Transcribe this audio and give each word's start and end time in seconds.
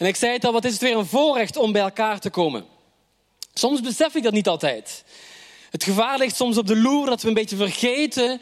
En 0.00 0.06
ik 0.06 0.16
zei 0.16 0.32
het 0.32 0.44
al, 0.44 0.52
wat 0.52 0.64
is 0.64 0.72
het 0.72 0.80
weer 0.80 0.96
een 0.96 1.06
voorrecht 1.06 1.56
om 1.56 1.72
bij 1.72 1.82
elkaar 1.82 2.20
te 2.20 2.30
komen. 2.30 2.64
Soms 3.54 3.80
besef 3.80 4.14
ik 4.14 4.22
dat 4.22 4.32
niet 4.32 4.48
altijd. 4.48 5.04
Het 5.70 5.84
gevaar 5.84 6.18
ligt 6.18 6.36
soms 6.36 6.58
op 6.58 6.66
de 6.66 6.76
loer 6.76 7.06
dat 7.06 7.22
we 7.22 7.28
een 7.28 7.34
beetje 7.34 7.56
vergeten 7.56 8.40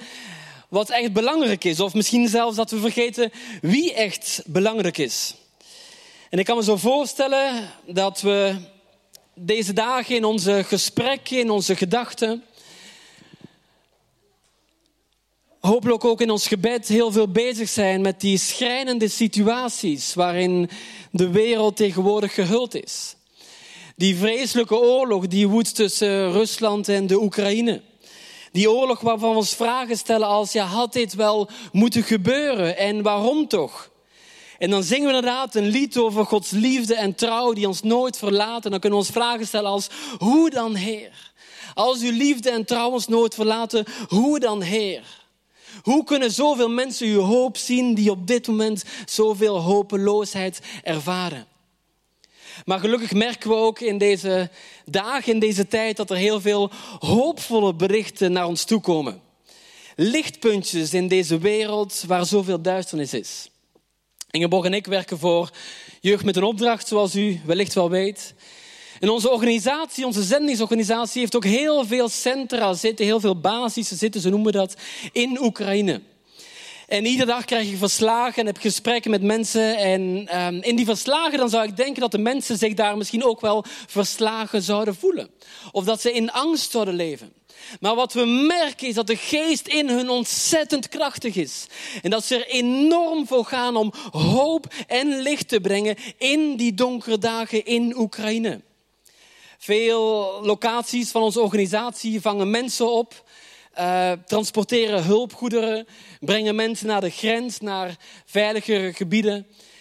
wat 0.69 0.91
echt 0.91 1.13
belangrijk 1.13 1.65
is. 1.65 1.81
Of 1.81 1.95
misschien 1.95 2.29
zelfs 2.29 2.57
dat 2.57 2.71
we 2.71 2.81
vergeten 2.81 3.31
wie 3.61 3.95
echt 3.95 4.43
belangrijk 4.47 4.99
is. 4.99 5.35
En 6.31 6.39
ik 6.39 6.45
kan 6.45 6.57
me 6.57 6.63
zo 6.63 6.77
voorstellen 6.77 7.70
dat 7.86 8.20
we 8.20 8.56
deze 9.34 9.72
dagen 9.72 10.16
in 10.16 10.25
onze 10.25 10.64
gesprekken, 10.64 11.38
in 11.38 11.50
onze 11.50 11.77
gedachten, 11.77 12.45
hopelijk 15.61 16.04
ook 16.04 16.20
in 16.20 16.30
ons 16.30 16.46
gebed 16.46 16.88
heel 16.88 17.12
veel 17.12 17.29
bezig 17.29 17.68
zijn 17.68 18.00
met 18.00 18.20
die 18.20 18.38
schrijnende 18.38 19.08
situaties 19.08 20.14
waarin 20.14 20.70
de 21.11 21.30
wereld 21.30 21.77
tegenwoordig 21.77 22.34
gehuld 22.34 22.75
is. 22.75 23.16
Die 23.96 24.16
vreselijke 24.16 24.79
oorlog 24.79 25.26
die 25.26 25.49
woedt 25.49 25.75
tussen 25.75 26.32
Rusland 26.32 26.89
en 26.89 27.07
de 27.07 27.21
Oekraïne. 27.21 27.82
Die 28.52 28.71
oorlog 28.71 29.00
waarvan 29.00 29.30
we 29.30 29.36
ons 29.36 29.54
vragen 29.54 29.96
stellen 29.96 30.26
als, 30.26 30.52
ja, 30.52 30.64
had 30.64 30.93
dit 30.93 31.14
wel 31.14 31.49
moeten 31.72 32.02
gebeuren 32.02 32.77
en 32.77 33.02
waarom 33.02 33.48
toch? 33.48 33.91
En 34.58 34.70
dan 34.70 34.83
zingen 34.83 35.08
we 35.08 35.14
inderdaad 35.14 35.55
een 35.55 35.69
lied 35.69 35.98
over 35.98 36.25
Gods 36.25 36.50
liefde 36.50 36.94
en 36.94 37.14
trouw 37.14 37.52
die 37.52 37.66
ons 37.66 37.83
nooit 37.83 38.19
verlaten. 38.19 38.64
En 38.64 38.70
dan 38.70 38.80
kunnen 38.80 38.98
we 38.98 39.05
ons 39.05 39.14
vragen 39.14 39.47
stellen 39.47 39.70
als, 39.70 39.88
hoe 40.19 40.50
dan 40.50 40.75
Heer? 40.75 41.33
Als 41.75 42.00
uw 42.00 42.12
liefde 42.12 42.50
en 42.50 42.64
trouw 42.64 42.91
ons 42.91 43.08
nooit 43.08 43.34
verlaten, 43.34 43.84
hoe 44.08 44.41
dan 44.41 44.62
Heer? 44.62 45.02
Hoe 45.83 46.05
kunnen 46.05 46.31
zoveel 46.31 46.69
mensen 46.69 47.06
uw 47.06 47.20
hoop 47.20 47.56
zien 47.56 47.95
die 47.95 48.11
op 48.11 48.27
dit 48.27 48.47
moment 48.47 48.84
zoveel 49.06 49.61
hopeloosheid 49.61 50.61
ervaren? 50.83 51.47
Maar 52.64 52.78
gelukkig 52.78 53.12
merken 53.12 53.50
we 53.50 53.56
ook 53.56 53.81
in 53.81 53.98
deze 53.98 54.50
dagen, 54.84 55.33
in 55.33 55.39
deze 55.39 55.69
tijd, 55.69 55.97
dat 55.97 56.11
er 56.11 56.17
heel 56.17 56.41
veel 56.41 56.70
hoopvolle 56.98 57.75
berichten 57.75 58.33
naar 58.33 58.47
ons 58.47 58.64
toe 58.64 58.80
komen. 58.80 59.20
Lichtpuntjes 59.97 60.94
in 60.94 61.08
deze 61.08 61.39
wereld 61.39 62.05
waar 62.06 62.27
zoveel 62.27 62.61
duisternis 62.61 63.14
is. 63.14 63.50
Ingeborg 64.30 64.64
en 64.64 64.74
ik 64.74 64.86
werken 64.86 65.19
voor 65.19 65.50
Jeugd 66.00 66.24
met 66.24 66.36
een 66.36 66.42
Opdracht, 66.42 66.89
zoals 66.89 67.14
u 67.14 67.41
wellicht 67.45 67.74
wel 67.74 67.91
weet. 67.91 68.34
En 69.00 69.08
onze 69.08 69.30
organisatie, 69.30 70.06
onze 70.06 70.22
zendingsorganisatie, 70.22 71.20
heeft 71.20 71.36
ook 71.36 71.44
heel 71.44 71.84
veel 71.86 72.08
centra 72.08 72.74
zitten, 72.74 73.05
heel 73.05 73.20
veel 73.20 73.40
basissen 73.40 73.96
zitten, 73.96 74.20
zo 74.20 74.30
noemen 74.30 74.52
dat, 74.52 74.74
in 75.12 75.42
Oekraïne. 75.42 76.00
En 76.88 77.06
iedere 77.06 77.27
dag 77.27 77.44
krijg 77.44 77.70
je 77.70 77.77
verslagen 77.77 78.40
en 78.40 78.46
heb 78.46 78.58
gesprekken 78.58 79.10
met 79.10 79.22
mensen. 79.22 79.77
En 79.77 80.28
um, 80.40 80.62
in 80.62 80.77
die 80.77 80.84
verslagen 80.84 81.38
dan 81.38 81.48
zou 81.48 81.64
ik 81.64 81.77
denken 81.77 82.00
dat 82.00 82.10
de 82.10 82.18
mensen 82.18 82.58
zich 82.58 82.74
daar 82.74 82.96
misschien 82.96 83.24
ook 83.24 83.40
wel 83.40 83.64
verslagen 83.86 84.62
zouden 84.62 84.94
voelen. 84.94 85.30
Of 85.72 85.84
dat 85.84 86.00
ze 86.00 86.12
in 86.12 86.30
angst 86.30 86.70
zouden 86.70 86.94
leven. 86.94 87.33
Maar 87.80 87.94
wat 87.94 88.12
we 88.12 88.24
merken 88.24 88.88
is 88.88 88.94
dat 88.94 89.06
de 89.06 89.16
geest 89.16 89.66
in 89.66 89.88
hun 89.88 90.08
ontzettend 90.08 90.88
krachtig 90.88 91.34
is. 91.34 91.66
En 92.02 92.10
dat 92.10 92.24
ze 92.24 92.36
er 92.36 92.46
enorm 92.46 93.27
voor 93.27 93.44
gaan 93.44 93.77
om 93.77 93.92
hoop 94.10 94.74
en 94.86 95.18
licht 95.18 95.48
te 95.48 95.60
brengen 95.60 95.96
in 96.18 96.56
die 96.56 96.74
donkere 96.74 97.18
dagen 97.18 97.64
in 97.64 97.98
Oekraïne. 97.98 98.60
Veel 99.59 100.39
locaties 100.42 101.11
van 101.11 101.23
onze 101.23 101.41
organisatie 101.41 102.20
vangen 102.20 102.51
mensen 102.51 102.92
op, 102.92 103.25
uh, 103.78 104.12
transporteren 104.27 105.05
hulpgoederen, 105.05 105.87
brengen 106.20 106.55
mensen 106.55 106.87
naar 106.87 107.01
de 107.01 107.11
grens, 107.11 107.61
naar 107.61 107.97
veiligere 108.25 108.92
gebieden. 108.92 109.34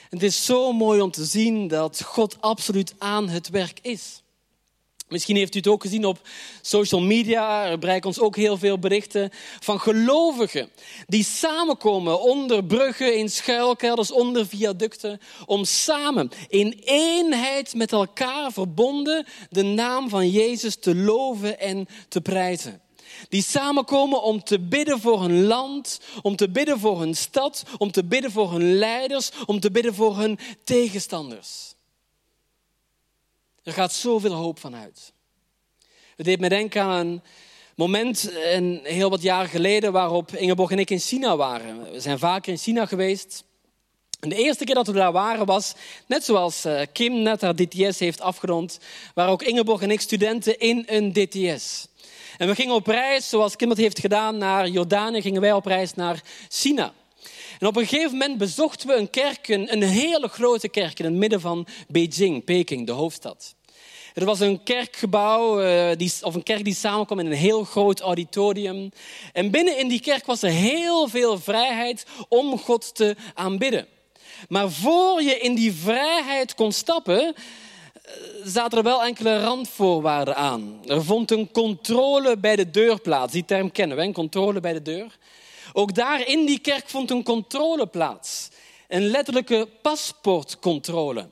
En 0.09 0.17
het 0.17 0.23
is 0.23 0.45
zo 0.45 0.72
mooi 0.72 1.02
om 1.02 1.11
te 1.11 1.25
zien 1.25 1.67
dat 1.67 2.02
God 2.03 2.42
absoluut 2.42 2.95
aan 2.98 3.30
het 3.30 3.50
werk 3.50 3.80
is. 3.81 4.22
Misschien 5.08 5.36
heeft 5.36 5.55
u 5.55 5.58
het 5.58 5.67
ook 5.67 5.81
gezien 5.81 6.05
op 6.05 6.19
social 6.61 7.02
media. 7.02 7.66
Er 7.66 7.80
bereiken 7.80 8.08
ons 8.08 8.19
ook 8.19 8.36
heel 8.36 8.58
veel 8.58 8.80
berichten 8.80 9.30
van 9.59 9.80
gelovigen 9.80 10.70
die 11.05 11.23
samenkomen 11.23 12.21
onder 12.21 12.64
bruggen, 12.64 13.17
in 13.17 13.30
schuilkelders, 13.30 14.11
onder 14.11 14.48
viaducten, 14.48 15.20
om 15.45 15.65
samen 15.65 16.31
in 16.48 16.81
eenheid 16.83 17.73
met 17.73 17.92
elkaar 17.92 18.52
verbonden 18.52 19.26
de 19.49 19.64
naam 19.64 20.09
van 20.09 20.30
Jezus 20.30 20.76
te 20.76 20.95
loven 20.95 21.60
en 21.60 21.87
te 22.08 22.21
prijzen. 22.21 22.81
Die 23.30 23.43
samenkomen 23.43 24.21
om 24.21 24.43
te 24.43 24.60
bidden 24.60 24.99
voor 24.99 25.21
hun 25.21 25.43
land, 25.43 25.99
om 26.21 26.36
te 26.36 26.49
bidden 26.49 26.80
voor 26.80 26.99
hun 26.99 27.15
stad, 27.15 27.64
om 27.77 27.92
te 27.92 28.05
bidden 28.05 28.31
voor 28.31 28.52
hun 28.52 28.77
leiders, 28.77 29.31
om 29.45 29.60
te 29.60 29.71
bidden 29.71 29.93
voor 29.93 30.17
hun 30.17 30.39
tegenstanders. 30.64 31.77
Er 33.67 33.73
gaat 33.73 33.94
zoveel 33.94 34.33
hoop 34.33 34.60
vanuit. 34.60 35.14
Het 36.16 36.26
deed 36.26 36.39
me 36.39 36.50
denken 36.50 36.82
aan 36.82 37.08
een 37.08 37.22
moment 37.76 38.32
een 38.33 38.80
heel 38.83 39.10
wat 39.10 39.22
jaren 39.22 39.50
geleden 39.50 39.92
waarop 39.92 40.36
Ingeborg 40.36 40.72
en 40.72 40.80
ik 40.80 40.89
in 40.89 41.00
China 41.00 41.36
waren. 41.36 41.92
We 41.92 42.00
zijn 42.00 42.20
vaker 42.20 42.52
in 42.52 42.58
China 42.58 42.86
geweest. 42.86 43.44
En 44.20 44.30
de 44.30 44.36
eerste 44.36 44.64
keer 44.64 44.76
dat 44.76 44.88
we 44.88 44.94
daar 44.94 45.11
waren 45.11 45.45
was, 45.45 45.73
net 46.05 46.23
zoals 46.23 46.66
eh, 46.66 46.82
Kim 46.92 47.22
net 47.22 47.42
haar 47.42 47.55
DTS 47.55 48.00
heeft 48.00 48.22
afgerond, 48.22 48.80
waren 49.14 49.32
ook 49.32 49.44
Ingeborg 49.44 49.82
en 49.82 49.92
ik 49.92 50.02
studenten 50.02 50.60
in 50.60 50.84
een 50.88 51.14
DTS. 51.14 51.88
En 52.38 52.48
we 52.48 52.55
gingen 52.55 52.76
op 52.76 52.88
reis, 52.88 53.30
zoals 53.30 53.55
Kim 53.55 53.70
dat 53.70 53.78
heeft 53.78 53.99
gedaan, 53.99 54.38
naar 54.38 54.67
Jordanië, 54.67 55.22
gingen 55.22 55.42
wij 55.42 55.54
op 55.54 55.66
reis 55.66 55.94
naar 55.94 56.23
China. 56.49 56.94
En 57.59 57.67
op 57.67 57.75
een 57.75 57.87
gegeven 57.87 58.11
moment 58.11 58.37
bezochten 58.37 58.87
we 58.87 58.95
een 58.95 59.09
kerk, 59.09 59.47
een, 59.47 59.83
hele 59.83 60.27
grote 60.27 60.69
kerk 60.69 60.99
in 60.99 61.05
het 61.05 61.13
midden 61.13 61.41
van 61.41 61.67
Beijing, 61.87 62.43
Peking, 62.43 62.85
de 62.85 62.91
hoofdstad. 62.91 63.55
Er 64.13 64.25
was 64.25 64.39
een 64.39 64.63
kerkgebouw, 64.63 65.95
die, 65.95 66.13
of 66.21 66.35
een 66.35 66.43
kerk 66.43 66.63
die 66.63 66.75
samenkwam 66.75 67.19
in 67.19 67.25
een 67.25 67.31
heel 67.31 67.63
groot 67.63 67.99
auditorium. 67.99 68.91
En 69.33 69.51
binnen 69.51 69.79
in 69.79 69.87
die 69.87 70.01
kerk 70.01 70.25
was 70.25 70.43
er 70.43 70.49
heel 70.49 71.07
veel 71.07 71.39
vrijheid 71.39 72.05
om 72.29 72.59
God 72.59 72.95
te 72.95 73.15
aanbidden. 73.33 73.87
Maar 74.49 74.71
voor 74.71 75.21
je 75.21 75.39
in 75.39 75.55
die 75.55 75.73
vrijheid 75.73 76.55
kon 76.55 76.71
stappen, 76.71 77.21
eh, 77.25 78.13
zaten 78.43 78.77
er 78.77 78.83
wel 78.83 79.03
enkele 79.03 79.39
randvoorwaarden 79.39 80.35
aan. 80.35 80.79
Er 80.85 81.03
vond 81.03 81.31
een 81.31 81.51
controle 81.51 82.37
bij 82.37 82.55
de 82.55 82.69
deur 82.69 83.01
plaats. 83.01 83.33
Die 83.33 83.45
term 83.45 83.71
kennen 83.71 83.97
we, 83.97 84.11
controle 84.11 84.59
bij 84.59 84.73
de 84.73 84.81
deur. 84.81 85.17
Ook 85.77 85.95
daar 85.95 86.27
in 86.27 86.45
die 86.45 86.60
kerk 86.60 86.89
vond 86.89 87.11
een 87.11 87.23
controle 87.23 87.88
plaats. 87.88 88.49
Een 88.88 89.08
letterlijke 89.08 89.67
paspoortcontrole. 89.82 91.30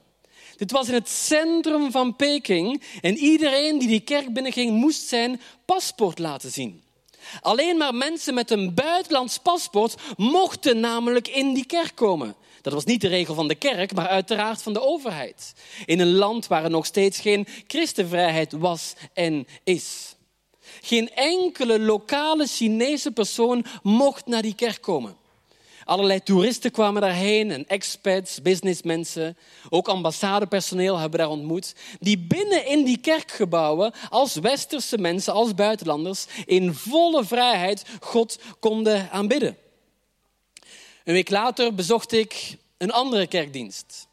Dit 0.57 0.71
was 0.71 0.87
in 0.87 0.93
het 0.93 1.09
centrum 1.09 1.91
van 1.91 2.15
Peking 2.15 2.81
en 3.01 3.17
iedereen 3.17 3.79
die 3.79 3.87
die 3.87 3.99
kerk 3.99 4.33
binnenging 4.33 4.71
moest 4.71 5.07
zijn 5.07 5.41
paspoort 5.65 6.19
laten 6.19 6.51
zien. 6.51 6.83
Alleen 7.41 7.77
maar 7.77 7.95
mensen 7.95 8.33
met 8.33 8.51
een 8.51 8.73
buitenlands 8.73 9.37
paspoort 9.37 9.95
mochten 10.17 10.79
namelijk 10.79 11.27
in 11.27 11.53
die 11.53 11.65
kerk 11.65 11.95
komen. 11.95 12.35
Dat 12.61 12.73
was 12.73 12.85
niet 12.85 13.01
de 13.01 13.07
regel 13.07 13.35
van 13.35 13.47
de 13.47 13.55
kerk, 13.55 13.93
maar 13.93 14.07
uiteraard 14.07 14.61
van 14.61 14.73
de 14.73 14.81
overheid. 14.81 15.53
In 15.85 15.99
een 15.99 16.13
land 16.13 16.47
waar 16.47 16.63
er 16.63 16.69
nog 16.69 16.85
steeds 16.85 17.19
geen 17.19 17.47
christenvrijheid 17.67 18.51
was 18.51 18.93
en 19.13 19.47
is. 19.63 20.14
Geen 20.85 21.13
enkele 21.13 21.79
lokale 21.79 22.47
Chinese 22.47 23.11
persoon 23.11 23.65
mocht 23.83 24.25
naar 24.25 24.41
die 24.41 24.55
kerk 24.55 24.81
komen. 24.81 25.17
Allerlei 25.83 26.23
toeristen 26.23 26.71
kwamen 26.71 27.01
daarheen 27.01 27.51
en 27.51 27.67
expats, 27.67 28.41
businessmensen, 28.41 29.37
ook 29.69 29.87
ambassadepersoneel 29.87 30.97
hebben 30.97 31.19
daar 31.19 31.29
ontmoet, 31.29 31.75
die 31.99 32.17
binnen 32.17 32.65
in 32.65 32.83
die 32.83 32.97
kerkgebouwen 32.97 33.93
als 34.09 34.35
westerse 34.35 34.97
mensen, 34.97 35.33
als 35.33 35.55
buitenlanders, 35.55 36.25
in 36.45 36.73
volle 36.73 37.25
vrijheid 37.25 37.85
God 37.99 38.39
konden 38.59 39.11
aanbidden. 39.11 39.57
Een 41.03 41.13
week 41.13 41.29
later 41.29 41.75
bezocht 41.75 42.11
ik 42.11 42.57
een 42.77 42.91
andere 42.91 43.27
kerkdienst. 43.27 44.07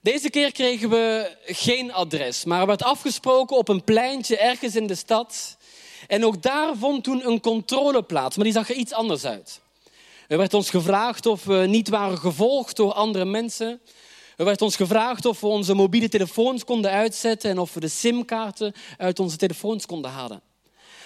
Deze 0.00 0.30
keer 0.30 0.52
kregen 0.52 0.90
we 0.90 1.36
geen 1.44 1.92
adres, 1.92 2.44
maar 2.44 2.60
er 2.60 2.66
werd 2.66 2.82
afgesproken 2.82 3.56
op 3.56 3.68
een 3.68 3.84
pleintje 3.84 4.38
ergens 4.38 4.76
in 4.76 4.86
de 4.86 4.94
stad. 4.94 5.56
En 6.06 6.24
ook 6.24 6.42
daar 6.42 6.76
vond 6.76 7.04
toen 7.04 7.26
een 7.26 7.40
controle 7.40 8.02
plaats, 8.02 8.36
maar 8.36 8.44
die 8.44 8.54
zag 8.54 8.70
er 8.70 8.76
iets 8.76 8.92
anders 8.92 9.24
uit. 9.24 9.60
Er 10.28 10.38
werd 10.38 10.54
ons 10.54 10.70
gevraagd 10.70 11.26
of 11.26 11.44
we 11.44 11.66
niet 11.68 11.88
waren 11.88 12.18
gevolgd 12.18 12.76
door 12.76 12.92
andere 12.92 13.24
mensen. 13.24 13.80
Er 14.36 14.44
werd 14.44 14.62
ons 14.62 14.76
gevraagd 14.76 15.26
of 15.26 15.40
we 15.40 15.46
onze 15.46 15.74
mobiele 15.74 16.08
telefoons 16.08 16.64
konden 16.64 16.90
uitzetten 16.90 17.50
en 17.50 17.58
of 17.58 17.74
we 17.74 17.80
de 17.80 17.88
simkaarten 17.88 18.74
uit 18.96 19.20
onze 19.20 19.36
telefoons 19.36 19.86
konden 19.86 20.10
halen. 20.10 20.40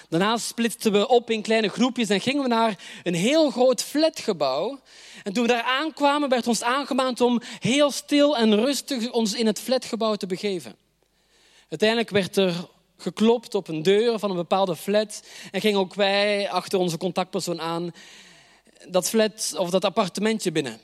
Daarna 0.09 0.37
splitsten 0.37 0.91
we 0.91 1.07
op 1.07 1.29
in 1.29 1.41
kleine 1.41 1.67
groepjes 1.67 2.09
en 2.09 2.21
gingen 2.21 2.41
we 2.41 2.47
naar 2.47 2.77
een 3.03 3.13
heel 3.13 3.49
groot 3.49 3.83
flatgebouw. 3.83 4.79
En 5.23 5.33
toen 5.33 5.43
we 5.43 5.49
daar 5.49 5.63
aankwamen, 5.63 6.29
werd 6.29 6.47
ons 6.47 6.63
aangemaand 6.63 7.21
om 7.21 7.41
heel 7.59 7.91
stil 7.91 8.37
en 8.37 8.55
rustig 8.55 9.11
ons 9.11 9.33
in 9.33 9.45
het 9.45 9.59
flatgebouw 9.59 10.15
te 10.15 10.27
begeven. 10.27 10.75
Uiteindelijk 11.69 12.09
werd 12.09 12.37
er 12.37 12.53
geklopt 13.01 13.55
op 13.55 13.67
een 13.67 13.83
deur 13.83 14.19
van 14.19 14.29
een 14.29 14.35
bepaalde 14.35 14.75
flat 14.75 15.23
en 15.51 15.61
gingen 15.61 15.79
ook 15.79 15.93
wij 15.93 16.49
achter 16.49 16.79
onze 16.79 16.97
contactpersoon 16.97 17.61
aan 17.61 17.91
dat 18.87 19.09
flat 19.09 19.53
of 19.57 19.69
dat 19.69 19.85
appartementje 19.85 20.51
binnen. 20.51 20.79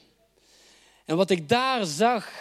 En 1.06 1.16
wat 1.16 1.30
ik 1.30 1.50
daar 1.50 1.86
zag, 1.86 2.32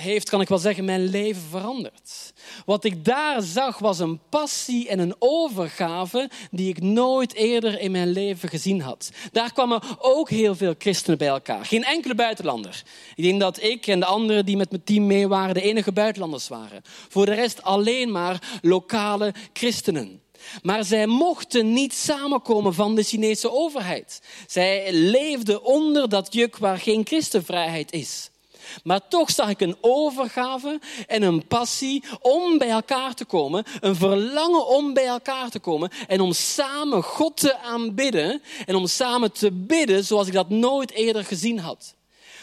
heeft, 0.00 0.28
kan 0.28 0.40
ik 0.40 0.48
wel 0.48 0.58
zeggen, 0.58 0.84
mijn 0.84 1.08
leven 1.08 1.42
veranderd. 1.50 2.32
Wat 2.64 2.84
ik 2.84 3.04
daar 3.04 3.42
zag 3.42 3.78
was 3.78 3.98
een 3.98 4.20
passie 4.28 4.88
en 4.88 4.98
een 4.98 5.14
overgave 5.18 6.30
die 6.50 6.68
ik 6.68 6.82
nooit 6.82 7.34
eerder 7.34 7.80
in 7.80 7.90
mijn 7.90 8.08
leven 8.08 8.48
gezien 8.48 8.80
had. 8.80 9.10
Daar 9.32 9.52
kwamen 9.52 9.82
ook 9.98 10.30
heel 10.30 10.54
veel 10.54 10.74
christenen 10.78 11.18
bij 11.18 11.28
elkaar. 11.28 11.64
Geen 11.64 11.84
enkele 11.84 12.14
buitenlander. 12.14 12.82
Ik 13.14 13.24
denk 13.24 13.40
dat 13.40 13.62
ik 13.62 13.86
en 13.86 14.00
de 14.00 14.06
anderen 14.06 14.44
die 14.44 14.56
met 14.56 14.70
mijn 14.70 14.84
team 14.84 15.06
mee 15.06 15.28
waren 15.28 15.54
de 15.54 15.62
enige 15.62 15.92
buitenlanders 15.92 16.48
waren. 16.48 16.82
Voor 17.08 17.26
de 17.26 17.34
rest 17.34 17.62
alleen 17.62 18.12
maar 18.12 18.58
lokale 18.62 19.34
christenen. 19.52 20.20
Maar 20.62 20.84
zij 20.84 21.06
mochten 21.06 21.72
niet 21.72 21.94
samenkomen 21.94 22.74
van 22.74 22.94
de 22.94 23.02
Chinese 23.02 23.50
overheid. 23.50 24.22
Zij 24.46 24.92
leefden 24.92 25.64
onder 25.64 26.08
dat 26.08 26.34
juk 26.34 26.58
waar 26.58 26.78
geen 26.78 27.06
christenvrijheid 27.06 27.92
is. 27.92 28.29
Maar 28.84 29.08
toch 29.08 29.30
zag 29.30 29.48
ik 29.48 29.60
een 29.60 29.76
overgave 29.80 30.80
en 31.06 31.22
een 31.22 31.46
passie 31.46 32.04
om 32.20 32.58
bij 32.58 32.70
elkaar 32.70 33.14
te 33.14 33.24
komen. 33.24 33.64
Een 33.80 33.96
verlangen 33.96 34.66
om 34.66 34.94
bij 34.94 35.06
elkaar 35.06 35.50
te 35.50 35.58
komen. 35.58 35.90
En 36.06 36.20
om 36.20 36.32
samen 36.32 37.02
God 37.02 37.36
te 37.36 37.58
aanbidden. 37.58 38.42
En 38.66 38.74
om 38.74 38.86
samen 38.86 39.32
te 39.32 39.52
bidden 39.52 40.04
zoals 40.04 40.26
ik 40.26 40.32
dat 40.32 40.48
nooit 40.48 40.90
eerder 40.90 41.24
gezien 41.24 41.58
had. 41.58 41.94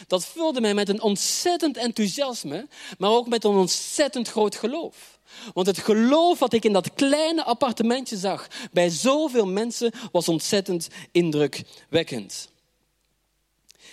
Dat 0.08 0.26
vulde 0.26 0.62
mij 0.62 0.74
met 0.74 0.90
een 0.90 1.02
ontzettend 1.02 1.78
enthousiasme, 1.78 2.68
maar 2.98 3.10
ook 3.10 3.28
met 3.28 3.44
een 3.44 3.56
ontzettend 3.56 4.28
groot 4.28 4.56
geloof. 4.56 5.20
Want 5.54 5.68
het 5.68 5.78
geloof 5.78 6.40
wat 6.40 6.54
ik 6.54 6.66
in 6.66 6.74
dat 6.74 6.94
kleine 6.94 7.44
appartementje 7.44 8.18
zag 8.18 8.48
bij 8.72 8.90
zoveel 8.90 9.46
mensen 9.46 9.92
was 10.12 10.28
ontzettend 10.28 10.88
indrukwekkend. 11.12 12.50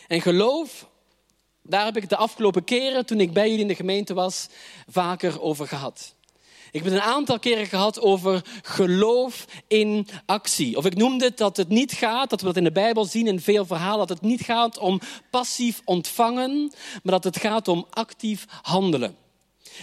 En 0.06 0.20
geloof, 0.20 0.88
daar 1.66 1.84
heb 1.84 1.96
ik 1.96 2.08
de 2.08 2.16
afgelopen 2.16 2.64
keren 2.64 3.06
toen 3.06 3.20
ik 3.20 3.32
bij 3.32 3.44
jullie 3.44 3.61
in 3.61 3.69
de 3.69 3.75
gemeente 3.75 4.14
was 4.14 4.49
vaker 4.88 5.43
over 5.43 5.69
gehad. 5.69 6.14
Ik 6.70 6.82
heb 6.82 6.93
het 6.93 7.02
een 7.02 7.08
aantal 7.08 7.38
keren 7.38 7.66
gehad 7.66 8.00
over 8.00 8.44
geloof 8.62 9.44
in 9.69 10.08
actie. 10.26 10.76
Of 10.76 10.84
ik 10.84 10.96
noemde 10.96 11.25
het 11.25 11.37
dat 11.37 11.56
het 11.56 11.69
niet 11.69 11.93
gaat, 11.93 12.31
dat 12.31 12.40
we 12.40 12.46
dat 12.46 12.56
in 12.56 12.64
de 12.64 12.72
Bijbel 12.72 13.05
zien 13.05 13.26
in 13.26 13.40
veel 13.40 13.66
verhalen, 13.66 14.06
dat 14.06 14.08
het 14.08 14.28
niet 14.28 14.40
gaat 14.40 14.78
om 14.78 15.00
passief 15.31 15.81
ontvangen, 15.84 16.72
maar 17.02 17.12
dat 17.12 17.25
het 17.25 17.38
gaat 17.38 17.69
om 17.69 17.87
actief 17.90 18.44
handelen. 18.62 19.23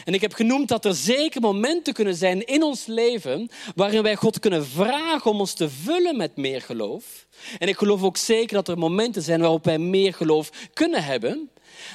En 0.05 0.13
ik 0.13 0.21
heb 0.21 0.33
genoemd 0.33 0.67
dat 0.67 0.85
er 0.85 0.95
zeker 0.95 1.41
momenten 1.41 1.93
kunnen 1.93 2.15
zijn 2.15 2.45
in 2.45 2.63
ons 2.63 2.85
leven 2.85 3.49
waarin 3.75 4.03
wij 4.03 4.15
God 4.15 4.39
kunnen 4.39 4.65
vragen 4.65 5.31
om 5.31 5.39
ons 5.39 5.53
te 5.53 5.69
vullen 5.69 6.17
met 6.17 6.35
meer 6.35 6.61
geloof. 6.61 7.27
En 7.57 7.67
ik 7.67 7.77
geloof 7.77 8.03
ook 8.03 8.17
zeker 8.17 8.55
dat 8.55 8.67
er 8.67 8.77
momenten 8.77 9.21
zijn 9.21 9.39
waarop 9.39 9.65
wij 9.65 9.79
meer 9.79 10.13
geloof 10.13 10.49
kunnen 10.73 11.03
hebben. 11.03 11.49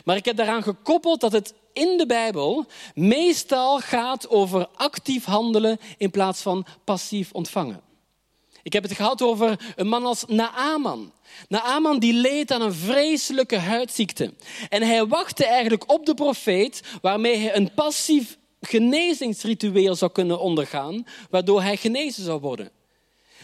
Maar 0.04 0.16
ik 0.16 0.25
heb 0.25 0.37
daaraan 0.37 0.62
gekoppeld 0.62 1.20
dat 1.20 1.32
het 1.32 1.54
in 1.72 1.96
de 1.98 2.06
Bijbel 2.06 2.66
meestal 2.94 3.81
gaat 3.81 4.28
over 4.28 4.66
actief 4.75 5.25
handelen 5.25 5.78
in 5.96 6.10
plaats 6.10 6.43
van 6.43 6.66
passief 6.84 7.32
ontvangen. 7.32 7.86
Ik 8.67 8.73
heb 8.73 8.83
het 8.83 8.93
gehad 8.93 9.23
over 9.23 9.73
een 9.77 9.87
man 9.87 10.05
als 10.05 10.25
Naaman. 10.25 11.13
Naaman 11.49 11.99
die 11.99 12.13
leed 12.13 12.51
aan 12.51 12.63
een 12.63 12.75
vreselijke 12.75 13.57
huidziekte. 13.57 14.35
En 14.69 14.83
hij 14.83 15.07
wachtte 15.07 15.47
eigenlijk 15.47 15.93
op 15.93 16.07
de 16.07 16.15
profeet 16.15 16.81
waarmee 17.01 17.37
hij 17.37 17.57
een 17.57 17.75
passief 17.75 18.39
genezingsritueel 18.61 19.95
zou 19.95 20.13
kunnen 20.13 20.41
ondergaan, 20.41 21.07
waardoor 21.31 21.63
hij 21.63 21.77
genezen 21.77 22.25
zou 22.25 22.41
worden. 22.41 22.71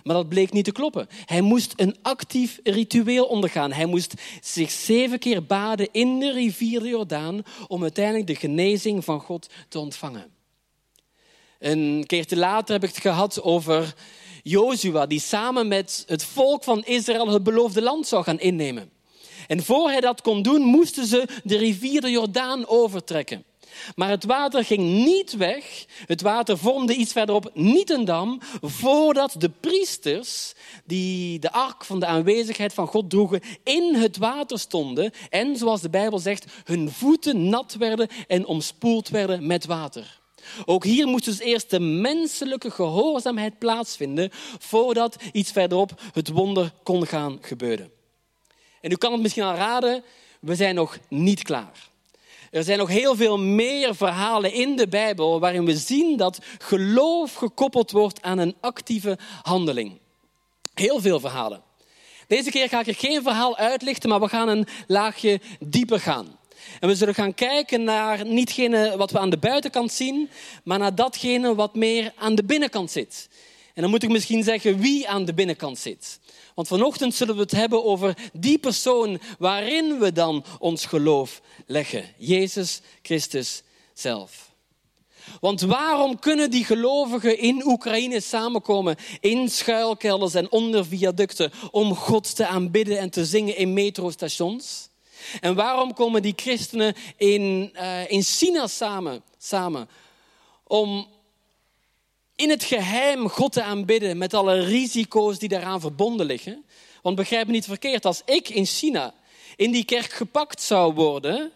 Maar 0.02 0.14
dat 0.14 0.28
bleek 0.28 0.52
niet 0.52 0.64
te 0.64 0.72
kloppen. 0.72 1.08
Hij 1.24 1.40
moest 1.40 1.72
een 1.76 1.96
actief 2.02 2.60
ritueel 2.62 3.24
ondergaan. 3.24 3.72
Hij 3.72 3.86
moest 3.86 4.14
zich 4.40 4.70
zeven 4.70 5.18
keer 5.18 5.44
baden 5.44 5.88
in 5.92 6.18
de 6.18 6.32
rivier 6.32 6.80
de 6.80 6.88
Jordaan 6.88 7.42
om 7.68 7.82
uiteindelijk 7.82 8.26
de 8.26 8.36
genezing 8.36 9.04
van 9.04 9.20
God 9.20 9.48
te 9.68 9.78
ontvangen. 9.78 10.30
Een 11.58 12.04
keertje 12.06 12.36
later 12.36 12.74
heb 12.74 12.82
ik 12.82 12.88
het 12.88 13.00
gehad 13.00 13.42
over 13.42 13.94
Jozua, 14.42 15.06
die 15.06 15.20
samen 15.20 15.68
met 15.68 16.04
het 16.06 16.24
volk 16.24 16.64
van 16.64 16.84
Israël 16.84 17.28
het 17.28 17.42
beloofde 17.42 17.82
land 17.82 18.06
zou 18.06 18.24
gaan 18.24 18.40
innemen. 18.40 18.90
En 19.46 19.62
voor 19.62 19.88
hij 19.88 20.00
dat 20.00 20.20
kon 20.20 20.42
doen, 20.42 20.62
moesten 20.62 21.06
ze 21.06 21.28
de 21.44 21.56
rivier 21.56 22.00
de 22.00 22.10
Jordaan 22.10 22.66
overtrekken. 22.66 23.44
Maar 23.94 24.08
het 24.08 24.24
water 24.24 24.64
ging 24.64 25.04
niet 25.04 25.36
weg. 25.36 25.84
Het 26.06 26.20
water 26.20 26.58
vormde 26.58 26.94
iets 26.94 27.12
verderop 27.12 27.50
niet 27.54 27.90
een 27.90 28.04
dam, 28.04 28.40
voordat 28.60 29.34
de 29.38 29.50
priesters, 29.60 30.54
die 30.84 31.38
de 31.38 31.52
ark 31.52 31.84
van 31.84 32.00
de 32.00 32.06
aanwezigheid 32.06 32.74
van 32.74 32.86
God 32.86 33.10
droegen, 33.10 33.40
in 33.64 33.94
het 33.94 34.16
water 34.16 34.58
stonden 34.58 35.12
en, 35.30 35.56
zoals 35.56 35.80
de 35.80 35.90
Bijbel 35.90 36.18
zegt, 36.18 36.44
hun 36.64 36.90
voeten 36.90 37.48
nat 37.48 37.74
werden 37.74 38.08
en 38.26 38.46
omspoeld 38.46 39.08
werden 39.08 39.46
met 39.46 39.66
water. 39.66 40.21
Ook 40.64 40.84
hier 40.84 41.06
moest 41.06 41.24
dus 41.24 41.38
eerst 41.38 41.70
de 41.70 41.80
menselijke 41.80 42.70
gehoorzaamheid 42.70 43.58
plaatsvinden 43.58 44.30
voordat 44.58 45.16
iets 45.32 45.50
verderop 45.50 46.00
het 46.12 46.28
wonder 46.28 46.72
kon 46.82 47.06
gaan 47.06 47.38
gebeuren. 47.40 47.90
En 48.80 48.90
u 48.90 48.94
kan 48.96 49.12
het 49.12 49.20
misschien 49.22 49.42
al 49.42 49.54
raden, 49.54 50.02
we 50.40 50.54
zijn 50.54 50.74
nog 50.74 50.98
niet 51.08 51.42
klaar. 51.42 51.90
Er 52.50 52.64
zijn 52.64 52.78
nog 52.78 52.88
heel 52.88 53.16
veel 53.16 53.38
meer 53.38 53.94
verhalen 53.94 54.52
in 54.52 54.76
de 54.76 54.88
Bijbel 54.88 55.40
waarin 55.40 55.64
we 55.64 55.76
zien 55.76 56.16
dat 56.16 56.38
geloof 56.58 57.34
gekoppeld 57.34 57.90
wordt 57.90 58.22
aan 58.22 58.38
een 58.38 58.54
actieve 58.60 59.18
handeling. 59.42 59.98
Heel 60.74 61.00
veel 61.00 61.20
verhalen. 61.20 61.62
Deze 62.26 62.50
keer 62.50 62.68
ga 62.68 62.80
ik 62.80 62.86
er 62.86 62.94
geen 62.94 63.22
verhaal 63.22 63.56
uitlichten, 63.56 64.08
maar 64.08 64.20
we 64.20 64.28
gaan 64.28 64.48
een 64.48 64.66
laagje 64.86 65.40
dieper 65.60 66.00
gaan. 66.00 66.38
En 66.80 66.88
we 66.88 66.94
zullen 66.94 67.14
gaan 67.14 67.34
kijken 67.34 67.84
naar 67.84 68.26
nietgene 68.26 68.96
wat 68.96 69.10
we 69.10 69.18
aan 69.18 69.30
de 69.30 69.38
buitenkant 69.38 69.92
zien, 69.92 70.30
maar 70.64 70.78
naar 70.78 70.94
datgene 70.94 71.54
wat 71.54 71.74
meer 71.74 72.12
aan 72.16 72.34
de 72.34 72.44
binnenkant 72.44 72.90
zit. 72.90 73.28
En 73.74 73.82
dan 73.82 73.90
moet 73.90 74.02
ik 74.02 74.10
misschien 74.10 74.42
zeggen 74.42 74.78
wie 74.78 75.08
aan 75.08 75.24
de 75.24 75.34
binnenkant 75.34 75.78
zit. 75.78 76.20
Want 76.54 76.68
vanochtend 76.68 77.14
zullen 77.14 77.34
we 77.34 77.40
het 77.40 77.50
hebben 77.50 77.84
over 77.84 78.16
die 78.32 78.58
persoon 78.58 79.20
waarin 79.38 79.98
we 79.98 80.12
dan 80.12 80.44
ons 80.58 80.86
geloof 80.86 81.40
leggen. 81.66 82.04
Jezus 82.18 82.80
Christus 83.02 83.62
zelf. 83.94 84.50
Want 85.40 85.60
waarom 85.60 86.18
kunnen 86.18 86.50
die 86.50 86.64
gelovigen 86.64 87.38
in 87.38 87.66
Oekraïne 87.66 88.20
samenkomen 88.20 88.96
in 89.20 89.48
schuilkelders 89.48 90.34
en 90.34 90.50
onder 90.50 90.86
viaducten 90.86 91.52
om 91.70 91.94
God 91.94 92.36
te 92.36 92.46
aanbidden 92.46 92.98
en 92.98 93.10
te 93.10 93.24
zingen 93.24 93.56
in 93.56 93.72
metrostations? 93.72 94.88
En 95.40 95.54
waarom 95.54 95.94
komen 95.94 96.22
die 96.22 96.32
christenen 96.36 96.94
in, 97.16 97.70
uh, 97.74 98.10
in 98.10 98.22
China 98.22 98.66
samen, 98.66 99.22
samen 99.38 99.88
om 100.64 101.06
in 102.36 102.50
het 102.50 102.64
geheim 102.64 103.28
God 103.28 103.52
te 103.52 103.62
aanbidden 103.62 104.18
met 104.18 104.34
alle 104.34 104.60
risico's 104.60 105.38
die 105.38 105.48
daaraan 105.48 105.80
verbonden 105.80 106.26
liggen? 106.26 106.64
Want 107.02 107.16
begrijp 107.16 107.46
me 107.46 107.52
niet 107.52 107.64
verkeerd, 107.64 108.04
als 108.04 108.22
ik 108.24 108.48
in 108.48 108.66
China 108.66 109.14
in 109.56 109.70
die 109.70 109.84
kerk 109.84 110.12
gepakt 110.12 110.62
zou 110.62 110.94
worden, 110.94 111.52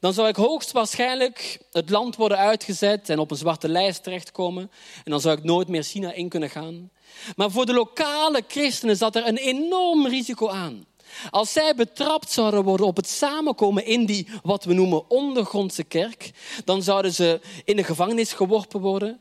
dan 0.00 0.12
zou 0.12 0.28
ik 0.28 0.36
hoogstwaarschijnlijk 0.36 1.58
het 1.72 1.90
land 1.90 2.16
worden 2.16 2.38
uitgezet 2.38 3.08
en 3.08 3.18
op 3.18 3.30
een 3.30 3.36
zwarte 3.36 3.68
lijst 3.68 4.02
terechtkomen. 4.02 4.70
En 5.04 5.10
dan 5.10 5.20
zou 5.20 5.38
ik 5.38 5.44
nooit 5.44 5.68
meer 5.68 5.82
China 5.82 6.12
in 6.12 6.28
kunnen 6.28 6.50
gaan. 6.50 6.90
Maar 7.36 7.50
voor 7.50 7.66
de 7.66 7.72
lokale 7.72 8.42
christenen 8.48 8.96
zat 8.96 9.16
er 9.16 9.26
een 9.26 9.36
enorm 9.36 10.06
risico 10.06 10.48
aan. 10.48 10.86
Als 11.30 11.52
zij 11.52 11.74
betrapt 11.74 12.30
zouden 12.30 12.64
worden 12.64 12.86
op 12.86 12.96
het 12.96 13.08
samenkomen 13.08 13.84
in 13.84 14.06
die, 14.06 14.28
wat 14.42 14.64
we 14.64 14.72
noemen, 14.72 15.10
ondergrondse 15.10 15.84
kerk, 15.84 16.30
dan 16.64 16.82
zouden 16.82 17.12
ze 17.12 17.40
in 17.64 17.76
de 17.76 17.84
gevangenis 17.84 18.32
geworpen 18.32 18.80
worden. 18.80 19.20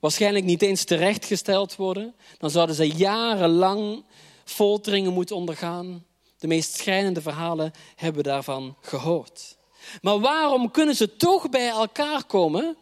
Waarschijnlijk 0.00 0.44
niet 0.44 0.62
eens 0.62 0.84
terechtgesteld 0.84 1.76
worden. 1.76 2.14
Dan 2.38 2.50
zouden 2.50 2.74
ze 2.74 2.88
jarenlang 2.88 4.04
folteringen 4.44 5.12
moeten 5.12 5.36
ondergaan. 5.36 6.04
De 6.38 6.46
meest 6.46 6.76
schrijnende 6.76 7.22
verhalen 7.22 7.72
hebben 7.96 8.22
we 8.22 8.28
daarvan 8.28 8.76
gehoord. 8.80 9.56
Maar 10.00 10.20
waarom 10.20 10.70
kunnen 10.70 10.94
ze 10.94 11.16
toch 11.16 11.50
bij 11.50 11.68
elkaar 11.68 12.24
komen 12.24 12.76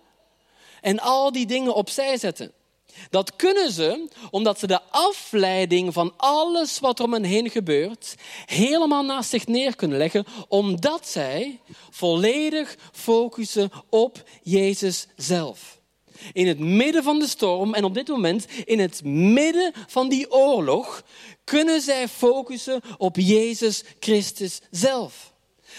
en 0.81 1.01
al 1.01 1.33
die 1.33 1.47
dingen 1.47 1.75
opzij 1.75 2.17
zetten? 2.17 2.53
Dat 3.11 3.37
kunnen 3.37 3.73
ze 3.73 4.09
omdat 4.31 4.59
ze 4.59 4.67
de 4.67 4.83
afleiding 4.83 5.93
van 5.93 6.15
alles 6.17 6.79
wat 6.79 7.01
om 7.01 7.13
hen 7.13 7.25
heen 7.25 7.51
gebeurt 7.51 8.15
helemaal 8.47 9.05
naast 9.05 9.31
zich 9.31 9.47
neer 9.47 9.77
kunnen 9.77 9.99
leggen, 9.99 10.27
omdat 10.49 11.09
zij 11.09 11.61
volledig 11.91 12.77
focussen 12.93 13.71
op 13.89 14.23
Jezus 14.43 15.07
zelf. 15.17 15.79
In 16.33 16.47
het 16.47 16.59
midden 16.59 17.03
van 17.03 17.19
de 17.19 17.27
storm 17.29 17.75
en 17.75 17.85
op 17.85 17.95
dit 17.95 18.09
moment 18.09 18.47
in 18.65 18.79
het 18.79 19.05
midden 19.05 19.73
van 19.87 20.09
die 20.09 20.33
oorlog 20.33 21.03
kunnen 21.45 21.81
zij 21.81 22.09
focussen 22.09 22.81
op 22.99 23.17
Jezus 23.17 23.83
Christus 24.01 24.61
zelf. 24.71 25.33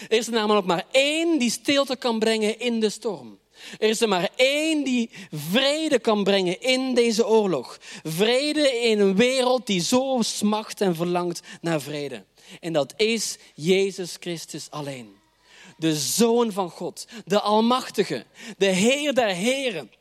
Er 0.10 0.18
is 0.18 0.28
namelijk 0.28 0.68
maar 0.68 0.86
één 0.92 1.40
die 1.40 1.50
stilte 1.50 1.96
kan 1.96 2.20
brengen 2.20 2.60
in 2.60 2.80
de 2.80 2.90
storm. 2.90 3.40
Er 3.80 3.90
is 3.90 4.02
er 4.02 4.08
maar 4.08 4.30
één 4.36 4.84
die 4.84 5.10
vrede 5.32 6.00
kan 6.00 6.24
brengen 6.24 6.62
in 6.62 6.94
deze 6.94 7.28
oorlog. 7.28 7.78
Vrede 8.04 8.82
in 8.82 9.00
een 9.00 9.16
wereld 9.16 9.68
die 9.68 9.82
zo 9.82 10.18
smacht 10.22 10.82
en 10.82 10.96
verlangt 10.96 11.42
naar 11.62 11.82
vrede. 11.82 12.24
En 12.60 12.74
dat 12.74 12.94
is 12.98 13.38
Jezus 13.56 14.18
Christus 14.20 14.68
alleen. 14.70 15.20
de 15.82 15.96
Zoon 15.96 16.52
van 16.52 16.70
God, 16.70 17.08
de 17.26 17.40
Almachtige, 17.40 18.26
de 18.58 18.66
Heer 18.66 19.14
der 19.14 19.28
Heren 19.28 19.92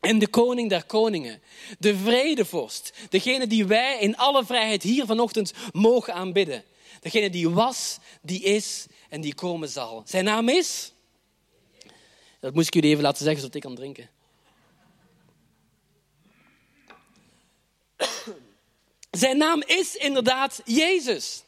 en 0.00 0.18
de 0.18 0.28
Koning 0.28 0.68
der 0.68 0.84
Koningen, 0.84 1.42
de 1.78 1.96
Vredevorst, 1.96 2.92
degene 3.08 3.46
die 3.46 3.66
wij 3.66 3.98
in 3.98 4.16
alle 4.16 4.44
vrijheid 4.44 4.82
hier 4.82 5.06
vanochtend 5.06 5.52
mogen 5.72 6.14
aanbidden. 6.14 6.64
Degene 7.00 7.30
die 7.30 7.50
was, 7.50 7.98
die 8.22 8.42
is 8.42 8.86
en 9.08 9.20
die 9.20 9.34
komen 9.34 9.68
zal. 9.68 10.02
Zijn 10.04 10.24
naam 10.24 10.48
is? 10.48 10.92
Dat 12.40 12.54
moest 12.54 12.66
ik 12.66 12.74
jullie 12.74 12.90
even 12.90 13.02
laten 13.02 13.24
zeggen 13.24 13.40
zodat 13.40 13.54
ik 13.54 13.62
kan 13.62 13.74
drinken. 13.74 14.10
Zijn 19.10 19.36
naam 19.36 19.62
is 19.66 19.96
inderdaad 19.96 20.60
Jezus. 20.64 21.42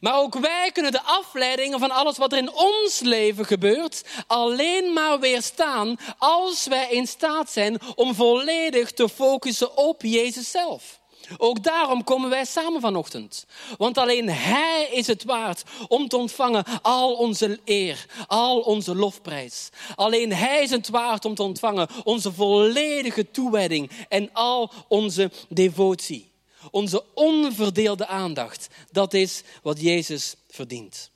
Maar 0.00 0.18
ook 0.18 0.34
wij 0.34 0.70
kunnen 0.72 0.92
de 0.92 1.02
afleidingen 1.02 1.78
van 1.78 1.90
alles 1.90 2.16
wat 2.16 2.32
er 2.32 2.38
in 2.38 2.52
ons 2.52 3.00
leven 3.00 3.44
gebeurt 3.44 4.04
alleen 4.26 4.92
maar 4.92 5.20
weerstaan 5.20 5.96
als 6.18 6.66
wij 6.66 6.90
in 6.90 7.06
staat 7.06 7.50
zijn 7.50 7.80
om 7.94 8.14
volledig 8.14 8.92
te 8.92 9.08
focussen 9.08 9.76
op 9.76 10.02
Jezus 10.02 10.50
zelf. 10.50 11.00
Ook 11.36 11.62
daarom 11.62 12.04
komen 12.04 12.30
wij 12.30 12.44
samen 12.44 12.80
vanochtend. 12.80 13.46
Want 13.76 13.98
alleen 13.98 14.30
Hij 14.30 14.88
is 14.92 15.06
het 15.06 15.24
waard 15.24 15.62
om 15.88 16.08
te 16.08 16.16
ontvangen 16.16 16.64
al 16.82 17.14
onze 17.14 17.60
eer, 17.64 18.06
al 18.26 18.60
onze 18.60 18.94
lofprijs. 18.94 19.68
Alleen 19.94 20.32
Hij 20.32 20.62
is 20.62 20.70
het 20.70 20.88
waard 20.88 21.24
om 21.24 21.34
te 21.34 21.42
ontvangen 21.42 21.88
onze 22.04 22.32
volledige 22.32 23.30
toewijding 23.30 23.90
en 24.08 24.32
al 24.32 24.72
onze 24.88 25.30
devotie. 25.48 26.32
Onze 26.70 27.04
onverdeelde 27.14 28.06
aandacht. 28.06 28.68
Dat 28.90 29.14
is 29.14 29.42
wat 29.62 29.80
Jezus 29.80 30.34
verdient. 30.48 31.10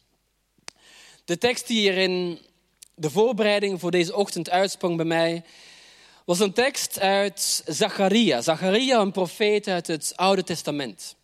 De 1.25 1.38
tekst 1.38 1.67
die 1.67 1.79
hier 1.79 1.97
in 1.97 2.38
de 2.95 3.11
voorbereiding 3.11 3.81
voor 3.81 3.91
deze 3.91 4.17
ochtend 4.17 4.50
uitsprong 4.50 4.97
bij 4.97 5.05
mij, 5.05 5.45
was 6.28 6.40
een 6.40 6.52
tekst 6.52 7.00
uit 7.00 7.62
Zacharia. 7.66 8.40
Zacharia, 8.40 9.00
een 9.00 9.12
profeet 9.12 9.68
uit 9.68 9.87
het 9.87 10.12
Oude 10.16 10.44
Testament. 10.44 11.16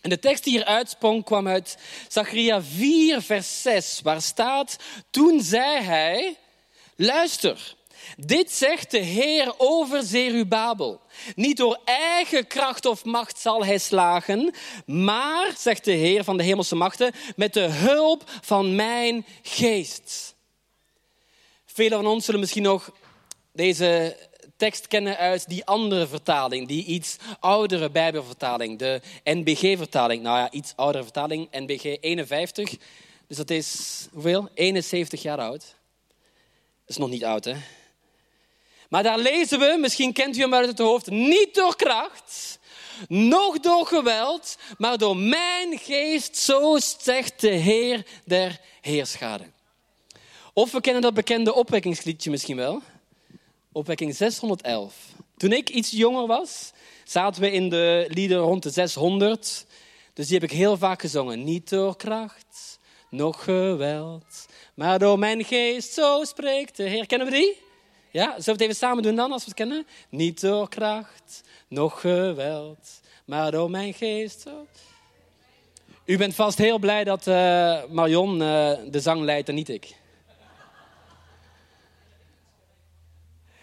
En 0.00 0.10
de 0.10 0.18
tekst 0.18 0.44
die 0.44 0.52
hier 0.52 0.64
uitsprong 0.64 1.24
kwam 1.24 1.48
uit 1.48 1.78
Zacharia 2.08 2.62
4, 2.62 3.22
vers 3.22 3.62
6, 3.62 4.00
waar 4.02 4.22
staat: 4.22 4.76
Toen 5.10 5.42
zei 5.42 5.82
hij: 5.82 6.36
Luister, 6.96 7.74
dit 8.16 8.52
zegt 8.52 8.90
de 8.90 8.98
Heer 8.98 9.54
over 9.56 10.02
Zerubabel. 10.02 11.00
Niet 11.34 11.56
door 11.56 11.80
eigen 11.84 12.46
kracht 12.46 12.86
of 12.86 13.04
macht 13.04 13.38
zal 13.38 13.64
hij 13.64 13.78
slagen, 13.78 14.54
maar, 14.86 15.54
zegt 15.58 15.84
de 15.84 15.92
Heer 15.92 16.24
van 16.24 16.36
de 16.36 16.44
hemelse 16.44 16.74
machten, 16.74 17.12
met 17.36 17.54
de 17.54 17.66
hulp 17.66 18.30
van 18.40 18.74
mijn 18.74 19.26
geest. 19.42 20.34
Velen 21.66 22.02
van 22.02 22.06
ons 22.06 22.24
zullen 22.24 22.40
misschien 22.40 22.62
nog 22.62 22.92
deze 23.58 24.16
tekst 24.56 24.86
kennen 24.86 25.16
uit 25.16 25.48
die 25.48 25.64
andere 25.64 26.06
vertaling, 26.06 26.68
die 26.68 26.84
iets 26.84 27.16
oudere 27.40 27.90
Bijbelvertaling, 27.90 28.78
de 28.78 29.00
NBG-vertaling. 29.24 30.22
Nou 30.22 30.38
ja, 30.38 30.50
iets 30.50 30.72
oudere 30.76 31.04
vertaling, 31.04 31.48
NBG 31.50 31.96
51. 32.00 32.74
Dus 33.26 33.36
dat 33.36 33.50
is 33.50 34.06
hoeveel? 34.12 34.48
71 34.54 35.22
jaar 35.22 35.38
oud. 35.38 35.60
Dat 35.60 35.66
is 36.86 36.96
nog 36.96 37.10
niet 37.10 37.24
oud, 37.24 37.44
hè? 37.44 37.54
Maar 38.88 39.02
daar 39.02 39.18
lezen 39.18 39.58
we, 39.58 39.76
misschien 39.80 40.12
kent 40.12 40.36
u 40.36 40.40
hem 40.40 40.54
uit 40.54 40.68
het 40.68 40.78
hoofd, 40.78 41.10
niet 41.10 41.54
door 41.54 41.76
kracht, 41.76 42.58
nog 43.08 43.60
door 43.60 43.86
geweld, 43.86 44.58
maar 44.76 44.98
door 44.98 45.16
mijn 45.16 45.78
geest, 45.78 46.36
zo 46.36 46.78
zegt 46.98 47.40
de 47.40 47.50
Heer 47.50 48.06
der 48.24 48.60
Heerschade. 48.80 49.44
Of 50.52 50.72
we 50.72 50.80
kennen 50.80 51.02
dat 51.02 51.14
bekende 51.14 51.54
opwekkingsliedje 51.54 52.30
misschien 52.30 52.56
wel. 52.56 52.82
Opwekking 53.78 54.14
611. 54.14 54.94
Toen 55.36 55.52
ik 55.52 55.68
iets 55.68 55.90
jonger 55.90 56.26
was, 56.26 56.72
zaten 57.04 57.42
we 57.42 57.50
in 57.50 57.68
de 57.68 58.06
lieden 58.08 58.38
rond 58.38 58.62
de 58.62 58.70
600. 58.70 59.66
Dus 60.12 60.26
die 60.26 60.38
heb 60.38 60.50
ik 60.50 60.56
heel 60.56 60.76
vaak 60.76 61.00
gezongen. 61.00 61.44
Niet 61.44 61.68
door 61.68 61.96
kracht, 61.96 62.78
nog 63.10 63.44
geweld, 63.44 64.46
maar 64.74 64.98
door 64.98 65.18
mijn 65.18 65.44
geest, 65.44 65.92
zo 65.92 66.24
spreekt 66.24 66.76
de 66.76 66.82
Heer. 66.82 67.06
Kennen 67.06 67.28
we 67.28 67.34
die? 67.34 67.56
Ja, 68.10 68.26
zullen 68.26 68.44
we 68.44 68.50
het 68.50 68.60
even 68.60 68.74
samen 68.74 69.02
doen 69.02 69.14
dan, 69.14 69.32
als 69.32 69.44
we 69.44 69.48
het 69.48 69.58
kennen? 69.58 69.86
Niet 70.08 70.40
door 70.40 70.68
kracht, 70.68 71.42
nog 71.68 72.00
geweld, 72.00 73.00
maar 73.24 73.50
door 73.50 73.70
mijn 73.70 73.94
geest. 73.94 74.40
Zo. 74.40 74.66
U 76.04 76.16
bent 76.16 76.34
vast 76.34 76.58
heel 76.58 76.78
blij 76.78 77.04
dat 77.04 77.26
uh, 77.26 77.84
Marion 77.90 78.32
uh, 78.32 78.72
de 78.90 79.00
zang 79.00 79.20
leidt 79.20 79.48
en 79.48 79.54
niet 79.54 79.68
ik. 79.68 79.96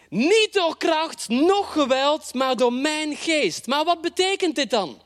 Niet 0.10 0.50
door 0.52 0.78
kracht, 0.78 1.30
nog 1.30 1.74
geweld, 1.74 2.34
maar 2.34 2.56
door 2.56 2.74
mijn 2.74 3.16
geest. 3.16 3.68
Maar 3.68 3.84
wat 3.84 4.02
betekent 4.02 4.56
dit 4.56 4.70
dan? 4.70 5.02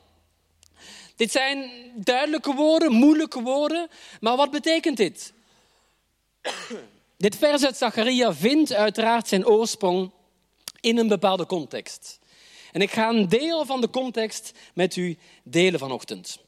Dit 1.16 1.30
zijn 1.30 1.70
duidelijke 1.94 2.54
woorden, 2.54 2.92
moeilijke 2.92 3.40
woorden, 3.40 3.88
maar 4.20 4.36
wat 4.36 4.50
betekent 4.50 4.96
dit? 4.96 5.32
Dit 7.16 7.36
vers 7.36 7.64
uit 7.64 7.76
Zacharia 7.76 8.34
vindt 8.34 8.72
uiteraard 8.72 9.28
zijn 9.28 9.46
oorsprong 9.46 10.10
in 10.80 10.98
een 10.98 11.08
bepaalde 11.08 11.46
context. 11.46 12.18
En 12.72 12.80
ik 12.80 12.90
ga 12.90 13.08
een 13.08 13.28
deel 13.28 13.66
van 13.66 13.80
de 13.80 13.90
context 13.90 14.52
met 14.74 14.96
u 14.96 15.18
delen 15.42 15.78
vanochtend. 15.78 16.38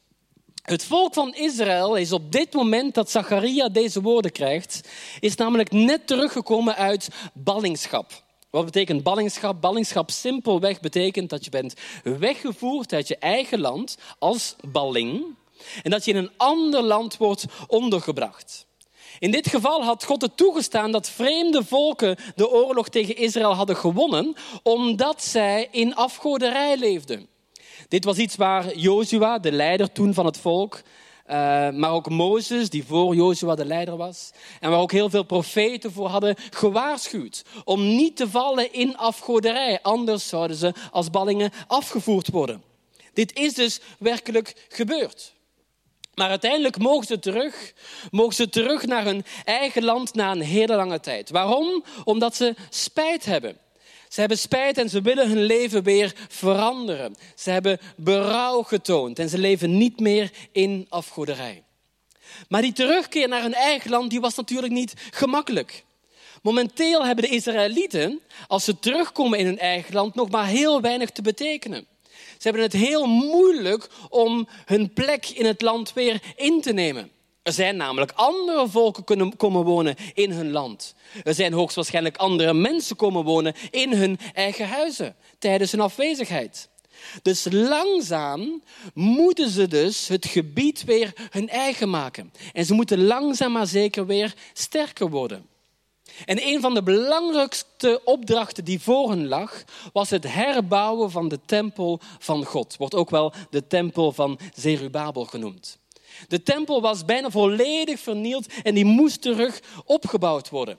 Het 0.63 0.83
volk 0.83 1.13
van 1.13 1.35
Israël 1.35 1.95
is 1.95 2.11
op 2.11 2.31
dit 2.31 2.53
moment 2.53 2.93
dat 2.93 3.11
Zacharia 3.11 3.69
deze 3.69 4.01
woorden 4.01 4.31
krijgt, 4.31 4.89
is 5.19 5.35
namelijk 5.35 5.71
net 5.71 6.07
teruggekomen 6.07 6.75
uit 6.75 7.07
ballingschap. 7.33 8.22
Wat 8.53 8.65
betekent 8.65 9.03
ballingschap? 9.03 9.61
Ballingschap 9.61 10.11
simpelweg 10.11 10.79
betekent 10.79 11.29
dat 11.29 11.43
je 11.43 11.49
bent 11.49 11.73
weggevoerd 12.03 12.93
uit 12.93 13.07
je 13.07 13.17
eigen 13.17 13.59
land 13.59 13.97
als 14.19 14.55
balling 14.67 15.25
en 15.83 15.91
dat 15.91 16.05
je 16.05 16.11
in 16.11 16.17
een 16.17 16.31
ander 16.37 16.81
land 16.81 17.17
wordt 17.17 17.45
ondergebracht. 17.67 18.65
In 19.19 19.31
dit 19.31 19.47
geval 19.47 19.83
had 19.83 20.03
God 20.03 20.21
het 20.21 20.37
toegestaan 20.37 20.91
dat 20.91 21.09
vreemde 21.09 21.63
volken 21.63 22.17
de 22.35 22.49
oorlog 22.49 22.89
tegen 22.89 23.17
Israël 23.17 23.53
hadden 23.53 23.77
gewonnen, 23.77 24.35
omdat 24.63 25.23
zij 25.23 25.67
in 25.71 25.95
afgoderij 25.95 26.77
leefden. 26.77 27.27
Dit 27.87 28.05
was 28.05 28.17
iets 28.17 28.35
waar 28.35 28.77
Jozua, 28.77 29.39
de 29.39 29.51
leider 29.51 29.91
toen 29.91 30.13
van 30.13 30.25
het 30.25 30.37
volk, 30.37 30.81
uh, 31.27 31.33
maar 31.69 31.91
ook 31.91 32.09
Mozes, 32.09 32.69
die 32.69 32.83
voor 32.85 33.15
Jozua 33.15 33.55
de 33.55 33.65
leider 33.65 33.97
was, 33.97 34.31
en 34.59 34.69
waar 34.69 34.79
ook 34.79 34.91
heel 34.91 35.09
veel 35.09 35.23
profeten 35.23 35.91
voor 35.91 36.07
hadden 36.07 36.35
gewaarschuwd 36.51 37.45
om 37.63 37.95
niet 37.95 38.15
te 38.15 38.29
vallen 38.29 38.73
in 38.73 38.97
afgoderij, 38.97 39.79
anders 39.81 40.27
zouden 40.27 40.57
ze 40.57 40.73
als 40.91 41.09
ballingen 41.09 41.51
afgevoerd 41.67 42.29
worden. 42.29 42.63
Dit 43.13 43.35
is 43.35 43.53
dus 43.53 43.79
werkelijk 43.99 44.67
gebeurd. 44.69 45.33
Maar 46.13 46.29
uiteindelijk 46.29 46.77
mogen 46.77 47.07
ze 47.07 47.19
terug, 47.19 47.73
mogen 48.11 48.35
ze 48.35 48.49
terug 48.49 48.85
naar 48.85 49.05
hun 49.05 49.25
eigen 49.43 49.83
land 49.83 50.13
na 50.13 50.31
een 50.31 50.41
hele 50.41 50.75
lange 50.75 50.99
tijd. 50.99 51.29
Waarom? 51.29 51.83
Omdat 52.03 52.35
ze 52.35 52.55
spijt 52.69 53.25
hebben. 53.25 53.57
Ze 54.13 54.19
hebben 54.19 54.37
spijt 54.37 54.77
en 54.77 54.89
ze 54.89 55.01
willen 55.01 55.29
hun 55.29 55.43
leven 55.43 55.83
weer 55.83 56.13
veranderen. 56.29 57.15
Ze 57.35 57.49
hebben 57.49 57.79
berouw 57.95 58.61
getoond 58.61 59.19
en 59.19 59.29
ze 59.29 59.37
leven 59.37 59.77
niet 59.77 59.99
meer 59.99 60.31
in 60.51 60.85
afgoderij. 60.89 61.63
Maar 62.49 62.61
die 62.61 62.73
terugkeer 62.73 63.27
naar 63.27 63.41
hun 63.41 63.53
eigen 63.53 63.89
land 63.89 64.09
die 64.09 64.19
was 64.19 64.35
natuurlijk 64.35 64.73
niet 64.73 64.93
gemakkelijk. 65.11 65.83
Momenteel 66.41 67.05
hebben 67.05 67.23
de 67.23 67.35
Israëlieten, 67.35 68.19
als 68.47 68.63
ze 68.63 68.79
terugkomen 68.79 69.39
in 69.39 69.45
hun 69.45 69.59
eigen 69.59 69.93
land, 69.93 70.15
nog 70.15 70.29
maar 70.29 70.47
heel 70.47 70.81
weinig 70.81 71.09
te 71.09 71.21
betekenen. 71.21 71.87
Ze 72.11 72.49
hebben 72.49 72.61
het 72.61 72.73
heel 72.73 73.05
moeilijk 73.05 73.89
om 74.09 74.47
hun 74.65 74.93
plek 74.93 75.29
in 75.29 75.45
het 75.45 75.61
land 75.61 75.93
weer 75.93 76.21
in 76.35 76.61
te 76.61 76.73
nemen. 76.73 77.11
Er 77.43 77.53
zijn 77.53 77.75
namelijk 77.75 78.11
andere 78.15 78.67
volken 78.69 79.03
kunnen 79.03 79.37
komen 79.37 79.63
wonen 79.63 79.95
in 80.13 80.31
hun 80.31 80.51
land. 80.51 80.95
Er 81.23 81.33
zijn 81.33 81.53
hoogstwaarschijnlijk 81.53 82.17
andere 82.17 82.53
mensen 82.53 82.95
komen 82.95 83.23
wonen 83.23 83.53
in 83.71 83.93
hun 83.93 84.19
eigen 84.33 84.67
huizen 84.67 85.15
tijdens 85.39 85.71
hun 85.71 85.81
afwezigheid. 85.81 86.69
Dus 87.21 87.47
langzaam 87.51 88.63
moeten 88.93 89.49
ze 89.49 89.67
dus 89.67 90.07
het 90.07 90.25
gebied 90.25 90.83
weer 90.83 91.13
hun 91.29 91.49
eigen 91.49 91.89
maken. 91.89 92.33
En 92.53 92.65
ze 92.65 92.73
moeten 92.73 93.03
langzaam 93.03 93.51
maar 93.51 93.67
zeker 93.67 94.05
weer 94.05 94.33
sterker 94.53 95.09
worden. 95.09 95.45
En 96.25 96.47
een 96.47 96.61
van 96.61 96.73
de 96.73 96.83
belangrijkste 96.83 98.01
opdrachten 98.03 98.65
die 98.65 98.81
voor 98.81 99.09
hen 99.09 99.27
lag, 99.27 99.63
was 99.93 100.09
het 100.09 100.33
herbouwen 100.33 101.11
van 101.11 101.27
de 101.27 101.39
tempel 101.45 101.99
van 102.19 102.45
God. 102.45 102.77
Wordt 102.77 102.95
ook 102.95 103.09
wel 103.09 103.33
de 103.49 103.67
tempel 103.67 104.11
van 104.11 104.39
Zerubabel 104.55 105.25
genoemd. 105.25 105.81
De 106.27 106.43
tempel 106.43 106.81
was 106.81 107.05
bijna 107.05 107.29
volledig 107.29 107.99
vernield 107.99 108.47
en 108.63 108.73
die 108.73 108.85
moest 108.85 109.21
terug 109.21 109.59
opgebouwd 109.85 110.49
worden. 110.49 110.77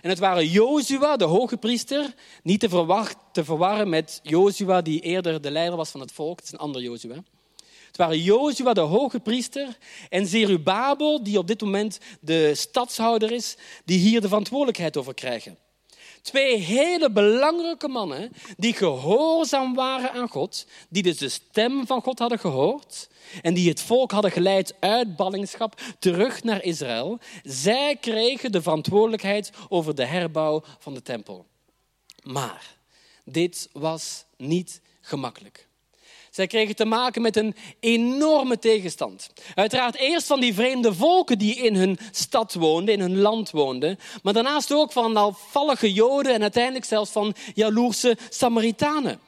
En 0.00 0.08
het 0.08 0.18
waren 0.18 0.46
Jozua, 0.46 1.16
de 1.16 1.24
hoge 1.24 1.56
priester, 1.56 2.14
niet 2.42 2.60
te, 2.60 3.06
te 3.32 3.44
verwarren 3.44 3.88
met 3.88 4.20
Jozua 4.22 4.82
die 4.82 5.00
eerder 5.00 5.40
de 5.40 5.50
leider 5.50 5.76
was 5.76 5.90
van 5.90 6.00
het 6.00 6.12
volk. 6.12 6.36
Het 6.36 6.46
is 6.46 6.52
een 6.52 6.58
ander 6.58 6.82
Jozua. 6.82 7.22
Het 7.86 7.96
waren 7.96 8.20
Jozua, 8.20 8.72
de 8.72 8.80
hoge 8.80 9.20
priester, 9.20 9.76
en 10.08 10.26
Zerubabel, 10.26 11.22
die 11.22 11.38
op 11.38 11.46
dit 11.46 11.60
moment 11.60 11.98
de 12.20 12.54
stadshouder 12.54 13.32
is, 13.32 13.56
die 13.84 13.98
hier 13.98 14.20
de 14.20 14.28
verantwoordelijkheid 14.28 14.96
over 14.96 15.14
krijgen. 15.14 15.58
Twee 16.22 16.56
hele 16.56 17.10
belangrijke 17.10 17.88
mannen 17.88 18.32
die 18.56 18.72
gehoorzaam 18.72 19.74
waren 19.74 20.12
aan 20.12 20.28
God, 20.28 20.66
die 20.88 21.02
dus 21.02 21.18
de 21.18 21.28
stem 21.28 21.86
van 21.86 22.02
God 22.02 22.18
hadden 22.18 22.38
gehoord 22.38 23.08
en 23.42 23.54
die 23.54 23.68
het 23.68 23.80
volk 23.80 24.10
hadden 24.10 24.30
geleid 24.30 24.74
uit 24.80 25.16
ballingschap 25.16 25.80
terug 25.98 26.42
naar 26.42 26.62
Israël. 26.62 27.18
Zij 27.42 27.96
kregen 27.96 28.52
de 28.52 28.62
verantwoordelijkheid 28.62 29.50
over 29.68 29.94
de 29.94 30.04
herbouw 30.04 30.62
van 30.78 30.94
de 30.94 31.02
tempel. 31.02 31.46
Maar 32.22 32.76
dit 33.24 33.68
was 33.72 34.24
niet 34.36 34.80
gemakkelijk. 35.00 35.68
Zij 36.32 36.46
kregen 36.46 36.76
te 36.76 36.84
maken 36.84 37.22
met 37.22 37.36
een 37.36 37.54
enorme 37.80 38.58
tegenstand. 38.58 39.30
Uiteraard 39.54 39.94
eerst 39.94 40.26
van 40.26 40.40
die 40.40 40.54
vreemde 40.54 40.94
volken 40.94 41.38
die 41.38 41.54
in 41.54 41.74
hun 41.74 41.98
stad 42.10 42.54
woonden, 42.54 42.94
in 42.94 43.00
hun 43.00 43.18
land 43.18 43.50
woonden. 43.50 43.98
Maar 44.22 44.32
daarnaast 44.32 44.72
ook 44.72 44.92
van 44.92 45.16
afvallige 45.16 45.92
Joden 45.92 46.34
en 46.34 46.42
uiteindelijk 46.42 46.84
zelfs 46.84 47.10
van 47.10 47.34
jaloerse 47.54 48.16
Samaritanen. 48.28 49.20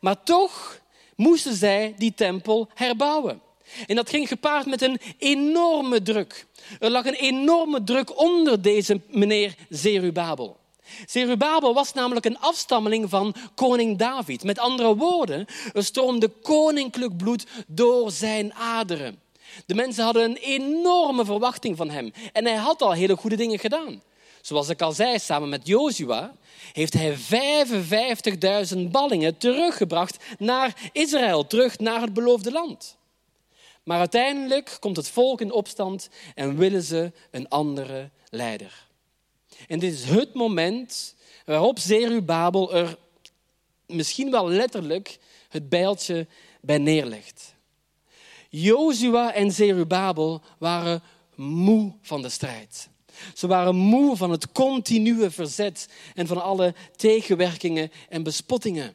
Maar 0.00 0.22
toch 0.22 0.80
moesten 1.14 1.54
zij 1.54 1.94
die 1.96 2.14
tempel 2.14 2.68
herbouwen. 2.74 3.40
En 3.86 3.96
dat 3.96 4.10
ging 4.10 4.28
gepaard 4.28 4.66
met 4.66 4.82
een 4.82 5.00
enorme 5.18 6.02
druk. 6.02 6.46
Er 6.78 6.90
lag 6.90 7.04
een 7.04 7.14
enorme 7.14 7.84
druk 7.84 8.18
onder 8.20 8.62
deze 8.62 9.00
meneer 9.08 9.54
Zerubabel. 9.68 10.56
Zerubabel 11.06 11.74
was 11.74 11.92
namelijk 11.92 12.26
een 12.26 12.38
afstammeling 12.38 13.10
van 13.10 13.34
koning 13.54 13.98
David. 13.98 14.44
Met 14.44 14.58
andere 14.58 14.96
woorden, 14.96 15.46
er 15.72 15.84
stroomde 15.84 16.28
koninklijk 16.28 17.16
bloed 17.16 17.46
door 17.66 18.10
zijn 18.10 18.54
aderen. 18.54 19.20
De 19.66 19.74
mensen 19.74 20.04
hadden 20.04 20.24
een 20.24 20.36
enorme 20.36 21.24
verwachting 21.24 21.76
van 21.76 21.90
hem. 21.90 22.12
En 22.32 22.44
hij 22.44 22.54
had 22.54 22.82
al 22.82 22.92
hele 22.92 23.16
goede 23.16 23.36
dingen 23.36 23.58
gedaan. 23.58 24.02
Zoals 24.40 24.68
ik 24.68 24.82
al 24.82 24.92
zei, 24.92 25.18
samen 25.18 25.48
met 25.48 25.66
Jozua 25.66 26.34
heeft 26.72 26.92
hij 26.92 27.16
55.000 28.74 28.78
ballingen 28.90 29.36
teruggebracht 29.36 30.16
naar 30.38 30.90
Israël, 30.92 31.46
terug 31.46 31.78
naar 31.78 32.00
het 32.00 32.12
beloofde 32.12 32.52
land. 32.52 32.96
Maar 33.82 33.98
uiteindelijk 33.98 34.76
komt 34.80 34.96
het 34.96 35.08
volk 35.08 35.40
in 35.40 35.52
opstand 35.52 36.08
en 36.34 36.56
willen 36.56 36.82
ze 36.82 37.12
een 37.30 37.48
andere 37.48 38.10
leider. 38.30 38.85
En 39.68 39.78
dit 39.78 39.92
is 39.92 40.04
het 40.04 40.34
moment 40.34 41.14
waarop 41.44 41.78
Zerubabel 41.78 42.74
er 42.74 42.98
misschien 43.86 44.30
wel 44.30 44.48
letterlijk 44.48 45.18
het 45.48 45.68
bijltje 45.68 46.26
bij 46.60 46.78
neerlegt. 46.78 47.54
Jozua 48.48 49.32
en 49.32 49.52
Zerubabel 49.52 50.42
waren 50.58 51.02
moe 51.34 51.92
van 52.02 52.22
de 52.22 52.28
strijd. 52.28 52.88
Ze 53.34 53.46
waren 53.46 53.74
moe 53.74 54.16
van 54.16 54.30
het 54.30 54.52
continue 54.52 55.30
verzet 55.30 55.88
en 56.14 56.26
van 56.26 56.42
alle 56.42 56.74
tegenwerkingen 56.96 57.92
en 58.08 58.22
bespottingen. 58.22 58.94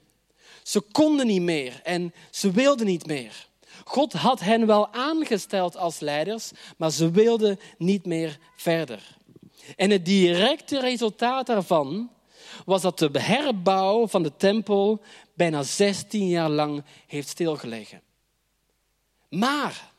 Ze 0.63 0.79
konden 0.79 1.27
niet 1.27 1.41
meer 1.41 1.79
en 1.83 2.13
ze 2.31 2.51
wilden 2.51 2.85
niet 2.85 3.05
meer. 3.05 3.49
God 3.83 4.13
had 4.13 4.39
hen 4.39 4.65
wel 4.65 4.93
aangesteld 4.93 5.77
als 5.77 5.99
leiders, 5.99 6.51
maar 6.77 6.91
ze 6.91 7.11
wilden 7.11 7.59
niet 7.77 8.05
meer 8.05 8.37
verder. 8.55 9.17
En 9.75 9.89
het 9.89 10.05
directe 10.05 10.79
resultaat 10.79 11.45
daarvan 11.45 12.11
was 12.65 12.81
dat 12.81 12.99
de 12.99 13.19
herbouw 13.19 14.07
van 14.07 14.23
de 14.23 14.35
tempel 14.37 15.01
bijna 15.33 15.63
16 15.63 16.27
jaar 16.27 16.49
lang 16.49 16.83
heeft 17.07 17.27
stilgelegen. 17.27 18.01
Maar 19.29 19.91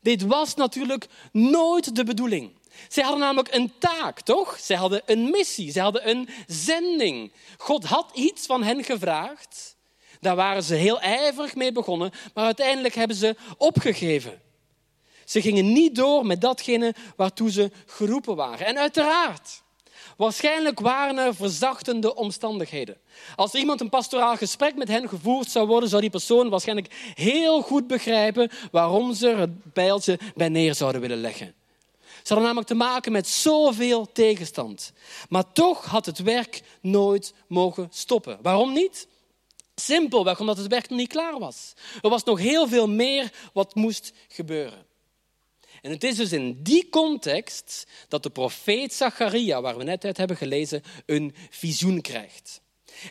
dit 0.00 0.22
was 0.22 0.54
natuurlijk 0.54 1.06
nooit 1.32 1.96
de 1.96 2.04
bedoeling. 2.04 2.50
Zij 2.88 3.02
hadden 3.02 3.20
namelijk 3.20 3.54
een 3.54 3.72
taak, 3.78 4.20
toch? 4.20 4.58
Zij 4.58 4.76
hadden 4.76 5.02
een 5.06 5.30
missie, 5.30 5.72
zij 5.72 5.82
hadden 5.82 6.08
een 6.08 6.28
zending. 6.46 7.32
God 7.56 7.84
had 7.84 8.10
iets 8.14 8.46
van 8.46 8.62
hen 8.62 8.84
gevraagd. 8.84 9.76
Daar 10.20 10.36
waren 10.36 10.62
ze 10.62 10.74
heel 10.74 11.00
ijverig 11.00 11.54
mee 11.54 11.72
begonnen, 11.72 12.10
maar 12.34 12.44
uiteindelijk 12.44 12.94
hebben 12.94 13.16
ze 13.16 13.36
opgegeven. 13.56 14.40
Ze 15.26 15.40
gingen 15.40 15.72
niet 15.72 15.94
door 15.94 16.26
met 16.26 16.40
datgene 16.40 16.94
waartoe 17.16 17.50
ze 17.50 17.70
geroepen 17.86 18.36
waren. 18.36 18.66
En 18.66 18.78
uiteraard, 18.78 19.62
waarschijnlijk 20.16 20.80
waren 20.80 21.18
er 21.18 21.34
verzachtende 21.34 22.14
omstandigheden. 22.14 22.96
Als 23.36 23.54
iemand 23.54 23.80
een 23.80 23.88
pastoraal 23.88 24.36
gesprek 24.36 24.76
met 24.76 24.88
hen 24.88 25.08
gevoerd 25.08 25.50
zou 25.50 25.66
worden, 25.66 25.88
zou 25.88 26.00
die 26.00 26.10
persoon 26.10 26.48
waarschijnlijk 26.48 27.12
heel 27.14 27.62
goed 27.62 27.86
begrijpen 27.86 28.50
waarom 28.70 29.14
ze 29.14 29.28
het 29.28 29.72
bijltje 29.72 30.18
bij 30.34 30.48
neer 30.48 30.74
zouden 30.74 31.00
willen 31.00 31.20
leggen. 31.20 31.54
Ze 32.00 32.32
hadden 32.32 32.42
namelijk 32.42 32.68
te 32.68 32.74
maken 32.74 33.12
met 33.12 33.28
zoveel 33.28 34.12
tegenstand. 34.12 34.92
Maar 35.28 35.52
toch 35.52 35.84
had 35.84 36.06
het 36.06 36.18
werk 36.18 36.62
nooit 36.80 37.34
mogen 37.48 37.88
stoppen. 37.90 38.38
Waarom 38.42 38.72
niet? 38.72 39.08
Simpelweg 39.74 40.40
omdat 40.40 40.56
het 40.56 40.66
werk 40.66 40.88
nog 40.88 40.98
niet 40.98 41.08
klaar 41.08 41.38
was. 41.38 41.74
Er 42.02 42.10
was 42.10 42.24
nog 42.24 42.38
heel 42.38 42.68
veel 42.68 42.88
meer 42.88 43.32
wat 43.52 43.74
moest 43.74 44.12
gebeuren. 44.28 44.85
En 45.86 45.92
het 45.92 46.04
is 46.04 46.16
dus 46.16 46.32
in 46.32 46.58
die 46.62 46.88
context 46.88 47.86
dat 48.08 48.22
de 48.22 48.30
profeet 48.30 48.94
Zacharia, 48.94 49.60
waar 49.60 49.76
we 49.76 49.84
net 49.84 50.04
uit 50.04 50.16
hebben 50.16 50.36
gelezen, 50.36 50.82
een 51.06 51.34
visioen 51.50 52.00
krijgt. 52.00 52.60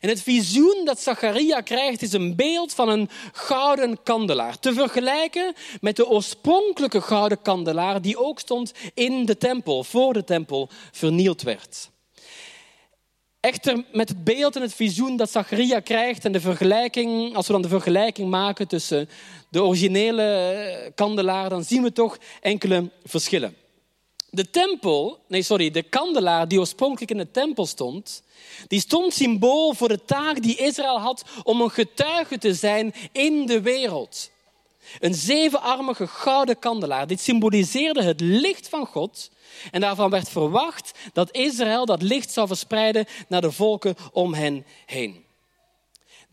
En 0.02 0.10
het 0.10 0.22
visioen 0.22 0.82
dat 0.86 1.00
Zacharia 1.00 1.62
krijgt 1.62 2.02
is 2.02 2.14
een 2.14 2.36
beeld 2.36 2.74
van 2.74 2.90
een 2.90 3.10
gouden 3.32 4.04
kandelaar. 4.04 4.60
Te 4.60 4.74
vergelijken 4.74 5.54
met 5.82 5.96
de 5.96 6.08
oorspronkelijke 6.08 7.02
gouden 7.02 7.42
kandelaar 7.42 8.02
die 8.02 8.18
ook 8.18 8.40
stond 8.40 8.72
in 8.94 9.26
de 9.26 9.38
tempel, 9.38 9.84
voor 9.84 10.14
de 10.14 10.24
tempel 10.24 10.70
vernield 10.92 11.42
werd. 11.42 11.90
Echter, 13.46 13.84
met 13.92 14.10
het 14.10 14.24
beeld 14.24 14.56
en 14.56 14.62
het 14.62 14.74
visioen 14.74 15.18
dat 15.18 15.32
Zacharia 15.32 15.80
krijgt 15.80 16.26
en 16.26 16.32
de 16.32 16.40
vergelijking, 16.40 17.36
als 17.36 17.48
we 17.48 17.54
dan 17.54 17.62
de 17.62 17.68
vergelijking 17.68 18.30
maken 18.30 18.68
tussen 18.68 19.10
de 19.50 19.64
originele 19.64 20.92
kandelaar, 20.96 21.50
dan 21.50 21.64
zien 21.64 21.84
we 21.84 21.92
toch 21.92 22.18
enkele 22.42 22.90
verschillen. 23.04 23.56
De 24.30 24.50
tempel, 24.50 25.20
nee 25.28 25.42
sorry, 25.42 25.72
de 25.72 25.84
kandelaar 25.84 26.48
die 26.48 26.60
oorspronkelijk 26.60 27.12
in 27.12 27.18
de 27.18 27.32
tempel 27.32 27.66
stond, 27.66 28.24
die 28.68 28.80
stond 28.80 29.14
symbool 29.14 29.74
voor 29.74 29.88
de 29.88 30.06
taak 30.06 30.42
die 30.42 30.56
Israël 30.56 31.00
had 31.00 31.24
om 31.44 31.62
een 31.62 31.72
getuige 31.72 32.38
te 32.38 32.54
zijn 32.54 32.94
in 33.12 33.46
de 33.46 33.62
wereld. 33.62 34.30
Een 35.00 35.14
zevenarmige 35.14 36.08
gouden 36.08 36.60
kandelaar. 36.60 37.08
Dit 37.08 37.22
symboliseerde 37.22 38.04
het 38.04 38.22
licht 38.22 38.70
van 38.70 38.86
God. 38.86 39.32
En 39.72 39.82
daarvan 39.82 40.10
werd 40.10 40.30
verwacht 40.30 40.92
dat 41.14 41.36
Israël 41.36 41.86
dat 41.86 42.02
licht 42.02 42.32
zou 42.32 42.48
verspreiden 42.48 43.06
naar 43.28 43.42
de 43.42 43.52
volken 43.52 43.96
om 44.12 44.34
hen 44.34 44.66
heen. 44.86 45.26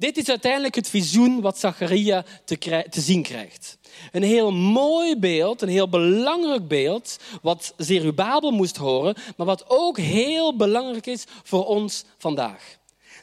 Dit 0.02 0.16
is 0.16 0.28
uiteindelijk 0.28 0.74
het 0.74 0.88
visioen 0.88 1.40
wat 1.40 1.58
Zacharia 1.58 2.24
te, 2.44 2.86
zien 2.90 3.22
krijgt. 3.22 3.78
Een 4.12 4.22
heel 4.22 4.52
mooi 4.52 5.16
beeld, 5.16 5.62
een 5.62 5.68
heel 5.68 5.88
belangrijk 5.88 6.68
beeld, 6.68 7.18
wat 7.42 7.74
Zerubabel 7.76 8.50
moest 8.50 8.76
horen, 8.76 9.14
maar 9.36 9.46
wat 9.46 9.64
ook 9.68 9.98
heel 9.98 10.56
belangrijk 10.56 11.06
is 11.06 11.24
voor 11.42 11.66
ons 11.66 12.04
vandaag. 12.18 12.78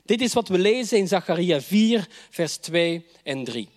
Dit 0.05 0.21
is 0.21 0.33
wat 0.33 0.47
we 0.47 0.57
lezen 0.57 0.97
in 0.97 1.07
Zacharia 1.07 1.61
4, 1.61 2.07
vers 2.29 2.57
2 2.57 3.05
en 3.23 3.43
3. 3.43 3.69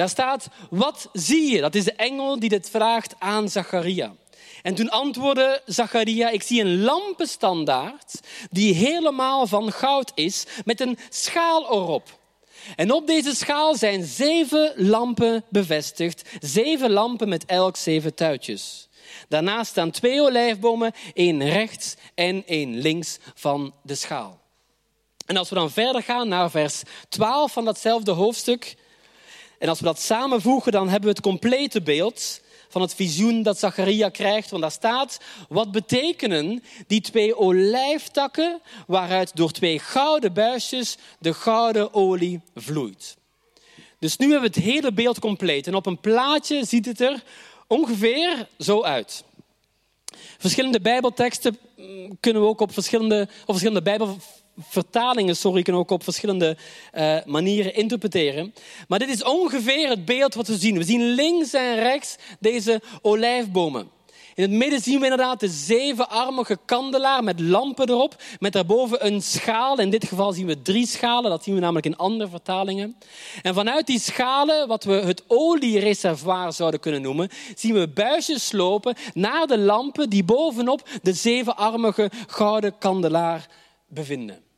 Daar 0.00 0.08
staat, 0.08 0.48
wat 0.70 1.08
zie 1.12 1.52
je? 1.52 1.60
Dat 1.60 1.74
is 1.74 1.84
de 1.84 1.92
engel 1.92 2.38
die 2.38 2.48
dit 2.48 2.70
vraagt 2.70 3.14
aan 3.18 3.48
Zacharia. 3.48 4.14
En 4.62 4.74
toen 4.74 4.90
antwoordde 4.90 5.62
Zacharia, 5.66 6.28
ik 6.28 6.42
zie 6.42 6.60
een 6.60 6.82
lampenstandaard 6.82 8.20
die 8.50 8.74
helemaal 8.74 9.46
van 9.46 9.72
goud 9.72 10.12
is, 10.14 10.44
met 10.64 10.80
een 10.80 10.98
schaal 11.08 11.64
erop. 11.64 12.18
En 12.76 12.92
op 12.92 13.06
deze 13.06 13.34
schaal 13.34 13.74
zijn 13.74 14.04
zeven 14.04 14.72
lampen 14.76 15.44
bevestigd, 15.48 16.28
zeven 16.40 16.90
lampen 16.90 17.28
met 17.28 17.44
elk 17.44 17.76
zeven 17.76 18.14
tuitjes. 18.14 18.88
Daarnaast 19.28 19.70
staan 19.70 19.90
twee 19.90 20.20
olijfbomen, 20.20 20.92
één 21.14 21.48
rechts 21.48 21.94
en 22.14 22.42
één 22.46 22.78
links 22.78 23.18
van 23.34 23.74
de 23.82 23.94
schaal. 23.94 24.40
En 25.26 25.36
als 25.36 25.48
we 25.48 25.54
dan 25.54 25.70
verder 25.70 26.02
gaan 26.02 26.28
naar 26.28 26.50
vers 26.50 26.82
12 27.08 27.52
van 27.52 27.64
datzelfde 27.64 28.10
hoofdstuk, 28.10 28.76
en 29.60 29.68
als 29.68 29.78
we 29.78 29.84
dat 29.84 30.00
samenvoegen, 30.00 30.72
dan 30.72 30.88
hebben 30.88 31.08
we 31.08 31.14
het 31.14 31.20
complete 31.20 31.82
beeld 31.82 32.40
van 32.68 32.80
het 32.80 32.94
visioen 32.94 33.42
dat 33.42 33.58
Zacharia 33.58 34.08
krijgt. 34.08 34.50
Want 34.50 34.62
daar 34.62 34.70
staat, 34.70 35.20
wat 35.48 35.72
betekenen 35.72 36.62
die 36.86 37.00
twee 37.00 37.36
olijftakken 37.36 38.60
waaruit 38.86 39.36
door 39.36 39.50
twee 39.50 39.78
gouden 39.78 40.32
buisjes 40.32 40.96
de 41.18 41.34
gouden 41.34 41.94
olie 41.94 42.40
vloeit. 42.54 43.16
Dus 43.98 44.16
nu 44.16 44.30
hebben 44.30 44.50
we 44.50 44.60
het 44.60 44.64
hele 44.72 44.92
beeld 44.92 45.18
compleet. 45.18 45.66
En 45.66 45.74
op 45.74 45.86
een 45.86 46.00
plaatje 46.00 46.64
ziet 46.64 46.86
het 46.86 47.00
er 47.00 47.22
ongeveer 47.66 48.48
zo 48.58 48.82
uit. 48.82 49.24
Verschillende 50.38 50.80
bijbelteksten 50.80 51.58
mm, 51.76 52.16
kunnen 52.20 52.42
we 52.42 52.48
ook 52.48 52.60
op 52.60 52.72
verschillende, 52.72 53.22
op 53.22 53.46
verschillende 53.46 53.82
bijbel 53.82 54.16
vertalingen, 54.68 55.36
sorry, 55.36 55.62
kunnen 55.62 55.82
ook 55.82 55.90
op 55.90 56.04
verschillende 56.04 56.56
uh, 56.94 57.16
manieren 57.26 57.74
interpreteren. 57.74 58.54
Maar 58.88 58.98
dit 58.98 59.08
is 59.08 59.24
ongeveer 59.24 59.88
het 59.88 60.04
beeld 60.04 60.34
wat 60.34 60.48
we 60.48 60.56
zien. 60.56 60.78
We 60.78 60.84
zien 60.84 61.02
links 61.02 61.52
en 61.52 61.74
rechts 61.74 62.16
deze 62.38 62.82
olijfbomen. 63.02 63.90
In 64.34 64.42
het 64.42 64.58
midden 64.58 64.80
zien 64.80 64.98
we 64.98 65.04
inderdaad 65.04 65.40
de 65.40 65.48
zevenarmige 65.48 66.58
kandelaar 66.64 67.24
met 67.24 67.40
lampen 67.40 67.88
erop, 67.88 68.22
met 68.38 68.52
daarboven 68.52 69.06
een 69.06 69.22
schaal. 69.22 69.78
In 69.78 69.90
dit 69.90 70.04
geval 70.04 70.32
zien 70.32 70.46
we 70.46 70.62
drie 70.62 70.86
schalen, 70.86 71.30
dat 71.30 71.44
zien 71.44 71.54
we 71.54 71.60
namelijk 71.60 71.86
in 71.86 71.96
andere 71.96 72.30
vertalingen. 72.30 72.96
En 73.42 73.54
vanuit 73.54 73.86
die 73.86 74.00
schalen, 74.00 74.68
wat 74.68 74.84
we 74.84 74.92
het 74.92 75.22
oliereservoir 75.26 76.52
zouden 76.52 76.80
kunnen 76.80 77.02
noemen, 77.02 77.28
zien 77.54 77.74
we 77.74 77.88
buisjes 77.88 78.52
lopen 78.52 78.94
naar 79.14 79.46
de 79.46 79.58
lampen 79.58 80.10
die 80.10 80.24
bovenop 80.24 80.88
de 81.02 81.12
zevenarmige 81.12 82.10
gouden 82.26 82.78
kandelaar 82.78 83.48
bevinden. 83.88 84.49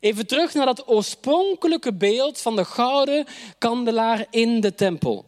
Even 0.00 0.26
terug 0.26 0.54
naar 0.54 0.66
dat 0.66 0.88
oorspronkelijke 0.88 1.94
beeld 1.94 2.40
van 2.40 2.56
de 2.56 2.64
gouden 2.64 3.26
kandelaar 3.58 4.26
in 4.30 4.60
de 4.60 4.74
tempel. 4.74 5.24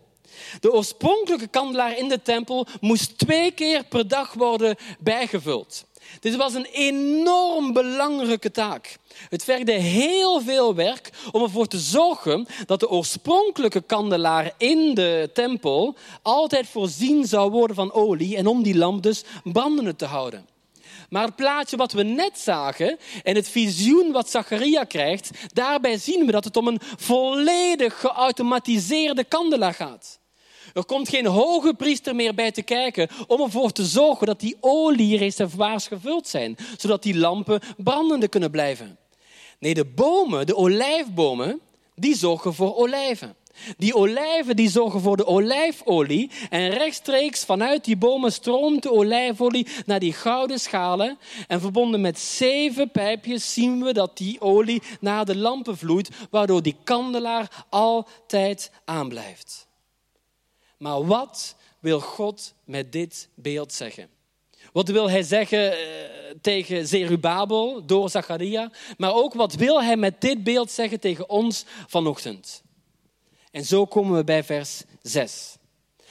De 0.60 0.72
oorspronkelijke 0.72 1.46
kandelaar 1.46 1.98
in 1.98 2.08
de 2.08 2.22
tempel 2.22 2.66
moest 2.80 3.18
twee 3.18 3.50
keer 3.50 3.84
per 3.84 4.08
dag 4.08 4.32
worden 4.32 4.76
bijgevuld. 4.98 5.84
Dit 6.20 6.36
was 6.36 6.54
een 6.54 6.66
enorm 6.72 7.72
belangrijke 7.72 8.50
taak. 8.50 8.96
Het 9.28 9.44
vergde 9.44 9.72
heel 9.72 10.40
veel 10.40 10.74
werk 10.74 11.10
om 11.32 11.42
ervoor 11.42 11.66
te 11.66 11.78
zorgen 11.78 12.46
dat 12.66 12.80
de 12.80 12.88
oorspronkelijke 12.88 13.80
kandelaar 13.80 14.52
in 14.58 14.94
de 14.94 15.30
tempel 15.34 15.96
altijd 16.22 16.68
voorzien 16.68 17.24
zou 17.24 17.50
worden 17.50 17.76
van 17.76 17.92
olie 17.92 18.36
en 18.36 18.46
om 18.46 18.62
die 18.62 18.76
lamp 18.76 19.02
dus 19.02 19.24
brandende 19.44 19.96
te 19.96 20.04
houden. 20.04 20.49
Maar 21.10 21.24
het 21.24 21.36
plaatje 21.36 21.76
wat 21.76 21.92
we 21.92 22.02
net 22.02 22.38
zagen 22.38 22.98
en 23.22 23.34
het 23.34 23.48
visioen 23.48 24.12
wat 24.12 24.30
Zacharia 24.30 24.84
krijgt, 24.84 25.30
daarbij 25.52 25.98
zien 25.98 26.26
we 26.26 26.32
dat 26.32 26.44
het 26.44 26.56
om 26.56 26.66
een 26.66 26.80
volledig 26.96 28.00
geautomatiseerde 28.00 29.24
kandelaar 29.24 29.74
gaat. 29.74 30.18
Er 30.74 30.84
komt 30.84 31.08
geen 31.08 31.26
hoge 31.26 31.74
priester 31.74 32.14
meer 32.14 32.34
bij 32.34 32.50
te 32.50 32.62
kijken 32.62 33.08
om 33.26 33.40
ervoor 33.40 33.72
te 33.72 33.84
zorgen 33.84 34.26
dat 34.26 34.40
die 34.40 34.56
oliereservoirs 34.60 35.86
gevuld 35.86 36.28
zijn, 36.28 36.56
zodat 36.76 37.02
die 37.02 37.18
lampen 37.18 37.60
brandende 37.76 38.28
kunnen 38.28 38.50
blijven. 38.50 38.98
Nee, 39.58 39.74
de 39.74 39.84
bomen, 39.84 40.46
de 40.46 40.56
olijfbomen, 40.56 41.60
die 41.94 42.16
zorgen 42.16 42.54
voor 42.54 42.76
olijven. 42.76 43.36
Die 43.76 43.94
olijven 43.94 44.56
die 44.56 44.70
zorgen 44.70 45.00
voor 45.00 45.16
de 45.16 45.26
olijfolie 45.26 46.30
en 46.50 46.70
rechtstreeks 46.70 47.44
vanuit 47.44 47.84
die 47.84 47.96
bomen 47.96 48.32
stroomt 48.32 48.82
de 48.82 48.92
olijfolie 48.92 49.66
naar 49.86 49.98
die 49.98 50.12
gouden 50.12 50.60
schalen 50.60 51.18
en 51.48 51.60
verbonden 51.60 52.00
met 52.00 52.18
zeven 52.18 52.90
pijpjes 52.90 53.52
zien 53.52 53.84
we 53.84 53.92
dat 53.92 54.16
die 54.16 54.40
olie 54.40 54.82
naar 55.00 55.24
de 55.24 55.36
lampen 55.36 55.76
vloeit, 55.76 56.08
waardoor 56.30 56.62
die 56.62 56.76
kandelaar 56.84 57.64
altijd 57.68 58.70
aanblijft. 58.84 59.68
Maar 60.78 61.06
wat 61.06 61.56
wil 61.80 62.00
God 62.00 62.54
met 62.64 62.92
dit 62.92 63.28
beeld 63.34 63.72
zeggen? 63.72 64.08
Wat 64.72 64.88
wil 64.88 65.10
hij 65.10 65.22
zeggen 65.22 65.72
eh, 65.72 65.78
tegen 66.40 66.86
Zerubabel 66.86 67.86
door 67.86 68.10
Zacharia? 68.10 68.70
Maar 68.96 69.14
ook 69.14 69.34
wat 69.34 69.54
wil 69.54 69.82
hij 69.82 69.96
met 69.96 70.20
dit 70.20 70.44
beeld 70.44 70.70
zeggen 70.70 71.00
tegen 71.00 71.28
ons 71.28 71.64
vanochtend? 71.86 72.62
En 73.50 73.64
zo 73.64 73.86
komen 73.86 74.16
we 74.16 74.24
bij 74.24 74.44
vers 74.44 74.82
6. 75.02 75.56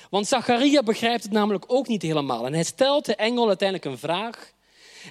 Want 0.10 0.28
Zacharia 0.28 0.84
begrijpt 0.84 1.23
het 1.23 1.32
namelijk 1.32 1.63
ook 1.67 1.88
niet 1.88 2.02
helemaal. 2.02 2.45
En 2.45 2.54
hij 2.54 2.63
stelt 2.63 3.06
de 3.06 3.15
engel 3.15 3.47
uiteindelijk 3.47 3.89
een 3.89 3.97
vraag. 3.97 4.52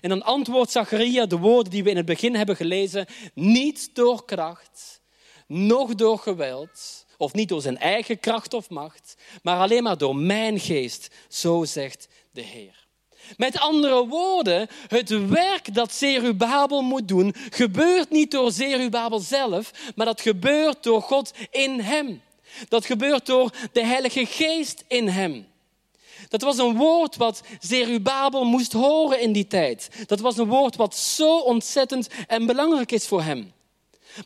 En 0.01 0.09
dan 0.09 0.23
antwoordt 0.23 0.71
Zacharia 0.71 1.27
de 1.27 1.39
woorden 1.39 1.73
die 1.73 1.85
we 1.85 1.91
in 1.91 1.97
het 1.97 2.07
begin 2.07 2.35
hebben 2.35 2.57
gelezen. 2.57 3.07
Niet 3.35 3.95
door 3.95 4.25
kracht, 4.25 5.01
noch 5.47 5.95
door 5.95 6.19
geweld, 6.19 7.07
of 7.17 7.33
niet 7.33 7.49
door 7.49 7.61
zijn 7.61 7.79
eigen 7.79 8.21
kracht 8.21 8.55
of 8.55 8.71
macht, 8.71 9.17
maar 9.43 9.59
alleen 9.59 9.83
maar 9.83 9.99
door 9.99 10.17
mijn 10.17 10.61
geest, 10.61 11.15
zo 11.29 11.65
zegt 11.65 12.09
de 12.31 12.41
Heer. 12.41 12.88
Met 13.37 13.59
andere 13.59 14.07
woorden, 14.07 14.69
het 14.87 15.29
werk 15.29 15.75
dat 15.75 15.93
Zerubabel 15.93 16.83
moet 16.83 17.09
doen, 17.09 17.35
gebeurt 17.51 18.11
niet 18.11 18.31
door 18.31 18.53
Zerubabel 18.53 19.19
zelf, 19.19 19.71
maar 19.95 20.07
dat 20.07 20.21
gebeurt 20.21 20.83
door 20.83 21.03
God 21.03 21.33
in 21.51 21.81
hem. 21.81 22.23
Dat 22.69 22.87
gebeurt 22.87 23.27
door 23.27 23.51
de 23.73 23.85
Heilige 23.85 24.27
Geest 24.27 24.85
in 24.87 25.09
hem. 25.09 25.47
Dat 26.29 26.43
was 26.43 26.59
een 26.59 26.77
woord 26.77 27.17
wat 27.17 27.43
Zerubabel 27.61 28.45
moest 28.45 28.73
horen 28.73 29.21
in 29.21 29.33
die 29.33 29.47
tijd. 29.47 29.91
Dat 30.07 30.21
was 30.21 30.37
een 30.37 30.49
woord 30.49 30.77
wat 30.77 30.97
zo 30.97 31.39
ontzettend 31.39 32.09
en 32.27 32.47
belangrijk 32.47 32.93
is 32.93 33.07
voor 33.07 33.23
hem. 33.23 33.53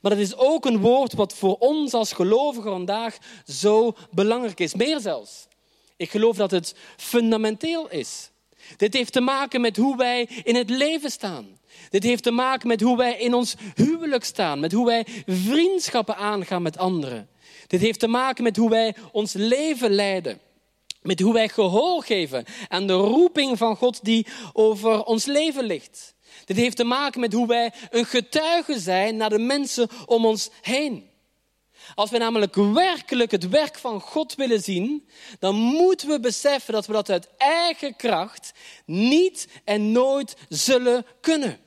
Maar 0.03 0.13
het 0.13 0.21
is 0.21 0.37
ook 0.37 0.65
een 0.65 0.81
woord 0.81 1.13
wat 1.13 1.35
voor 1.35 1.57
ons 1.59 1.95
als 1.95 2.13
gelovigen 2.13 2.71
vandaag 2.71 3.19
zo 3.47 3.95
belangrijk 4.11 4.61
is. 4.61 4.75
Meer 4.75 5.01
zelfs. 5.01 5.47
Ik 5.97 6.11
geloof 6.11 6.37
dat 6.37 6.51
het 6.51 6.75
fundamenteel 6.97 7.91
is. 7.91 8.31
Dit 8.77 8.95
heeft 8.95 9.13
te 9.13 9.21
maken 9.21 9.61
met 9.61 9.77
hoe 9.77 9.97
wij 9.97 10.29
in 10.45 10.55
het 10.55 10.71
leven 10.71 11.11
staan. 11.11 11.61
Dit 11.91 12.03
heeft 12.03 12.23
te 12.23 12.31
maken 12.31 12.69
met 12.69 12.81
hoe 12.81 12.97
wij 12.97 13.19
in 13.19 13.35
ons 13.35 13.55
huwelijk 13.75 14.25
staan, 14.25 14.61
met 14.61 14.73
hoe 14.73 14.87
wij 14.87 15.07
vriendschappen 15.27 16.17
aangaan 16.17 16.63
met 16.63 16.79
anderen. 16.79 17.29
Dit 17.67 17.81
heeft 17.81 18.01
te 18.01 18.09
maken 18.09 18.43
met 18.43 18.57
hoe 18.57 18.71
wij 18.71 18.95
ons 19.13 19.33
leven 19.33 19.91
leiden. 19.91 20.41
Met 21.03 21.21
hoe 21.21 21.33
wij 21.33 21.49
gehoor 21.49 22.03
geven 22.03 22.45
aan 22.69 22.87
de 22.87 22.93
roeping 22.93 23.59
van 23.59 23.77
God 23.77 24.05
die 24.05 24.27
over 24.53 25.05
ons 25.05 25.25
leven 25.25 25.65
ligt. 25.65 26.15
Dit 26.45 26.57
heeft 26.57 26.77
te 26.77 26.85
maken 26.85 27.21
met 27.21 27.33
hoe 27.33 27.47
wij 27.47 27.73
een 27.91 28.05
getuige 28.05 28.79
zijn 28.79 29.17
naar 29.17 29.31
de 29.31 29.39
mensen 29.39 29.89
om 30.07 30.27
ons 30.27 30.51
heen. 30.61 31.11
Als 31.95 32.11
we 32.11 32.19
namelijk 32.19 32.55
werkelijk 32.55 33.31
het 33.31 33.49
werk 33.49 33.79
van 33.79 34.01
God 34.01 34.35
willen 34.35 34.63
zien, 34.63 35.09
dan 35.39 35.55
moeten 35.55 36.09
we 36.09 36.21
beseffen 36.21 36.73
dat 36.73 36.87
we 36.87 36.93
dat 36.93 37.11
uit 37.11 37.29
eigen 37.37 37.97
kracht 37.97 38.53
niet 38.87 39.49
en 39.65 39.93
nooit 39.93 40.37
zullen 40.49 41.07
kunnen. 41.21 41.61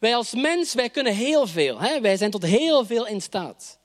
Wij 0.00 0.16
als 0.16 0.32
mens, 0.32 0.74
wij 0.74 0.90
kunnen 0.90 1.14
heel 1.14 1.46
veel. 1.46 1.80
Hè? 1.80 2.00
Wij 2.00 2.16
zijn 2.16 2.30
tot 2.30 2.42
heel 2.42 2.86
veel 2.86 3.06
in 3.06 3.22
staat. 3.22 3.78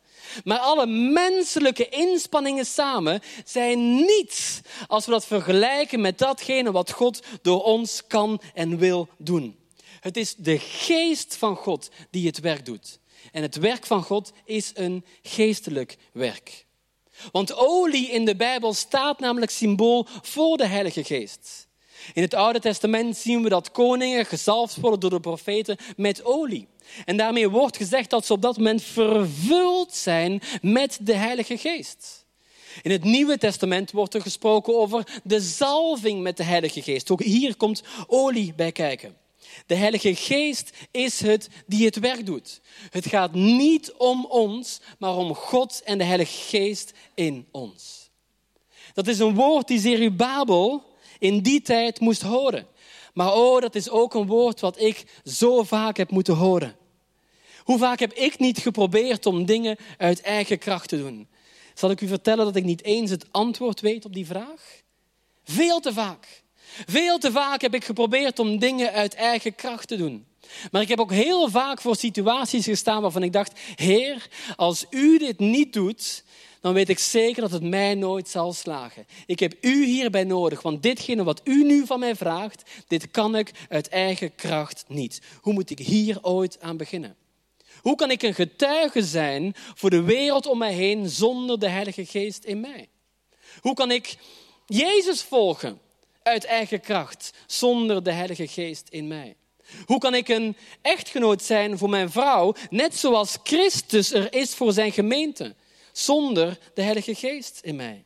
Maar 0.44 0.60
alle 0.60 0.86
menselijke 0.86 1.90
inspanningen 1.90 2.66
samen 2.66 3.22
zijn 3.46 3.96
niets 3.96 4.62
als 4.88 5.06
we 5.06 5.12
dat 5.12 5.26
vergelijken 5.26 6.02
met 6.02 6.18
datgene 6.18 6.72
wat 6.72 6.92
God 6.92 7.24
door 7.42 7.64
ons 7.64 8.08
kan 8.08 8.42
en 8.54 8.78
wil 8.78 9.08
doen. 9.18 9.58
Het 10.00 10.18
is 10.18 10.36
de 10.36 10.60
geest 10.60 11.36
van 11.36 11.56
God 11.56 11.90
die 12.10 12.28
het 12.28 12.40
werk 12.40 12.66
doet. 12.66 12.99
En 13.32 13.42
het 13.42 13.56
werk 13.56 13.86
van 13.86 14.04
God 14.04 14.32
is 14.46 14.72
een 14.74 15.06
geestelijk 15.22 15.98
werk. 16.12 16.66
Want 17.32 17.56
olie 17.56 18.10
in 18.12 18.26
de 18.26 18.36
Bijbel 18.36 18.74
staat 18.74 19.20
namelijk 19.20 19.52
symbool 19.52 20.08
voor 20.22 20.58
de 20.58 20.68
Heilige 20.68 21.04
Geest. 21.04 21.68
In 22.14 22.22
het 22.22 22.34
Oude 22.34 22.60
Testament 22.60 23.18
zien 23.18 23.44
we 23.44 23.50
dat 23.50 23.72
koningen 23.72 24.26
gezalfd 24.26 24.76
worden 24.76 25.00
door 25.00 25.10
de 25.10 25.20
profeten 25.20 25.78
met 25.96 26.24
olie. 26.24 26.68
En 27.06 27.18
daarmee 27.18 27.50
wordt 27.50 27.78
gezegd 27.78 28.10
dat 28.10 28.26
ze 28.26 28.34
op 28.34 28.42
dat 28.42 28.58
moment 28.58 28.84
vervuld 28.84 29.96
zijn 29.96 30.42
met 30.62 30.98
de 31.02 31.14
Heilige 31.14 31.58
Geest. 31.58 32.26
In 32.82 32.92
het 32.92 33.04
Nieuwe 33.04 33.38
Testament 33.38 33.92
wordt 33.92 34.14
er 34.14 34.22
gesproken 34.22 34.78
over 34.78 35.22
de 35.24 35.42
zalving 35.42 36.22
met 36.22 36.38
de 36.38 36.44
Heilige 36.44 36.82
Geest. 36.82 37.12
Ook 37.12 37.24
hier 37.24 37.56
komt 37.56 37.84
olie 38.08 38.54
bij 38.54 38.72
kijken. 38.72 39.18
De 39.66 39.76
Heilige 39.76 40.16
Geest 40.16 40.72
is 40.92 41.20
het 41.20 41.50
die 41.66 41.86
het 41.86 42.00
werk 42.00 42.26
doet. 42.26 42.62
Het 42.90 43.08
gaat 43.08 43.34
niet 43.34 43.94
om 43.98 44.26
ons, 44.26 44.80
maar 44.98 45.16
om 45.16 45.36
God 45.36 45.82
en 45.84 45.98
de 45.98 46.04
Heilige 46.04 46.38
Geest 46.38 46.94
in 47.14 47.48
ons. 47.52 48.10
Dat 48.94 49.08
is 49.08 49.20
een 49.20 49.36
woord 49.36 49.68
die 49.68 49.80
Zerubabel 49.80 50.84
in 51.20 51.42
die 51.42 51.62
tijd 51.62 52.00
moest 52.00 52.22
horen. 52.22 52.68
Maar 53.14 53.34
oh, 53.34 53.62
dat 53.62 53.76
is 53.76 53.90
ook 53.90 54.14
een 54.14 54.28
woord 54.28 54.60
wat 54.60 54.80
ik 54.80 55.22
zo 55.26 55.64
vaak 55.64 55.98
heb 55.98 56.12
moeten 56.12 56.36
horen. 56.36 56.76
Hoe 57.64 57.78
vaak 57.78 58.00
heb 58.00 58.14
ik 58.14 58.40
niet 58.40 58.58
geprobeerd 58.58 59.26
om 59.26 59.46
dingen 59.46 59.78
uit 59.98 60.22
eigen 60.22 60.58
kracht 60.58 60.90
te 60.90 60.98
doen? 60.98 61.28
Zal 61.74 61.92
ik 61.92 62.02
u 62.02 62.08
vertellen 62.08 62.46
dat 62.46 62.56
ik 62.56 62.64
niet 62.64 62.84
eens 62.84 63.12
het 63.12 63.26
antwoord 63.32 63.80
weet 63.80 64.06
op 64.06 64.14
die 64.14 64.26
vraag? 64.26 64.82
Veel 65.44 65.80
te 65.80 65.94
vaak. 65.94 66.44
Veel 66.86 67.18
te 67.18 67.32
vaak 67.32 67.62
heb 67.62 67.74
ik 67.74 67.86
geprobeerd 67.86 68.40
om 68.40 68.60
dingen 68.60 68.92
uit 68.92 69.14
eigen 69.14 69.56
kracht 69.56 69.88
te 69.88 69.98
doen. 69.98 70.26
Maar 70.72 70.82
ik 70.82 70.88
heb 70.88 71.00
ook 71.00 71.12
heel 71.12 71.50
vaak 71.50 71.82
voor 71.82 71.96
situaties 71.96 72.66
gestaan 72.66 73.02
waarvan 73.02 73.24
ik 73.24 73.34
dacht: 73.34 73.60
Heer, 73.76 74.28
als 74.56 74.86
u 74.90 75.18
dit 75.18 75.40
niet 75.40 75.74
doet, 75.74 76.24
dan 76.62 76.74
weet 76.74 76.90
ik 76.90 77.00
zeker 77.00 77.42
dat 77.42 77.52
het 77.52 77.64
mij 77.64 77.96
nooit 77.96 78.30
zal 78.30 78.54
slagen. 78.54 79.06
Ik 79.26 79.40
heb 79.40 79.54
u 79.62 79.86
hierbij 79.86 80.24
nodig, 80.24 80.62
want 80.62 80.84
ditgene 80.84 81.24
wat 81.24 81.42
u 81.44 81.64
nu 81.64 81.86
van 81.86 82.00
mij 82.00 82.16
vraagt, 82.16 82.64
dit 82.88 83.12
kan 83.12 83.36
ik 83.36 83.52
uit 83.70 83.90
eigen 83.90 84.36
kracht 84.36 84.84
niet. 84.88 85.22
Hoe 85.42 85.54
moet 85.54 85.70
ik 85.70 85.80
hier 85.80 86.18
ooit 86.22 86.62
aan 86.62 86.78
beginnen? 86.78 87.16
Hoe 87.82 87.96
kan 87.96 88.12
ik 88.12 88.22
een 88.22 88.34
getuige 88.34 89.04
zijn 89.04 89.54
voor 89.56 89.90
de 89.90 90.02
wereld 90.02 90.46
om 90.46 90.58
mij 90.58 90.74
heen 90.74 91.10
zonder 91.10 91.60
de 91.60 91.70
Heilige 91.70 92.06
Geest 92.06 92.44
in 92.44 92.60
mij? 92.60 92.88
Hoe 93.62 93.74
kan 93.74 93.92
ik 93.92 94.18
Jezus 94.66 95.22
volgen 95.22 95.80
uit 96.24 96.46
eigen 96.46 96.82
kracht 96.82 97.34
zonder 97.48 98.04
de 98.04 98.12
Heilige 98.12 98.48
Geest 98.48 98.88
in 98.90 99.08
mij? 99.08 99.36
Hoe 99.86 100.00
kan 100.00 100.16
ik 100.16 100.28
een 100.28 100.58
echtgenoot 100.82 101.44
zijn 101.44 101.78
voor 101.78 101.90
mijn 101.90 102.12
vrouw, 102.12 102.54
net 102.70 102.96
zoals 102.96 103.38
Christus 103.44 104.14
er 104.14 104.34
is 104.34 104.56
voor 104.56 104.74
zijn 104.74 104.92
gemeente, 104.92 105.56
zonder 105.92 106.60
de 106.74 106.82
Heilige 106.82 107.16
Geest 107.16 107.60
in 107.62 107.76
mij? 107.76 108.04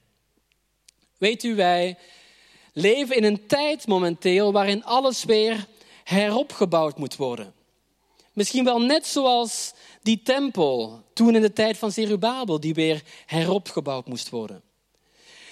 Weet 1.18 1.44
u, 1.44 1.56
wij 1.56 1.98
leven 2.74 3.16
in 3.16 3.24
een 3.24 3.48
tijd 3.48 3.88
momenteel 3.88 4.52
waarin 4.52 4.84
alles 4.84 5.24
weer 5.24 5.68
heropgebouwd 6.04 6.98
moet 6.98 7.16
worden. 7.16 7.54
Misschien 8.34 8.64
wel 8.64 8.82
net 8.82 9.08
zoals 9.08 9.74
die 10.02 10.22
tempel 10.24 11.04
toen 11.14 11.36
in 11.36 11.42
de 11.42 11.54
tijd 11.54 11.78
van 11.78 11.92
Zerubabel, 11.92 12.60
die 12.60 12.74
weer 12.74 13.02
heropgebouwd 13.26 14.08
moest 14.08 14.30
worden. 14.30 14.64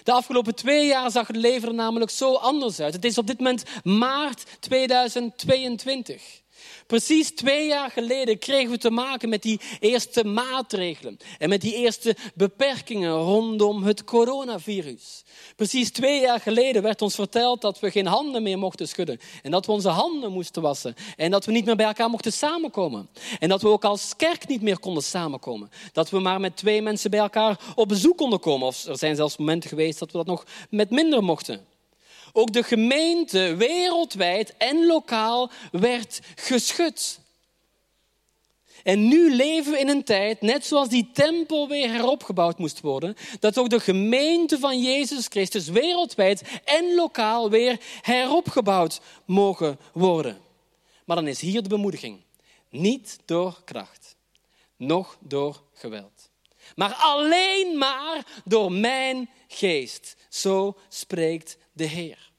De 0.03 0.11
afgelopen 0.11 0.55
twee 0.55 0.85
jaar 0.85 1.11
zag 1.11 1.27
het 1.27 1.35
leven 1.35 1.67
er 1.67 1.73
namelijk 1.73 2.11
zo 2.11 2.33
anders 2.33 2.79
uit. 2.79 2.93
Het 2.93 3.05
is 3.05 3.17
op 3.17 3.27
dit 3.27 3.37
moment 3.37 3.63
maart 3.83 4.43
2022. 4.59 6.40
Precies 6.87 7.31
twee 7.31 7.67
jaar 7.67 7.91
geleden 7.91 8.39
kregen 8.39 8.71
we 8.71 8.77
te 8.77 8.91
maken 8.91 9.29
met 9.29 9.41
die 9.41 9.59
eerste 9.79 10.23
maatregelen 10.23 11.17
en 11.37 11.49
met 11.49 11.61
die 11.61 11.75
eerste 11.75 12.15
beperkingen 12.35 13.13
rondom 13.13 13.83
het 13.83 14.03
coronavirus. 14.03 15.23
Precies 15.55 15.91
twee 15.91 16.21
jaar 16.21 16.39
geleden 16.39 16.81
werd 16.81 17.01
ons 17.01 17.15
verteld 17.15 17.61
dat 17.61 17.79
we 17.79 17.91
geen 17.91 18.05
handen 18.05 18.43
meer 18.43 18.57
mochten 18.57 18.87
schudden 18.87 19.19
en 19.43 19.51
dat 19.51 19.65
we 19.65 19.71
onze 19.71 19.89
handen 19.89 20.31
moesten 20.31 20.61
wassen 20.61 20.95
en 21.17 21.31
dat 21.31 21.45
we 21.45 21.51
niet 21.51 21.65
meer 21.65 21.75
bij 21.75 21.85
elkaar 21.85 22.09
mochten 22.09 22.33
samenkomen. 22.33 23.09
En 23.39 23.49
dat 23.49 23.61
we 23.61 23.67
ook 23.67 23.85
als 23.85 24.15
kerk 24.15 24.47
niet 24.47 24.61
meer 24.61 24.79
konden 24.79 25.03
samenkomen. 25.03 25.69
Dat 25.93 26.09
we 26.09 26.19
maar 26.19 26.39
met 26.39 26.57
twee 26.57 26.81
mensen 26.81 27.11
bij 27.11 27.19
elkaar 27.19 27.59
op 27.75 27.87
bezoek 27.87 28.17
konden 28.17 28.39
komen. 28.39 28.73
Er 28.87 28.97
zijn 28.97 29.15
zelfs 29.15 29.37
momenten 29.37 29.69
geweest 29.69 29.99
dat 29.99 30.11
we 30.11 30.17
dat 30.17 30.27
nog 30.27 30.45
met 30.69 30.89
minder 30.89 31.23
mochten. 31.23 31.70
Ook 32.31 32.53
de 32.53 32.63
gemeente 32.63 33.55
wereldwijd 33.55 34.57
en 34.57 34.85
lokaal 34.85 35.51
werd 35.71 36.19
geschud. 36.35 37.19
En 38.83 39.07
nu 39.07 39.35
leven 39.35 39.71
we 39.71 39.79
in 39.79 39.89
een 39.89 40.03
tijd, 40.03 40.41
net 40.41 40.65
zoals 40.65 40.89
die 40.89 41.09
tempel 41.13 41.67
weer 41.67 41.89
heropgebouwd 41.89 42.57
moest 42.57 42.81
worden, 42.81 43.15
dat 43.39 43.57
ook 43.57 43.69
de 43.69 43.79
gemeente 43.79 44.59
van 44.59 44.81
Jezus 44.81 45.25
Christus 45.27 45.67
wereldwijd 45.67 46.43
en 46.65 46.95
lokaal 46.95 47.49
weer 47.49 47.79
heropgebouwd 48.01 49.01
mogen 49.25 49.79
worden. 49.93 50.41
Maar 51.05 51.15
dan 51.15 51.27
is 51.27 51.41
hier 51.41 51.63
de 51.63 51.69
bemoediging. 51.69 52.21
Niet 52.69 53.17
door 53.25 53.61
kracht, 53.65 54.15
noch 54.77 55.17
door 55.19 55.61
geweld, 55.73 56.29
maar 56.75 56.93
alleen 56.93 57.77
maar 57.77 58.25
door 58.45 58.71
mijn 58.71 59.29
geest. 59.47 60.15
Zo 60.31 60.77
spreekt 60.89 61.57
de 61.73 61.83
Heer. 61.83 62.29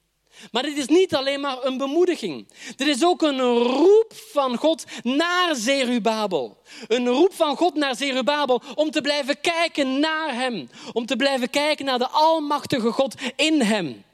Maar 0.51 0.63
dit 0.63 0.77
is 0.77 0.87
niet 0.87 1.15
alleen 1.15 1.41
maar 1.41 1.65
een 1.65 1.77
bemoediging. 1.77 2.49
Dit 2.77 2.87
is 2.87 3.05
ook 3.05 3.23
een 3.23 3.41
roep 3.59 4.13
van 4.33 4.57
God 4.57 4.85
naar 5.03 5.57
Zerubabel. 5.57 6.63
Een 6.89 7.09
roep 7.09 7.35
van 7.35 7.57
God 7.57 7.75
naar 7.75 7.97
Zerubabel 7.97 8.63
om 8.75 8.91
te 8.91 9.01
blijven 9.01 9.41
kijken 9.41 10.01
naar 10.01 10.35
Hem. 10.35 10.69
Om 10.93 11.07
te 11.07 11.17
blijven 11.17 11.51
kijken 11.51 11.85
naar 11.85 11.99
de 11.99 12.09
Almachtige 12.09 12.93
God 12.93 13.15
in 13.37 13.61
Hem. 13.61 14.05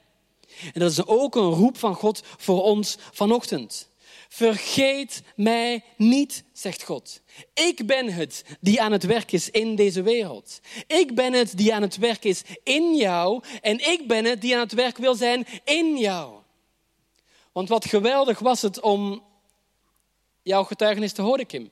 En 0.73 0.79
dat 0.79 0.91
is 0.91 1.05
ook 1.05 1.35
een 1.35 1.51
roep 1.51 1.77
van 1.77 1.95
God 1.95 2.23
voor 2.37 2.63
ons 2.63 2.97
vanochtend. 3.11 3.89
Vergeet 4.31 5.21
mij 5.35 5.83
niet, 5.97 6.43
zegt 6.53 6.83
God. 6.83 7.21
Ik 7.53 7.85
ben 7.85 8.13
het 8.13 8.43
die 8.59 8.81
aan 8.81 8.91
het 8.91 9.03
werk 9.03 9.31
is 9.31 9.49
in 9.49 9.75
deze 9.75 10.01
wereld. 10.01 10.59
Ik 10.87 11.15
ben 11.15 11.33
het 11.33 11.57
die 11.57 11.73
aan 11.73 11.81
het 11.81 11.97
werk 11.97 12.23
is 12.23 12.41
in 12.63 12.95
jou 12.95 13.43
en 13.61 13.91
ik 13.91 14.07
ben 14.07 14.25
het 14.25 14.41
die 14.41 14.53
aan 14.53 14.61
het 14.61 14.73
werk 14.73 14.97
wil 14.97 15.15
zijn 15.15 15.47
in 15.63 15.97
jou. 15.97 16.33
Want 17.51 17.69
wat 17.69 17.85
geweldig 17.85 18.39
was 18.39 18.61
het 18.61 18.81
om 18.81 19.23
jouw 20.41 20.63
getuigenis 20.63 21.13
te 21.13 21.21
horen, 21.21 21.45
Kim. 21.45 21.71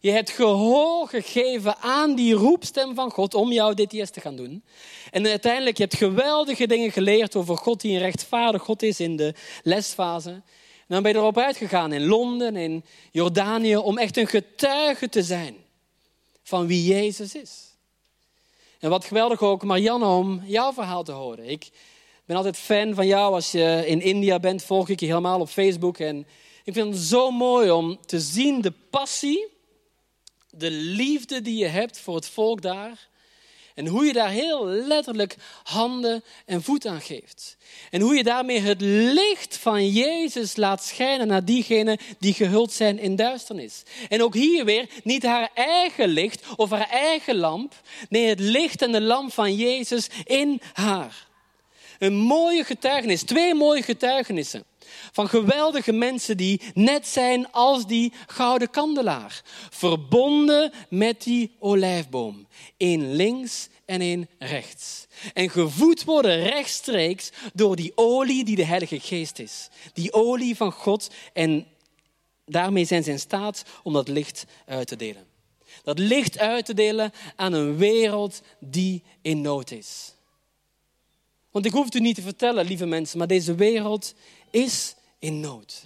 Je 0.00 0.10
hebt 0.10 0.30
gehoor 0.30 1.08
gegeven 1.08 1.76
aan 1.76 2.14
die 2.14 2.34
roepstem 2.34 2.94
van 2.94 3.10
God 3.10 3.34
om 3.34 3.52
jouw 3.52 3.74
DTS 3.74 4.10
te 4.10 4.20
gaan 4.20 4.36
doen. 4.36 4.64
En 5.10 5.26
uiteindelijk, 5.26 5.76
je 5.76 5.82
hebt 5.82 5.96
geweldige 5.96 6.66
dingen 6.66 6.92
geleerd 6.92 7.36
over 7.36 7.56
God 7.56 7.80
die 7.80 7.92
een 7.92 8.02
rechtvaardig 8.02 8.62
God 8.62 8.82
is 8.82 9.00
in 9.00 9.16
de 9.16 9.34
lesfase 9.62 10.42
dan 10.88 11.02
ben 11.02 11.12
je 11.12 11.18
erop 11.18 11.38
uitgegaan 11.38 11.92
in 11.92 12.06
Londen, 12.06 12.56
in 12.56 12.84
Jordanië, 13.10 13.76
om 13.76 13.98
echt 13.98 14.16
een 14.16 14.26
getuige 14.26 15.08
te 15.08 15.22
zijn 15.22 15.56
van 16.42 16.66
wie 16.66 16.84
Jezus 16.84 17.34
is. 17.34 17.76
En 18.78 18.90
wat 18.90 19.04
geweldig 19.04 19.42
ook, 19.42 19.64
Marianne, 19.64 20.06
om 20.06 20.42
jouw 20.44 20.72
verhaal 20.72 21.04
te 21.04 21.12
horen. 21.12 21.48
Ik 21.48 21.70
ben 22.24 22.36
altijd 22.36 22.56
fan 22.56 22.94
van 22.94 23.06
jou 23.06 23.34
als 23.34 23.52
je 23.52 23.82
in 23.86 24.00
India 24.00 24.38
bent, 24.38 24.62
volg 24.62 24.88
ik 24.88 25.00
je 25.00 25.06
helemaal 25.06 25.40
op 25.40 25.48
Facebook. 25.48 25.98
En 25.98 26.26
ik 26.64 26.72
vind 26.72 26.94
het 26.94 27.02
zo 27.02 27.30
mooi 27.30 27.70
om 27.70 27.98
te 28.06 28.20
zien 28.20 28.60
de 28.60 28.72
passie, 28.90 29.46
de 30.50 30.70
liefde 30.70 31.42
die 31.42 31.58
je 31.58 31.66
hebt 31.66 31.98
voor 31.98 32.14
het 32.14 32.28
volk 32.28 32.62
daar. 32.62 33.08
En 33.78 33.86
hoe 33.86 34.04
je 34.04 34.12
daar 34.12 34.30
heel 34.30 34.66
letterlijk 34.66 35.36
handen 35.62 36.24
en 36.46 36.62
voet 36.62 36.86
aan 36.86 37.00
geeft. 37.00 37.56
En 37.90 38.00
hoe 38.00 38.14
je 38.14 38.22
daarmee 38.22 38.60
het 38.60 38.80
licht 38.80 39.56
van 39.56 39.88
Jezus 39.88 40.56
laat 40.56 40.84
schijnen 40.84 41.26
naar 41.26 41.44
diegenen 41.44 41.98
die 42.18 42.34
gehuld 42.34 42.72
zijn 42.72 42.98
in 42.98 43.16
duisternis. 43.16 43.82
En 44.08 44.22
ook 44.22 44.34
hier 44.34 44.64
weer 44.64 44.88
niet 45.04 45.22
haar 45.22 45.50
eigen 45.54 46.08
licht 46.08 46.42
of 46.56 46.70
haar 46.70 46.88
eigen 46.90 47.36
lamp. 47.36 47.74
Nee, 48.08 48.28
het 48.28 48.40
licht 48.40 48.82
en 48.82 48.92
de 48.92 49.00
lamp 49.00 49.32
van 49.32 49.54
Jezus 49.54 50.08
in 50.24 50.60
haar. 50.72 51.26
Een 51.98 52.14
mooie 52.14 52.64
getuigenis, 52.64 53.22
twee 53.22 53.54
mooie 53.54 53.82
getuigenissen. 53.82 54.64
Van 55.12 55.28
geweldige 55.28 55.92
mensen 55.92 56.36
die 56.36 56.60
net 56.74 57.06
zijn 57.06 57.52
als 57.52 57.86
die 57.86 58.12
gouden 58.26 58.70
kandelaar. 58.70 59.42
Verbonden 59.70 60.72
met 60.88 61.22
die 61.22 61.56
olijfboom. 61.58 62.46
Eén 62.76 63.14
links 63.14 63.68
en 63.84 64.00
één 64.00 64.28
rechts. 64.38 65.06
En 65.34 65.50
gevoed 65.50 66.04
worden 66.04 66.42
rechtstreeks 66.42 67.30
door 67.54 67.76
die 67.76 67.92
olie 67.94 68.44
die 68.44 68.56
de 68.56 68.64
Heilige 68.64 69.00
Geest 69.00 69.38
is. 69.38 69.68
Die 69.92 70.12
olie 70.12 70.56
van 70.56 70.72
God. 70.72 71.10
En 71.32 71.66
daarmee 72.46 72.84
zijn 72.84 73.02
ze 73.02 73.10
in 73.10 73.18
staat 73.18 73.62
om 73.82 73.92
dat 73.92 74.08
licht 74.08 74.44
uit 74.66 74.86
te 74.86 74.96
delen. 74.96 75.26
Dat 75.82 75.98
licht 75.98 76.38
uit 76.38 76.64
te 76.64 76.74
delen 76.74 77.12
aan 77.36 77.52
een 77.52 77.76
wereld 77.76 78.42
die 78.60 79.02
in 79.22 79.40
nood 79.40 79.70
is. 79.70 80.12
Want 81.50 81.66
ik 81.66 81.72
hoef 81.72 81.84
het 81.84 81.94
u 81.94 82.00
niet 82.00 82.14
te 82.14 82.22
vertellen, 82.22 82.66
lieve 82.66 82.86
mensen, 82.86 83.18
maar 83.18 83.26
deze 83.26 83.54
wereld 83.54 84.14
is 84.50 84.94
in 85.18 85.40
nood. 85.40 85.84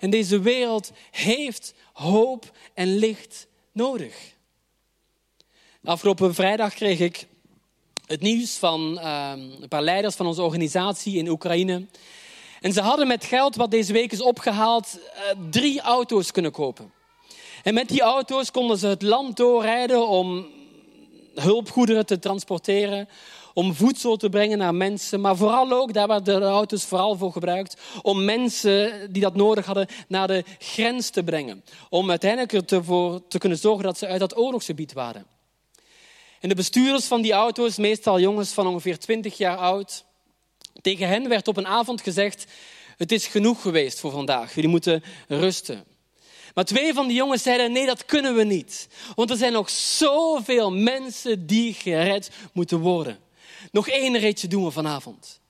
En 0.00 0.10
deze 0.10 0.40
wereld 0.40 0.90
heeft 1.10 1.74
hoop 1.92 2.50
en 2.74 2.96
licht 2.96 3.46
nodig. 3.72 4.34
Afgelopen 5.84 6.34
vrijdag 6.34 6.74
kreeg 6.74 6.98
ik 6.98 7.26
het 8.06 8.20
nieuws 8.20 8.56
van 8.56 8.98
ehm, 8.98 9.40
een 9.60 9.68
paar 9.68 9.82
leiders 9.82 10.14
van 10.14 10.26
onze 10.26 10.42
organisatie 10.42 11.16
in 11.16 11.28
Oekraïne. 11.28 11.86
En 12.60 12.72
ze 12.72 12.80
hadden 12.80 13.06
met 13.06 13.24
geld 13.24 13.56
wat 13.56 13.70
deze 13.70 13.92
week 13.92 14.12
is 14.12 14.22
opgehaald 14.22 14.98
uh, 14.98 15.22
drie 15.50 15.80
auto's 15.80 16.30
kunnen 16.30 16.52
kopen. 16.52 16.92
En 17.62 17.74
met 17.74 17.88
die 17.88 18.00
auto's 18.00 18.50
konden 18.50 18.78
ze 18.78 18.86
het 18.86 19.02
land 19.02 19.36
doorrijden 19.36 20.08
om 20.08 20.46
hulpgoederen 21.34 22.06
te 22.06 22.18
transporteren, 22.18 23.08
om 23.56 23.74
voedsel 23.74 24.16
te 24.16 24.28
brengen 24.28 24.58
naar 24.58 24.74
mensen, 24.74 25.20
maar 25.20 25.36
vooral 25.36 25.72
ook, 25.72 25.92
daar 25.92 26.08
werden 26.08 26.40
de 26.40 26.46
auto's 26.46 26.84
vooral 26.84 27.16
voor 27.16 27.32
gebruikt, 27.32 27.80
om 28.02 28.24
mensen 28.24 29.12
die 29.12 29.22
dat 29.22 29.34
nodig 29.34 29.66
hadden 29.66 29.86
naar 30.08 30.26
de 30.26 30.44
grens 30.58 31.10
te 31.10 31.22
brengen. 31.22 31.64
Om 31.88 32.10
uiteindelijk 32.10 32.70
ervoor 32.70 33.26
te 33.28 33.38
kunnen 33.38 33.58
zorgen 33.58 33.84
dat 33.84 33.98
ze 33.98 34.06
uit 34.06 34.20
dat 34.20 34.36
oorlogsgebied 34.36 34.92
waren. 34.92 35.26
En 36.40 36.48
de 36.48 36.54
bestuurders 36.54 37.04
van 37.04 37.22
die 37.22 37.32
auto's, 37.32 37.76
meestal 37.76 38.20
jongens 38.20 38.52
van 38.52 38.66
ongeveer 38.66 38.98
20 38.98 39.36
jaar 39.36 39.56
oud, 39.56 40.04
tegen 40.80 41.08
hen 41.08 41.28
werd 41.28 41.48
op 41.48 41.56
een 41.56 41.66
avond 41.66 42.00
gezegd: 42.00 42.44
Het 42.96 43.12
is 43.12 43.26
genoeg 43.26 43.62
geweest 43.62 44.00
voor 44.00 44.10
vandaag, 44.10 44.54
jullie 44.54 44.70
moeten 44.70 45.02
rusten. 45.28 45.84
Maar 46.54 46.64
twee 46.64 46.94
van 46.94 47.06
die 47.06 47.16
jongens 47.16 47.42
zeiden: 47.42 47.72
Nee, 47.72 47.86
dat 47.86 48.04
kunnen 48.04 48.34
we 48.34 48.44
niet. 48.44 48.88
Want 49.14 49.30
er 49.30 49.36
zijn 49.36 49.52
nog 49.52 49.70
zoveel 49.70 50.72
mensen 50.72 51.46
die 51.46 51.74
gered 51.74 52.30
moeten 52.52 52.78
worden. 52.78 53.24
Nog 53.72 53.88
één 53.88 54.18
ritje 54.18 54.48
doen 54.48 54.64
we 54.64 54.70
vanavond. 54.70 55.40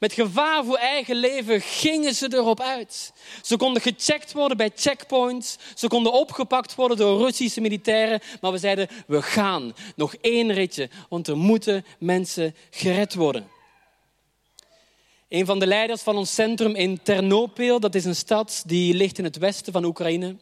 Met 0.00 0.12
gevaar 0.12 0.64
voor 0.64 0.76
eigen 0.76 1.16
leven 1.16 1.60
gingen 1.60 2.14
ze 2.14 2.34
erop 2.34 2.60
uit. 2.60 3.12
Ze 3.42 3.56
konden 3.56 3.82
gecheckt 3.82 4.32
worden 4.32 4.56
bij 4.56 4.70
checkpoints. 4.74 5.56
Ze 5.74 5.88
konden 5.88 6.12
opgepakt 6.12 6.74
worden 6.74 6.96
door 6.96 7.20
Russische 7.20 7.60
militairen. 7.60 8.20
Maar 8.40 8.52
we 8.52 8.58
zeiden, 8.58 8.88
we 9.06 9.22
gaan. 9.22 9.74
Nog 9.96 10.14
één 10.14 10.52
ritje, 10.52 10.90
want 11.08 11.28
er 11.28 11.36
moeten 11.36 11.84
mensen 11.98 12.54
gered 12.70 13.14
worden. 13.14 13.48
Een 15.28 15.46
van 15.46 15.58
de 15.58 15.66
leiders 15.66 16.02
van 16.02 16.16
ons 16.16 16.34
centrum 16.34 16.74
in 16.74 17.02
Ternopil, 17.02 17.80
dat 17.80 17.94
is 17.94 18.04
een 18.04 18.16
stad 18.16 18.62
die 18.66 18.94
ligt 18.94 19.18
in 19.18 19.24
het 19.24 19.36
westen 19.38 19.72
van 19.72 19.84
Oekraïne, 19.84 20.36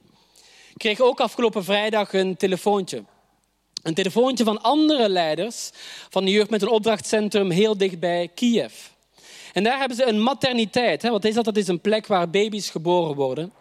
kreeg 0.76 1.00
ook 1.00 1.20
afgelopen 1.20 1.64
vrijdag 1.64 2.12
een 2.12 2.36
telefoontje. 2.36 3.04
Een 3.86 3.94
telefoontje 3.94 4.44
van 4.44 4.62
andere 4.62 5.08
leiders 5.08 5.70
van 6.10 6.24
de 6.24 6.30
jeugd 6.30 6.50
met 6.50 6.62
een 6.62 6.68
opdrachtcentrum 6.68 7.50
heel 7.50 7.76
dicht 7.76 7.98
bij 7.98 8.30
Kiev. 8.34 8.74
En 9.52 9.64
daar 9.64 9.78
hebben 9.78 9.96
ze 9.96 10.06
een 10.06 10.22
materniteit. 10.22 11.02
Hè? 11.02 11.10
Wat 11.10 11.24
is 11.24 11.34
dat? 11.34 11.44
Dat 11.44 11.56
is 11.56 11.68
een 11.68 11.80
plek 11.80 12.06
waar 12.06 12.30
baby's 12.30 12.70
geboren 12.70 13.14
worden. 13.14 13.52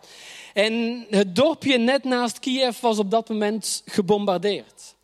En 0.54 1.06
het 1.10 1.36
dorpje 1.36 1.78
net 1.78 2.04
naast 2.04 2.40
Kiev 2.40 2.80
was 2.80 3.00
op 3.00 3.12
dat 3.12 3.30
moment 3.30 3.82
gebombardeerd. 3.86 4.95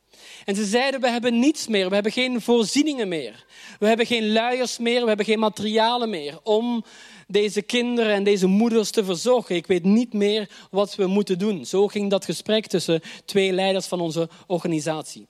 En 0.51 0.57
ze 0.57 0.65
zeiden, 0.65 1.01
we 1.01 1.09
hebben 1.09 1.39
niets 1.39 1.67
meer, 1.67 1.87
we 1.87 1.93
hebben 1.93 2.11
geen 2.11 2.41
voorzieningen 2.41 3.07
meer. 3.07 3.45
We 3.79 3.87
hebben 3.87 4.05
geen 4.05 4.31
luiers 4.31 4.77
meer, 4.77 5.01
we 5.01 5.07
hebben 5.07 5.25
geen 5.25 5.39
materialen 5.39 6.09
meer 6.09 6.39
om 6.43 6.85
deze 7.27 7.61
kinderen 7.61 8.13
en 8.13 8.23
deze 8.23 8.47
moeders 8.47 8.91
te 8.91 9.03
verzorgen. 9.03 9.55
Ik 9.55 9.67
weet 9.67 9.83
niet 9.83 10.13
meer 10.13 10.49
wat 10.71 10.95
we 10.95 11.07
moeten 11.07 11.39
doen. 11.39 11.65
Zo 11.65 11.87
ging 11.87 12.09
dat 12.09 12.25
gesprek 12.25 12.67
tussen 12.67 13.01
twee 13.25 13.51
leiders 13.51 13.85
van 13.85 14.01
onze 14.01 14.29
organisatie. 14.47 15.27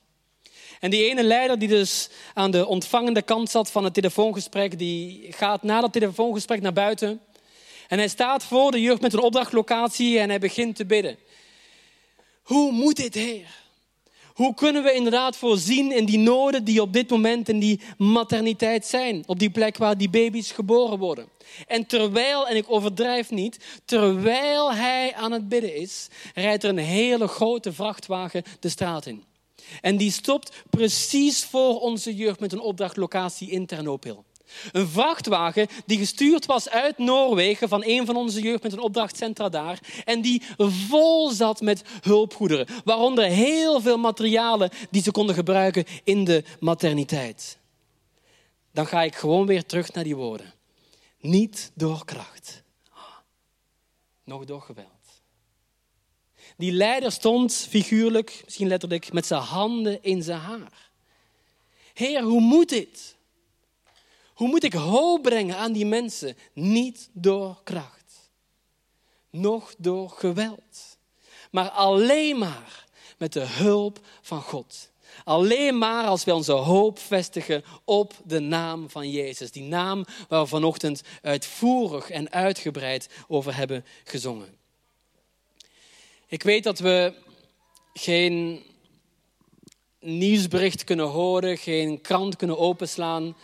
En 0.79 0.89
die 0.89 1.09
ene 1.09 1.23
leider 1.23 1.59
die 1.59 1.67
dus 1.67 2.09
aan 2.33 2.51
de 2.51 2.67
ontvangende 2.67 3.21
kant 3.21 3.49
zat 3.49 3.71
van 3.71 3.83
het 3.83 3.93
telefoongesprek, 3.93 4.79
die 4.79 5.25
gaat 5.29 5.63
na 5.63 5.81
dat 5.81 5.93
telefoongesprek 5.93 6.61
naar 6.61 6.73
buiten. 6.73 7.21
En 7.87 7.97
hij 7.97 8.07
staat 8.07 8.43
voor 8.43 8.71
de 8.71 8.81
jeugd 8.81 9.01
met 9.01 9.13
een 9.13 9.21
opdrachtlocatie 9.21 10.19
en 10.19 10.29
hij 10.29 10.39
begint 10.39 10.75
te 10.75 10.85
bidden. 10.85 11.17
Hoe 12.41 12.71
moet 12.71 12.95
dit, 12.95 13.13
Heer? 13.13 13.60
Hoe 14.33 14.53
kunnen 14.53 14.83
we 14.83 14.93
inderdaad 14.93 15.37
voorzien 15.37 15.91
in 15.91 16.05
die 16.05 16.17
noden 16.17 16.63
die 16.63 16.81
op 16.81 16.93
dit 16.93 17.09
moment 17.09 17.49
in 17.49 17.59
die 17.59 17.79
materniteit 17.97 18.85
zijn? 18.85 19.23
Op 19.25 19.39
die 19.39 19.49
plek 19.49 19.77
waar 19.77 19.97
die 19.97 20.09
baby's 20.09 20.51
geboren 20.51 20.99
worden. 20.99 21.27
En 21.67 21.85
terwijl, 21.85 22.47
en 22.47 22.55
ik 22.55 22.71
overdrijf 22.71 23.29
niet, 23.29 23.81
terwijl 23.85 24.73
hij 24.73 25.13
aan 25.13 25.31
het 25.31 25.49
bidden 25.49 25.75
is, 25.75 26.07
rijdt 26.33 26.63
er 26.63 26.69
een 26.69 26.77
hele 26.77 27.27
grote 27.27 27.73
vrachtwagen 27.73 28.43
de 28.59 28.69
straat 28.69 29.05
in. 29.05 29.23
En 29.81 29.97
die 29.97 30.11
stopt 30.11 30.63
precies 30.69 31.43
voor 31.43 31.79
onze 31.79 32.15
jeugd 32.15 32.39
met 32.39 32.53
een 32.53 32.61
opdrachtlocatie 32.61 33.49
in 33.49 33.65
Ternopil. 33.65 34.25
Een 34.71 34.87
vrachtwagen 34.87 35.67
die 35.85 35.97
gestuurd 35.97 36.45
was 36.45 36.69
uit 36.69 36.97
Noorwegen 36.97 37.69
van 37.69 37.83
een 37.85 38.05
van 38.05 38.15
onze 38.15 38.41
jeugd 38.41 38.63
met 38.63 38.73
een 38.73 38.79
opdrachtcentra 38.79 39.49
daar. 39.49 39.79
En 40.05 40.21
die 40.21 40.41
vol 40.57 41.29
zat 41.29 41.61
met 41.61 41.83
hulpgoederen. 42.01 42.67
Waaronder 42.83 43.25
heel 43.25 43.81
veel 43.81 43.97
materialen 43.97 44.69
die 44.89 45.01
ze 45.01 45.11
konden 45.11 45.35
gebruiken 45.35 45.85
in 46.03 46.23
de 46.23 46.43
materniteit. 46.59 47.57
Dan 48.71 48.87
ga 48.87 49.01
ik 49.01 49.15
gewoon 49.15 49.45
weer 49.45 49.65
terug 49.65 49.93
naar 49.93 50.03
die 50.03 50.15
woorden. 50.15 50.53
Niet 51.19 51.71
door 51.73 52.05
kracht, 52.05 52.63
nog 54.23 54.45
door 54.45 54.61
geweld. 54.61 54.87
Die 56.57 56.71
leider 56.71 57.11
stond 57.11 57.53
figuurlijk, 57.53 58.41
misschien 58.45 58.67
letterlijk, 58.67 59.13
met 59.13 59.25
zijn 59.25 59.41
handen 59.41 60.03
in 60.03 60.23
zijn 60.23 60.39
haar. 60.39 60.89
Heer, 61.93 62.21
hoe 62.21 62.41
moet 62.41 62.69
dit? 62.69 63.15
Hoe 64.41 64.49
moet 64.49 64.63
ik 64.63 64.73
hoop 64.73 65.21
brengen 65.21 65.57
aan 65.57 65.71
die 65.71 65.85
mensen? 65.85 66.37
Niet 66.53 67.09
door 67.13 67.61
kracht, 67.63 68.29
nog 69.29 69.73
door 69.77 70.09
geweld, 70.09 70.97
maar 71.51 71.69
alleen 71.69 72.37
maar 72.37 72.85
met 73.17 73.33
de 73.33 73.45
hulp 73.45 73.99
van 74.21 74.41
God. 74.41 74.91
Alleen 75.23 75.77
maar 75.77 76.05
als 76.05 76.23
we 76.23 76.33
onze 76.33 76.51
hoop 76.51 76.99
vestigen 76.99 77.63
op 77.85 78.13
de 78.25 78.39
naam 78.39 78.89
van 78.89 79.09
Jezus. 79.09 79.51
Die 79.51 79.63
naam 79.63 80.05
waar 80.27 80.41
we 80.41 80.47
vanochtend 80.47 81.01
uitvoerig 81.21 82.09
en 82.09 82.31
uitgebreid 82.31 83.09
over 83.27 83.55
hebben 83.55 83.85
gezongen. 84.03 84.57
Ik 86.27 86.43
weet 86.43 86.63
dat 86.63 86.79
we 86.79 87.13
geen 87.93 88.63
nieuwsbericht 89.99 90.83
kunnen 90.83 91.07
horen, 91.07 91.57
geen 91.57 92.01
krant 92.01 92.35
kunnen 92.35 92.57
openslaan, 92.57 93.35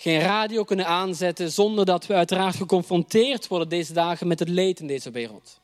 geen 0.00 0.20
radio 0.20 0.64
kunnen 0.64 0.86
aanzetten 0.86 1.50
zonder 1.50 1.84
dat 1.84 2.06
we 2.06 2.14
uiteraard 2.14 2.56
geconfronteerd 2.56 3.48
worden 3.48 3.68
deze 3.68 3.92
dagen 3.92 4.26
met 4.26 4.38
het 4.38 4.48
leed 4.48 4.80
in 4.80 4.86
deze 4.86 5.10
wereld. 5.10 5.60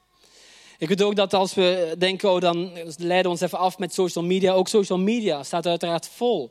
Ik 0.79 0.89
weet 0.89 1.03
ook 1.03 1.17
dat 1.17 1.35
als 1.35 1.55
we 1.55 1.95
denken, 1.99 2.33
oh, 2.33 2.41
dan 2.41 2.71
leiden 2.97 3.23
we 3.23 3.29
ons 3.29 3.41
even 3.41 3.59
af 3.59 3.79
met 3.79 3.95
social 3.95 4.25
media. 4.25 4.53
Ook 4.53 4.69
social 4.69 4.99
media 4.99 5.43
staat 5.43 5.67
uiteraard 5.67 6.09
vol 6.09 6.51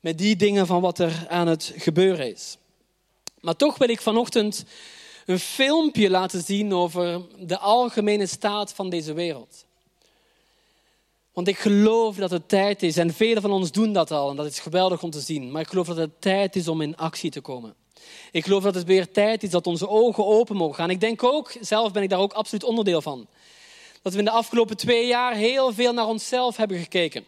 met 0.00 0.18
die 0.18 0.36
dingen 0.36 0.66
van 0.66 0.80
wat 0.80 0.98
er 0.98 1.26
aan 1.28 1.46
het 1.46 1.72
gebeuren 1.76 2.32
is. 2.32 2.56
Maar 3.40 3.56
toch 3.56 3.78
wil 3.78 3.88
ik 3.88 4.00
vanochtend 4.00 4.64
een 5.26 5.38
filmpje 5.38 6.10
laten 6.10 6.42
zien 6.42 6.74
over 6.74 7.20
de 7.38 7.58
algemene 7.58 8.26
staat 8.26 8.72
van 8.72 8.90
deze 8.90 9.12
wereld. 9.12 9.64
Want 11.32 11.48
ik 11.48 11.58
geloof 11.58 12.16
dat 12.16 12.30
het 12.30 12.48
tijd 12.48 12.82
is, 12.82 12.96
en 12.96 13.14
velen 13.14 13.42
van 13.42 13.50
ons 13.50 13.72
doen 13.72 13.92
dat 13.92 14.10
al, 14.10 14.30
en 14.30 14.36
dat 14.36 14.46
is 14.46 14.58
geweldig 14.58 15.02
om 15.02 15.10
te 15.10 15.20
zien, 15.20 15.50
maar 15.50 15.62
ik 15.62 15.68
geloof 15.68 15.86
dat 15.86 15.96
het 15.96 16.20
tijd 16.20 16.56
is 16.56 16.68
om 16.68 16.80
in 16.80 16.96
actie 16.96 17.30
te 17.30 17.40
komen. 17.40 17.74
Ik 18.30 18.44
geloof 18.44 18.62
dat 18.62 18.74
het 18.74 18.84
weer 18.84 19.10
tijd 19.10 19.42
is 19.42 19.50
dat 19.50 19.66
onze 19.66 19.88
ogen 19.88 20.26
open 20.26 20.56
mogen 20.56 20.74
gaan. 20.74 20.90
Ik 20.90 21.00
denk 21.00 21.22
ook, 21.22 21.56
zelf 21.60 21.92
ben 21.92 22.02
ik 22.02 22.08
daar 22.08 22.18
ook 22.18 22.32
absoluut 22.32 22.64
onderdeel 22.64 23.02
van, 23.02 23.26
dat 24.02 24.12
we 24.12 24.18
in 24.18 24.24
de 24.24 24.30
afgelopen 24.30 24.76
twee 24.76 25.06
jaar 25.06 25.34
heel 25.34 25.72
veel 25.72 25.92
naar 25.92 26.06
onszelf 26.06 26.56
hebben 26.56 26.78
gekeken. 26.78 27.24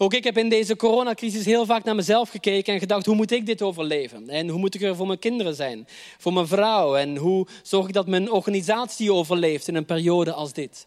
Ook 0.00 0.14
ik 0.14 0.24
heb 0.24 0.38
in 0.38 0.48
deze 0.48 0.76
coronacrisis 0.76 1.44
heel 1.44 1.66
vaak 1.66 1.84
naar 1.84 1.94
mezelf 1.94 2.28
gekeken 2.28 2.74
en 2.74 2.78
gedacht, 2.78 3.06
hoe 3.06 3.14
moet 3.14 3.30
ik 3.30 3.46
dit 3.46 3.62
overleven? 3.62 4.28
En 4.28 4.48
hoe 4.48 4.58
moet 4.58 4.74
ik 4.74 4.82
er 4.82 4.96
voor 4.96 5.06
mijn 5.06 5.18
kinderen 5.18 5.54
zijn? 5.54 5.86
Voor 6.18 6.32
mijn 6.32 6.46
vrouw? 6.46 6.96
En 6.96 7.16
hoe 7.16 7.46
zorg 7.62 7.86
ik 7.86 7.92
dat 7.92 8.06
mijn 8.06 8.30
organisatie 8.30 9.12
overleeft 9.12 9.68
in 9.68 9.74
een 9.74 9.84
periode 9.84 10.32
als 10.32 10.52
dit? 10.52 10.86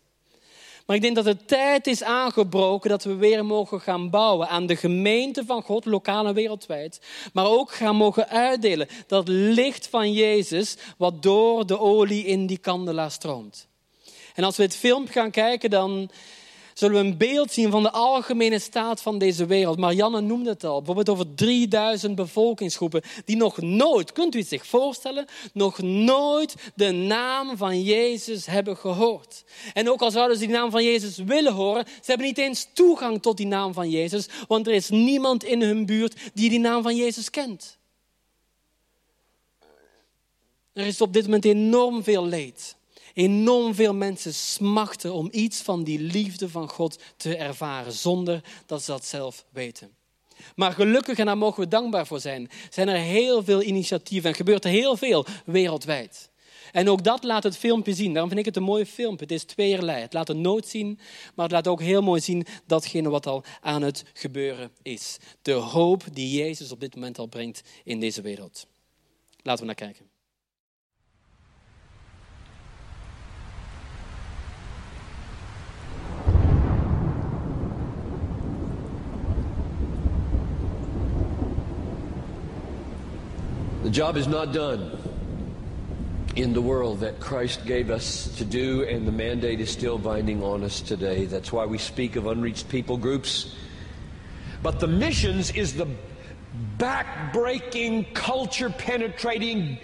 Maar 0.85 0.95
ik 0.95 1.01
denk 1.01 1.15
dat 1.15 1.25
de 1.25 1.45
tijd 1.45 1.87
is 1.87 2.03
aangebroken 2.03 2.89
dat 2.89 3.03
we 3.03 3.15
weer 3.15 3.45
mogen 3.45 3.81
gaan 3.81 4.09
bouwen 4.09 4.47
aan 4.47 4.65
de 4.65 4.75
gemeente 4.75 5.45
van 5.45 5.61
God, 5.61 5.85
lokaal 5.85 6.27
en 6.27 6.33
wereldwijd. 6.33 7.01
Maar 7.33 7.45
ook 7.45 7.71
gaan 7.71 7.95
mogen 7.95 8.29
uitdelen 8.29 8.87
dat 9.07 9.27
licht 9.27 9.87
van 9.87 10.13
Jezus 10.13 10.77
wat 10.97 11.23
door 11.23 11.65
de 11.65 11.79
olie 11.79 12.25
in 12.25 12.45
die 12.45 12.57
kandelaar 12.57 13.11
stroomt. 13.11 13.67
En 14.35 14.43
als 14.43 14.57
we 14.57 14.63
het 14.63 14.75
filmpje 14.75 15.13
gaan 15.13 15.31
kijken, 15.31 15.69
dan 15.69 16.09
zullen 16.73 17.01
we 17.01 17.07
een 17.07 17.17
beeld 17.17 17.51
zien 17.51 17.71
van 17.71 17.83
de 17.83 17.91
algemene 17.91 18.59
staat 18.59 19.01
van 19.01 19.17
deze 19.17 19.45
wereld. 19.45 19.77
Marianne 19.77 20.21
noemde 20.21 20.49
het 20.49 20.63
al, 20.63 20.77
bijvoorbeeld 20.77 21.09
over 21.09 21.35
3000 21.35 22.15
bevolkingsgroepen 22.15 23.01
die 23.25 23.35
nog 23.35 23.61
nooit, 23.61 24.11
kunt 24.11 24.35
u 24.35 24.39
het 24.39 24.47
zich 24.47 24.65
voorstellen, 24.65 25.25
nog 25.53 25.81
nooit 25.81 26.55
de 26.75 26.91
naam 26.91 27.57
van 27.57 27.81
Jezus 27.81 28.45
hebben 28.45 28.77
gehoord. 28.77 29.43
En 29.73 29.89
ook 29.89 30.01
al 30.01 30.11
zouden 30.11 30.37
ze 30.37 30.45
die 30.45 30.55
naam 30.55 30.71
van 30.71 30.83
Jezus 30.83 31.17
willen 31.17 31.53
horen, 31.53 31.85
ze 31.85 32.05
hebben 32.05 32.27
niet 32.27 32.37
eens 32.37 32.67
toegang 32.73 33.21
tot 33.21 33.37
die 33.37 33.47
naam 33.47 33.73
van 33.73 33.89
Jezus, 33.89 34.27
want 34.47 34.67
er 34.67 34.73
is 34.73 34.89
niemand 34.89 35.43
in 35.43 35.61
hun 35.61 35.85
buurt 35.85 36.15
die 36.33 36.49
die 36.49 36.59
naam 36.59 36.83
van 36.83 36.95
Jezus 36.95 37.29
kent. 37.29 37.79
Er 40.73 40.85
is 40.85 41.01
op 41.01 41.13
dit 41.13 41.23
moment 41.23 41.45
enorm 41.45 42.03
veel 42.03 42.25
leed. 42.25 42.75
Enorm 43.13 43.75
veel 43.75 43.93
mensen 43.93 44.33
smachten 44.33 45.13
om 45.13 45.27
iets 45.31 45.61
van 45.61 45.83
die 45.83 45.99
liefde 45.99 46.49
van 46.49 46.69
God 46.69 46.99
te 47.17 47.35
ervaren, 47.35 47.93
zonder 47.93 48.43
dat 48.65 48.83
ze 48.83 48.91
dat 48.91 49.05
zelf 49.05 49.45
weten. 49.49 49.91
Maar 50.55 50.71
gelukkig, 50.71 51.17
en 51.17 51.25
daar 51.25 51.37
mogen 51.37 51.63
we 51.63 51.69
dankbaar 51.69 52.07
voor 52.07 52.19
zijn, 52.19 52.49
zijn 52.69 52.87
er 52.87 52.97
heel 52.97 53.43
veel 53.43 53.61
initiatieven 53.61 54.29
en 54.29 54.35
gebeurt 54.35 54.65
er 54.65 54.71
heel 54.71 54.97
veel 54.97 55.25
wereldwijd. 55.45 56.29
En 56.71 56.89
ook 56.89 57.03
dat 57.03 57.23
laat 57.23 57.43
het 57.43 57.57
filmpje 57.57 57.93
zien. 57.93 58.11
Daarom 58.11 58.27
vind 58.27 58.39
ik 58.39 58.45
het 58.45 58.55
een 58.55 58.63
mooi 58.63 58.85
filmpje. 58.85 59.25
Het 59.25 59.33
is 59.33 59.43
tweeërlei. 59.43 60.01
Het 60.01 60.13
laat 60.13 60.27
de 60.27 60.33
nood 60.33 60.67
zien, 60.67 60.99
maar 61.35 61.45
het 61.45 61.53
laat 61.53 61.67
ook 61.67 61.81
heel 61.81 62.01
mooi 62.01 62.21
zien 62.21 62.45
datgene 62.65 63.09
wat 63.09 63.27
al 63.27 63.43
aan 63.61 63.81
het 63.81 64.03
gebeuren 64.13 64.71
is. 64.81 65.17
De 65.41 65.51
hoop 65.51 66.03
die 66.13 66.37
Jezus 66.37 66.71
op 66.71 66.79
dit 66.79 66.95
moment 66.95 67.19
al 67.19 67.25
brengt 67.25 67.61
in 67.83 67.99
deze 67.99 68.21
wereld. 68.21 68.67
Laten 69.43 69.61
we 69.61 69.65
naar 69.65 69.75
kijken. 69.75 70.10
The 83.91 83.97
job 83.97 84.15
is 84.15 84.25
not 84.25 84.53
done 84.53 84.97
in 86.37 86.53
the 86.53 86.61
world 86.61 87.01
that 87.01 87.19
Christ 87.19 87.65
gave 87.65 87.89
us 87.91 88.33
to 88.37 88.45
do, 88.45 88.83
and 88.83 89.05
the 89.05 89.11
mandate 89.11 89.59
is 89.59 89.69
still 89.69 89.97
binding 89.97 90.41
on 90.41 90.63
us 90.63 90.79
today. 90.79 91.25
That's 91.25 91.51
why 91.51 91.65
we 91.65 91.77
speak 91.77 92.15
of 92.15 92.25
unreached 92.25 92.69
people 92.69 92.95
groups. 92.95 93.53
But 94.63 94.79
the 94.79 94.87
missions 94.87 95.51
is 95.51 95.73
the 95.73 95.89
back-breaking, 96.77 98.13
culture-penetrating, 98.13 99.77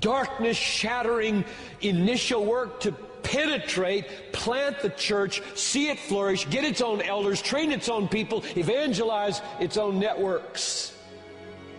darkness-shattering 0.00 1.42
initial 1.80 2.44
work 2.44 2.80
to 2.80 2.92
penetrate, 3.22 4.34
plant 4.34 4.80
the 4.80 4.90
church, 4.90 5.40
see 5.54 5.88
it 5.88 5.98
flourish, 5.98 6.46
get 6.50 6.62
its 6.62 6.82
own 6.82 7.00
elders, 7.00 7.40
train 7.40 7.72
its 7.72 7.88
own 7.88 8.06
people, 8.06 8.44
evangelize 8.54 9.40
its 9.60 9.78
own 9.78 9.98
networks. 9.98 10.92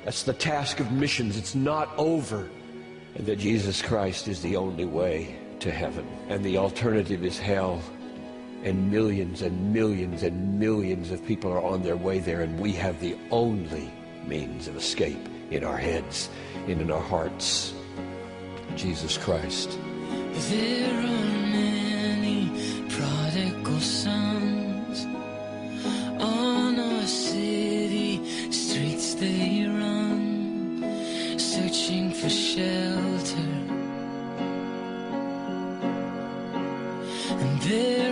That's 0.07 0.23
the 0.23 0.31
task 0.31 0.79
of 0.79 0.89
missions. 0.89 1.35
It's 1.35 1.53
not 1.53 1.89
over. 1.97 2.47
And 3.15 3.25
that 3.25 3.39
Jesus 3.39 3.81
Christ 3.81 4.29
is 4.29 4.41
the 4.41 4.55
only 4.55 4.85
way 4.85 5.35
to 5.59 5.69
heaven. 5.69 6.07
And 6.29 6.45
the 6.45 6.57
alternative 6.59 7.25
is 7.25 7.37
hell. 7.37 7.81
And 8.63 8.89
millions 8.89 9.41
and 9.41 9.73
millions 9.73 10.23
and 10.23 10.57
millions 10.57 11.11
of 11.11 11.25
people 11.25 11.51
are 11.51 11.61
on 11.61 11.83
their 11.83 11.97
way 11.97 12.19
there, 12.19 12.41
and 12.41 12.57
we 12.57 12.71
have 12.71 13.01
the 13.01 13.17
only 13.31 13.91
means 14.25 14.69
of 14.69 14.77
escape 14.77 15.27
in 15.51 15.65
our 15.65 15.75
heads 15.75 16.29
and 16.69 16.79
in 16.79 16.89
our 16.89 17.01
hearts 17.01 17.73
Jesus 18.77 19.17
Christ. 19.17 19.77
There 20.49 20.99
are 20.99 21.31
many 21.51 22.49
prodigal 22.87 23.81
sons 23.81 25.03
on 26.21 26.79
our 26.79 27.05
city 27.05 28.23
streets 28.53 29.15
they 29.15 29.65
run 29.67 29.96
searching 31.87 32.11
for 32.11 32.29
shelter. 32.29 33.37
And 37.29 37.61
there 37.61 38.06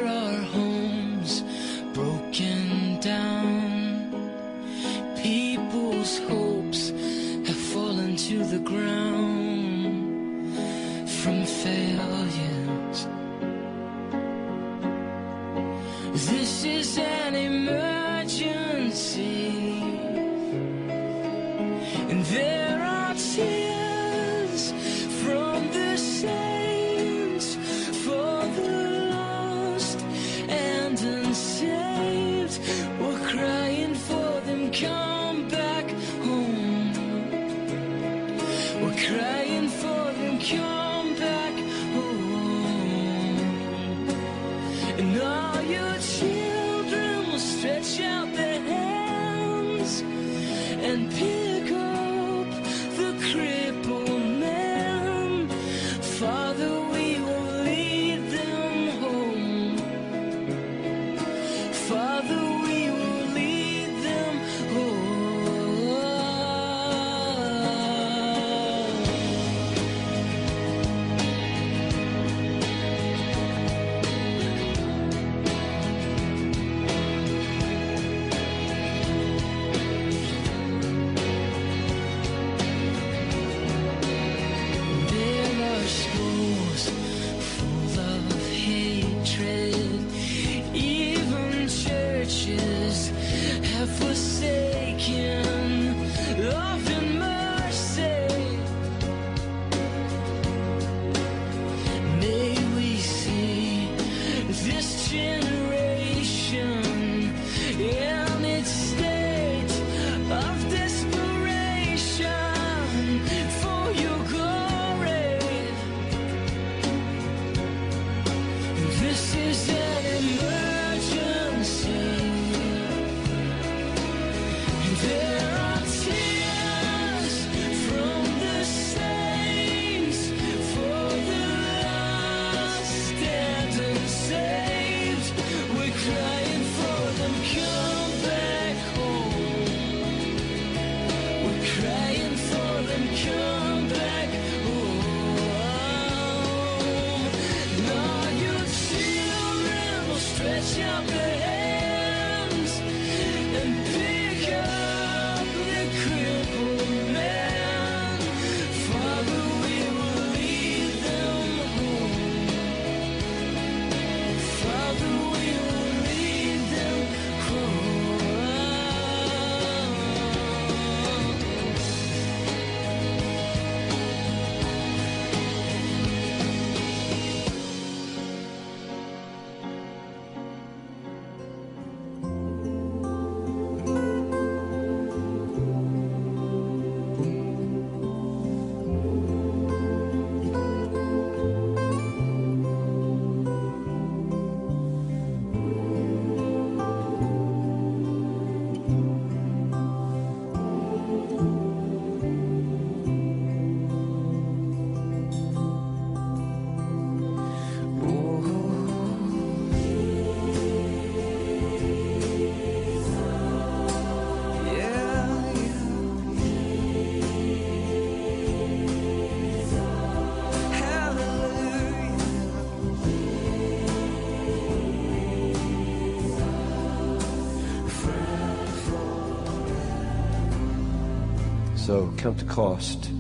So 231.86 232.12
count 232.18 232.40
the 232.40 232.46
cost. 232.46 233.12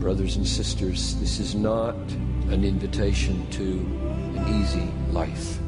Brothers 0.00 0.34
and 0.34 0.44
sisters, 0.44 1.14
this 1.20 1.38
is 1.38 1.54
not 1.54 1.94
an 2.50 2.64
invitation 2.64 3.48
to 3.52 3.62
an 4.36 4.60
easy 4.60 4.90
life. 5.12 5.60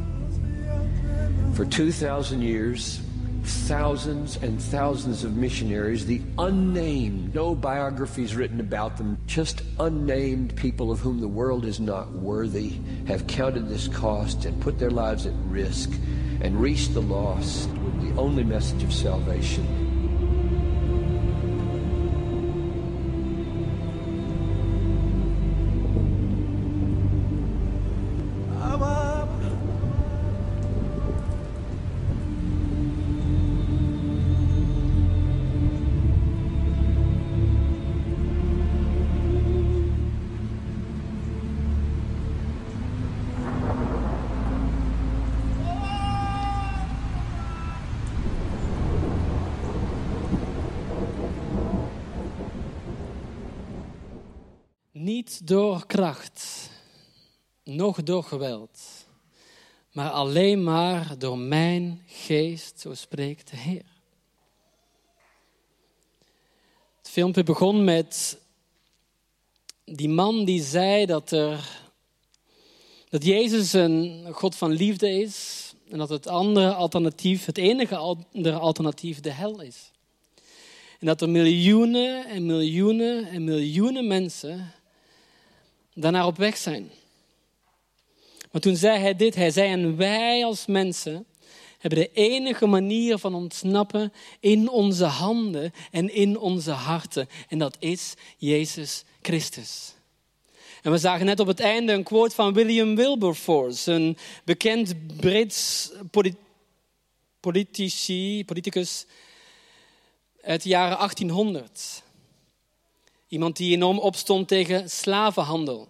For 1.54 1.64
2,000 1.64 2.42
years, 2.42 3.00
thousands 3.44 4.38
and 4.38 4.60
thousands 4.60 5.22
of 5.22 5.36
missionaries, 5.36 6.04
the 6.04 6.20
unnamed, 6.36 7.32
no 7.32 7.54
biographies 7.54 8.34
written 8.34 8.58
about 8.58 8.96
them, 8.96 9.18
just 9.28 9.62
unnamed 9.78 10.56
people 10.56 10.90
of 10.90 10.98
whom 10.98 11.20
the 11.20 11.28
world 11.28 11.64
is 11.64 11.78
not 11.78 12.10
worthy, 12.10 12.80
have 13.06 13.28
counted 13.28 13.68
this 13.68 13.86
cost 13.86 14.46
and 14.46 14.60
put 14.60 14.80
their 14.80 14.90
lives 14.90 15.26
at 15.26 15.32
risk 15.44 15.92
and 16.40 16.60
reached 16.60 16.92
the 16.92 17.02
lost 17.02 17.68
with 17.68 18.02
the 18.02 18.20
only 18.20 18.42
message 18.42 18.82
of 18.82 18.92
salvation 18.92 19.85
door 58.04 58.24
geweld, 58.24 58.80
maar 59.92 60.10
alleen 60.10 60.64
maar 60.64 61.18
door 61.18 61.38
mijn 61.38 62.02
geest, 62.06 62.80
zo 62.80 62.94
spreekt 62.94 63.50
de 63.50 63.56
Heer. 63.56 63.84
Het 66.98 67.10
filmpje 67.10 67.42
begon 67.42 67.84
met 67.84 68.38
die 69.84 70.08
man 70.08 70.44
die 70.44 70.62
zei 70.62 71.06
dat, 71.06 71.30
er, 71.30 71.80
dat 73.08 73.24
Jezus 73.24 73.72
een 73.72 74.26
God 74.32 74.54
van 74.54 74.72
liefde 74.72 75.10
is 75.10 75.66
en 75.90 75.98
dat 75.98 76.08
het 76.08 76.26
andere 76.26 76.74
alternatief, 76.74 77.44
het 77.44 77.58
enige 77.58 77.96
andere 77.96 78.58
alternatief, 78.58 79.20
de 79.20 79.30
hel 79.30 79.60
is. 79.60 79.90
En 80.98 81.06
dat 81.06 81.20
er 81.20 81.28
miljoenen 81.28 82.26
en 82.26 82.46
miljoenen 82.46 83.28
en 83.28 83.44
miljoenen 83.44 84.06
mensen 84.06 84.72
daarnaar 85.94 86.26
op 86.26 86.36
weg 86.36 86.56
zijn. 86.56 86.90
Maar 88.56 88.64
toen 88.64 88.76
zei 88.76 88.98
hij 88.98 89.16
dit, 89.16 89.34
hij 89.34 89.50
zei 89.50 89.70
en 89.70 89.96
wij 89.96 90.44
als 90.44 90.66
mensen 90.66 91.26
hebben 91.78 91.98
de 91.98 92.10
enige 92.12 92.66
manier 92.66 93.18
van 93.18 93.34
ontsnappen 93.34 94.12
in 94.40 94.68
onze 94.68 95.04
handen 95.04 95.72
en 95.90 96.14
in 96.14 96.38
onze 96.38 96.70
harten. 96.70 97.28
En 97.48 97.58
dat 97.58 97.76
is 97.78 98.14
Jezus 98.36 99.04
Christus. 99.22 99.94
En 100.82 100.90
we 100.90 100.98
zagen 100.98 101.26
net 101.26 101.40
op 101.40 101.46
het 101.46 101.60
einde 101.60 101.92
een 101.92 102.02
quote 102.02 102.34
van 102.34 102.52
William 102.52 102.96
Wilberforce, 102.96 103.92
een 103.92 104.16
bekend 104.44 105.16
Brits 105.16 105.90
politici, 107.40 108.44
politicus 108.44 109.06
uit 110.42 110.62
de 110.62 110.68
jaren 110.68 110.96
1800. 110.96 112.02
Iemand 113.28 113.56
die 113.56 113.74
enorm 113.74 113.98
opstond 113.98 114.48
tegen 114.48 114.90
slavenhandel. 114.90 115.88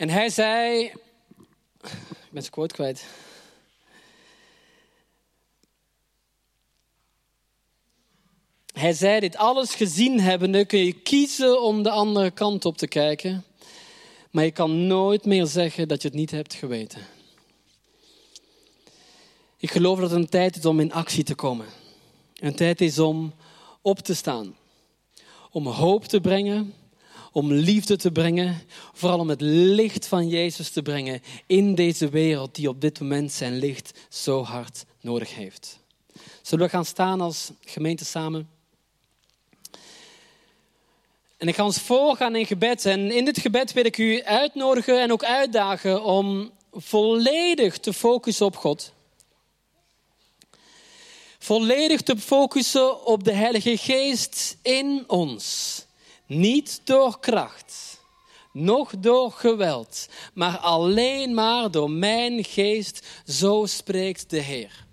En 0.00 0.08
hij 0.08 0.28
zei, 0.28 0.84
ik 0.84 2.30
ben 2.30 2.42
zijn 2.42 2.50
quote 2.50 2.74
kwijt. 2.74 3.04
Hij 8.72 8.92
zei, 8.92 9.20
dit 9.20 9.36
alles 9.36 9.74
gezien 9.74 10.20
hebbende 10.20 10.64
kun 10.64 10.84
je 10.84 10.92
kiezen 10.92 11.62
om 11.62 11.82
de 11.82 11.90
andere 11.90 12.30
kant 12.30 12.64
op 12.64 12.76
te 12.76 12.88
kijken. 12.88 13.44
Maar 14.30 14.44
je 14.44 14.50
kan 14.50 14.86
nooit 14.86 15.24
meer 15.24 15.46
zeggen 15.46 15.88
dat 15.88 16.02
je 16.02 16.08
het 16.08 16.16
niet 16.16 16.30
hebt 16.30 16.54
geweten. 16.54 17.00
Ik 19.56 19.70
geloof 19.70 19.98
dat 19.98 20.10
het 20.10 20.18
een 20.18 20.28
tijd 20.28 20.56
is 20.56 20.66
om 20.66 20.80
in 20.80 20.92
actie 20.92 21.24
te 21.24 21.34
komen. 21.34 21.66
Een 22.34 22.54
tijd 22.54 22.80
is 22.80 22.98
om 22.98 23.32
op 23.82 23.98
te 23.98 24.14
staan. 24.14 24.56
Om 25.50 25.66
hoop 25.66 26.04
te 26.04 26.20
brengen. 26.20 26.74
Om 27.32 27.52
liefde 27.52 27.96
te 27.96 28.10
brengen. 28.10 28.62
Vooral 28.92 29.18
om 29.18 29.28
het 29.28 29.40
licht 29.40 30.06
van 30.06 30.28
Jezus 30.28 30.70
te 30.70 30.82
brengen 30.82 31.22
in 31.46 31.74
deze 31.74 32.08
wereld 32.08 32.54
die 32.54 32.68
op 32.68 32.80
dit 32.80 33.00
moment 33.00 33.32
zijn 33.32 33.58
licht 33.58 33.98
zo 34.08 34.42
hard 34.42 34.84
nodig 35.00 35.34
heeft. 35.34 35.78
Zullen 36.42 36.64
we 36.64 36.70
gaan 36.70 36.84
staan 36.84 37.20
als 37.20 37.50
gemeente 37.64 38.04
samen? 38.04 38.48
En 41.40 41.48
ik 41.48 41.54
ga 41.54 41.64
ons 41.64 41.78
voorgaan 41.78 42.36
in 42.36 42.46
gebed. 42.46 42.86
En 42.86 43.10
in 43.10 43.24
dit 43.24 43.38
gebed 43.38 43.72
wil 43.72 43.84
ik 43.84 43.98
u 43.98 44.22
uitnodigen 44.22 45.00
en 45.00 45.12
ook 45.12 45.24
uitdagen 45.24 46.04
om 46.04 46.50
volledig 46.72 47.78
te 47.78 47.92
focussen 47.92 48.46
op 48.46 48.56
God. 48.56 48.92
Volledig 51.38 52.00
te 52.00 52.16
focussen 52.16 53.06
op 53.06 53.24
de 53.24 53.32
Heilige 53.32 53.76
Geest 53.76 54.56
in 54.62 55.04
ons. 55.06 55.84
Niet 56.30 56.80
door 56.84 57.20
kracht, 57.20 58.00
nog 58.52 58.92
door 58.98 59.32
geweld, 59.32 60.08
maar 60.34 60.58
alleen 60.58 61.34
maar 61.34 61.70
door 61.70 61.90
mijn 61.90 62.44
geest, 62.44 63.06
zo 63.26 63.66
spreekt 63.66 64.30
de 64.30 64.40
Heer. 64.40 64.86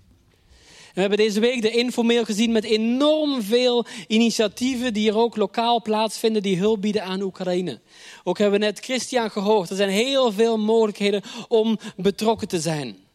We 0.93 0.99
hebben 0.99 1.17
deze 1.17 1.39
week 1.39 1.61
de 1.61 1.71
informeel 1.71 2.25
gezien 2.25 2.51
met 2.51 2.63
enorm 2.63 3.41
veel 3.41 3.85
initiatieven 4.07 4.93
die 4.93 5.09
er 5.09 5.17
ook 5.17 5.35
lokaal 5.35 5.81
plaatsvinden 5.81 6.41
die 6.41 6.57
hulp 6.57 6.81
bieden 6.81 7.03
aan 7.03 7.21
Oekraïne. 7.21 7.79
Ook 8.23 8.38
hebben 8.38 8.59
we 8.59 8.65
net 8.65 8.79
Christian 8.79 9.31
gehoord. 9.31 9.69
Er 9.69 9.75
zijn 9.75 9.89
heel 9.89 10.31
veel 10.31 10.57
mogelijkheden 10.57 11.23
om 11.47 11.79
betrokken 11.95 12.47
te 12.47 12.59
zijn. 12.59 13.07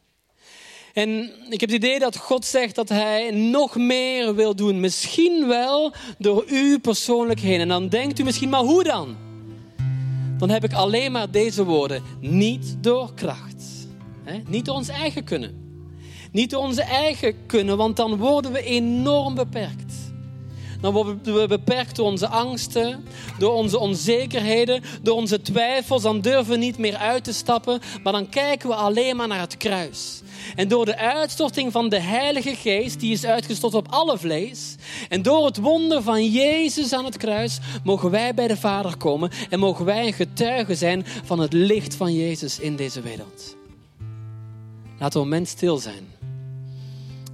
En 0.92 1.30
ik 1.48 1.60
heb 1.60 1.70
het 1.70 1.84
idee 1.84 1.98
dat 1.98 2.16
God 2.16 2.44
zegt 2.44 2.74
dat 2.74 2.88
Hij 2.88 3.30
nog 3.30 3.76
meer 3.76 4.34
wil 4.34 4.56
doen. 4.56 4.80
Misschien 4.80 5.46
wel 5.46 5.92
door 6.18 6.44
u 6.48 6.78
persoonlijk 6.78 7.40
heen. 7.40 7.60
En 7.60 7.68
dan 7.68 7.88
denkt 7.88 8.18
u 8.18 8.22
misschien, 8.22 8.48
maar 8.48 8.60
hoe 8.60 8.84
dan? 8.84 9.16
Dan 10.38 10.50
heb 10.50 10.64
ik 10.64 10.72
alleen 10.72 11.12
maar 11.12 11.30
deze 11.30 11.64
woorden. 11.64 12.02
Niet 12.20 12.76
door 12.80 13.14
kracht. 13.14 13.62
Niet 14.48 14.64
door 14.64 14.74
ons 14.74 14.88
eigen 14.88 15.24
kunnen. 15.24 15.62
Niet 16.32 16.50
door 16.50 16.62
onze 16.62 16.82
eigen 16.82 17.46
kunnen, 17.46 17.76
want 17.76 17.96
dan 17.96 18.16
worden 18.16 18.52
we 18.52 18.62
enorm 18.62 19.34
beperkt. 19.34 20.11
Dan 20.82 20.92
worden 20.92 21.40
we 21.40 21.46
beperkt 21.46 21.96
door 21.96 22.06
onze 22.06 22.28
angsten, 22.28 23.04
door 23.38 23.52
onze 23.52 23.78
onzekerheden, 23.78 24.82
door 25.02 25.16
onze 25.16 25.42
twijfels. 25.42 26.02
Dan 26.02 26.20
durven 26.20 26.52
we 26.52 26.56
niet 26.56 26.78
meer 26.78 26.96
uit 26.96 27.24
te 27.24 27.32
stappen, 27.32 27.80
maar 28.02 28.12
dan 28.12 28.28
kijken 28.28 28.68
we 28.68 28.74
alleen 28.74 29.16
maar 29.16 29.28
naar 29.28 29.40
het 29.40 29.56
kruis. 29.56 30.22
En 30.56 30.68
door 30.68 30.84
de 30.84 30.96
uitstorting 30.96 31.72
van 31.72 31.88
de 31.88 32.00
Heilige 32.00 32.54
Geest, 32.54 33.00
die 33.00 33.12
is 33.12 33.24
uitgestort 33.24 33.74
op 33.74 33.86
alle 33.90 34.18
vlees. 34.18 34.74
En 35.08 35.22
door 35.22 35.44
het 35.44 35.56
wonder 35.56 36.02
van 36.02 36.30
Jezus 36.30 36.92
aan 36.92 37.04
het 37.04 37.16
kruis, 37.16 37.58
mogen 37.84 38.10
wij 38.10 38.34
bij 38.34 38.48
de 38.48 38.56
Vader 38.56 38.96
komen. 38.96 39.30
En 39.50 39.58
mogen 39.58 39.84
wij 39.84 40.06
een 40.06 40.12
getuige 40.12 40.74
zijn 40.74 41.04
van 41.24 41.38
het 41.38 41.52
licht 41.52 41.94
van 41.94 42.14
Jezus 42.14 42.58
in 42.58 42.76
deze 42.76 43.00
wereld. 43.00 43.56
Laten 44.98 45.18
we 45.18 45.24
een 45.24 45.30
moment 45.30 45.48
stil 45.48 45.76
zijn. 45.76 46.06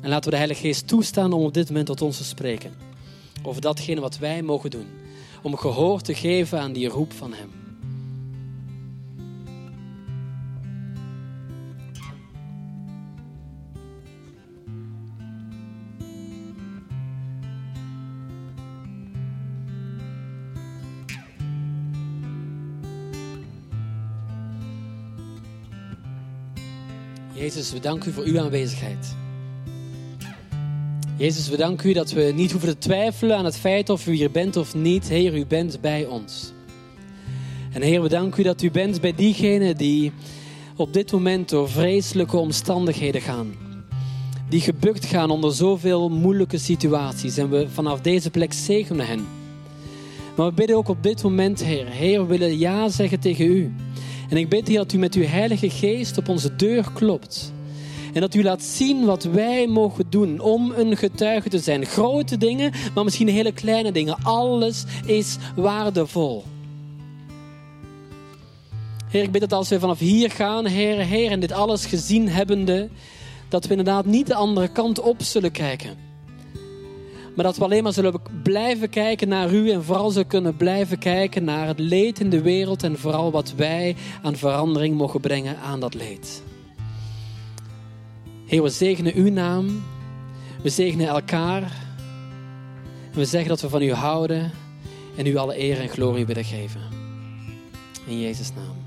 En 0.01 0.09
laten 0.09 0.25
we 0.25 0.31
de 0.31 0.37
Heilige 0.37 0.61
Geest 0.61 0.89
toestaan 0.89 1.33
om 1.33 1.43
op 1.43 1.55
dit 1.55 1.69
moment 1.69 1.87
tot 1.87 2.03
ons 2.03 2.17
te 2.17 2.25
spreken. 2.25 2.88
Over 3.43 3.61
datgene 3.61 4.01
wat 4.01 4.19
wij 4.19 4.43
mogen 4.43 4.71
doen. 4.71 4.87
Om 5.43 5.57
gehoor 5.57 6.01
te 6.01 6.15
geven 6.15 6.61
aan 6.61 6.73
die 6.73 6.89
roep 6.89 7.13
van 7.13 7.33
Hem. 7.33 7.51
Jezus, 27.39 27.73
we 27.73 27.81
danken 27.81 28.11
u 28.11 28.13
voor 28.13 28.25
uw 28.25 28.41
aanwezigheid. 28.41 29.17
Jezus, 31.19 31.49
we 31.49 31.57
danken 31.57 31.89
u 31.89 31.93
dat 31.93 32.11
we 32.11 32.33
niet 32.35 32.51
hoeven 32.51 32.69
te 32.69 32.79
twijfelen 32.79 33.37
aan 33.37 33.45
het 33.45 33.57
feit 33.57 33.91
of 33.91 34.07
u 34.07 34.13
hier 34.13 34.31
bent 34.31 34.57
of 34.57 34.75
niet. 34.75 35.09
Heer, 35.09 35.37
u 35.37 35.47
bent 35.47 35.81
bij 35.81 36.07
ons. 36.07 36.53
En 37.73 37.83
Heer, 37.83 38.03
we 38.03 38.09
danken 38.09 38.41
u 38.41 38.43
dat 38.43 38.63
u 38.63 38.71
bent 38.71 39.01
bij 39.01 39.15
diegenen 39.15 39.77
die 39.77 40.13
op 40.77 40.93
dit 40.93 41.13
moment 41.13 41.49
door 41.49 41.69
vreselijke 41.69 42.37
omstandigheden 42.37 43.21
gaan. 43.21 43.55
Die 44.49 44.61
gebukt 44.61 45.05
gaan 45.05 45.31
onder 45.31 45.55
zoveel 45.55 46.09
moeilijke 46.09 46.59
situaties. 46.59 47.37
En 47.37 47.51
we 47.51 47.69
vanaf 47.69 48.01
deze 48.01 48.31
plek 48.31 48.53
zegenen 48.53 49.07
hen. 49.07 49.27
Maar 50.37 50.47
we 50.47 50.53
bidden 50.53 50.77
ook 50.77 50.89
op 50.89 51.03
dit 51.03 51.23
moment, 51.23 51.65
Heer. 51.65 51.87
Heer, 51.87 52.21
we 52.21 52.27
willen 52.27 52.59
ja 52.59 52.89
zeggen 52.89 53.21
tegen 53.21 53.47
u. 53.47 53.73
En 54.29 54.37
ik 54.37 54.49
bid, 54.49 54.69
Heer, 54.69 54.79
dat 54.79 54.93
u 54.93 54.99
met 54.99 55.15
uw 55.15 55.27
Heilige 55.27 55.71
Geest 55.71 56.19
op 56.19 56.29
onze 56.29 56.57
deur 56.57 56.93
klopt. 56.93 57.53
En 58.13 58.21
dat 58.21 58.35
u 58.35 58.43
laat 58.43 58.63
zien 58.63 59.05
wat 59.05 59.25
wij 59.25 59.67
mogen 59.67 60.05
doen 60.09 60.41
om 60.41 60.73
een 60.77 60.97
getuige 60.97 61.49
te 61.49 61.59
zijn. 61.59 61.87
Grote 61.87 62.37
dingen, 62.37 62.73
maar 62.95 63.05
misschien 63.05 63.29
hele 63.29 63.53
kleine 63.53 63.93
dingen. 63.93 64.17
Alles 64.23 64.85
is 65.07 65.37
waardevol. 65.57 66.45
Heer, 69.09 69.23
ik 69.23 69.33
bid 69.33 69.41
dat 69.41 69.53
als 69.53 69.69
we 69.69 69.81
vanaf 69.81 69.99
hier 69.99 70.31
gaan, 70.31 70.67
Heer, 70.67 70.97
Heer, 70.97 71.31
en 71.31 71.41
dit 71.41 71.53
alles 71.53 71.87
gezien 71.87 72.29
hebbende, 72.29 72.89
dat 73.49 73.65
we 73.65 73.71
inderdaad 73.71 74.07
niet 74.07 74.27
de 74.27 74.35
andere 74.35 74.69
kant 74.69 75.01
op 75.01 75.23
zullen 75.23 75.51
kijken. 75.51 75.97
Maar 77.35 77.45
dat 77.45 77.57
we 77.57 77.65
alleen 77.65 77.83
maar 77.83 77.93
zullen 77.93 78.21
blijven 78.43 78.91
kijken 78.91 79.29
naar 79.29 79.53
u 79.53 79.71
en 79.71 79.85
vooral 79.85 80.11
zullen 80.11 80.27
kunnen 80.27 80.57
blijven 80.57 80.99
kijken 80.99 81.45
naar 81.45 81.67
het 81.67 81.79
leed 81.79 82.21
in 82.21 82.31
de 82.31 82.43
wereld 82.43 82.83
en 82.83 82.99
vooral 82.99 83.31
wat 83.31 83.53
wij 83.57 83.97
aan 84.23 84.37
verandering 84.37 84.97
mogen 84.97 85.21
brengen 85.21 85.59
aan 85.59 85.81
dat 85.81 85.95
leed. 85.95 86.43
Heer, 88.49 88.63
we 88.63 88.69
zegenen 88.69 89.15
uw 89.15 89.31
naam. 89.31 89.83
We 90.63 90.69
zegenen 90.69 91.07
elkaar. 91.07 91.63
En 93.13 93.19
we 93.19 93.25
zeggen 93.25 93.49
dat 93.49 93.61
we 93.61 93.69
van 93.69 93.83
u 93.83 93.93
houden 93.93 94.51
en 95.17 95.27
u 95.27 95.37
alle 95.37 95.59
eer 95.59 95.81
en 95.81 95.89
glorie 95.89 96.27
willen 96.27 96.45
geven. 96.45 96.81
In 98.07 98.21
Jezus' 98.21 98.53
naam. 98.55 98.78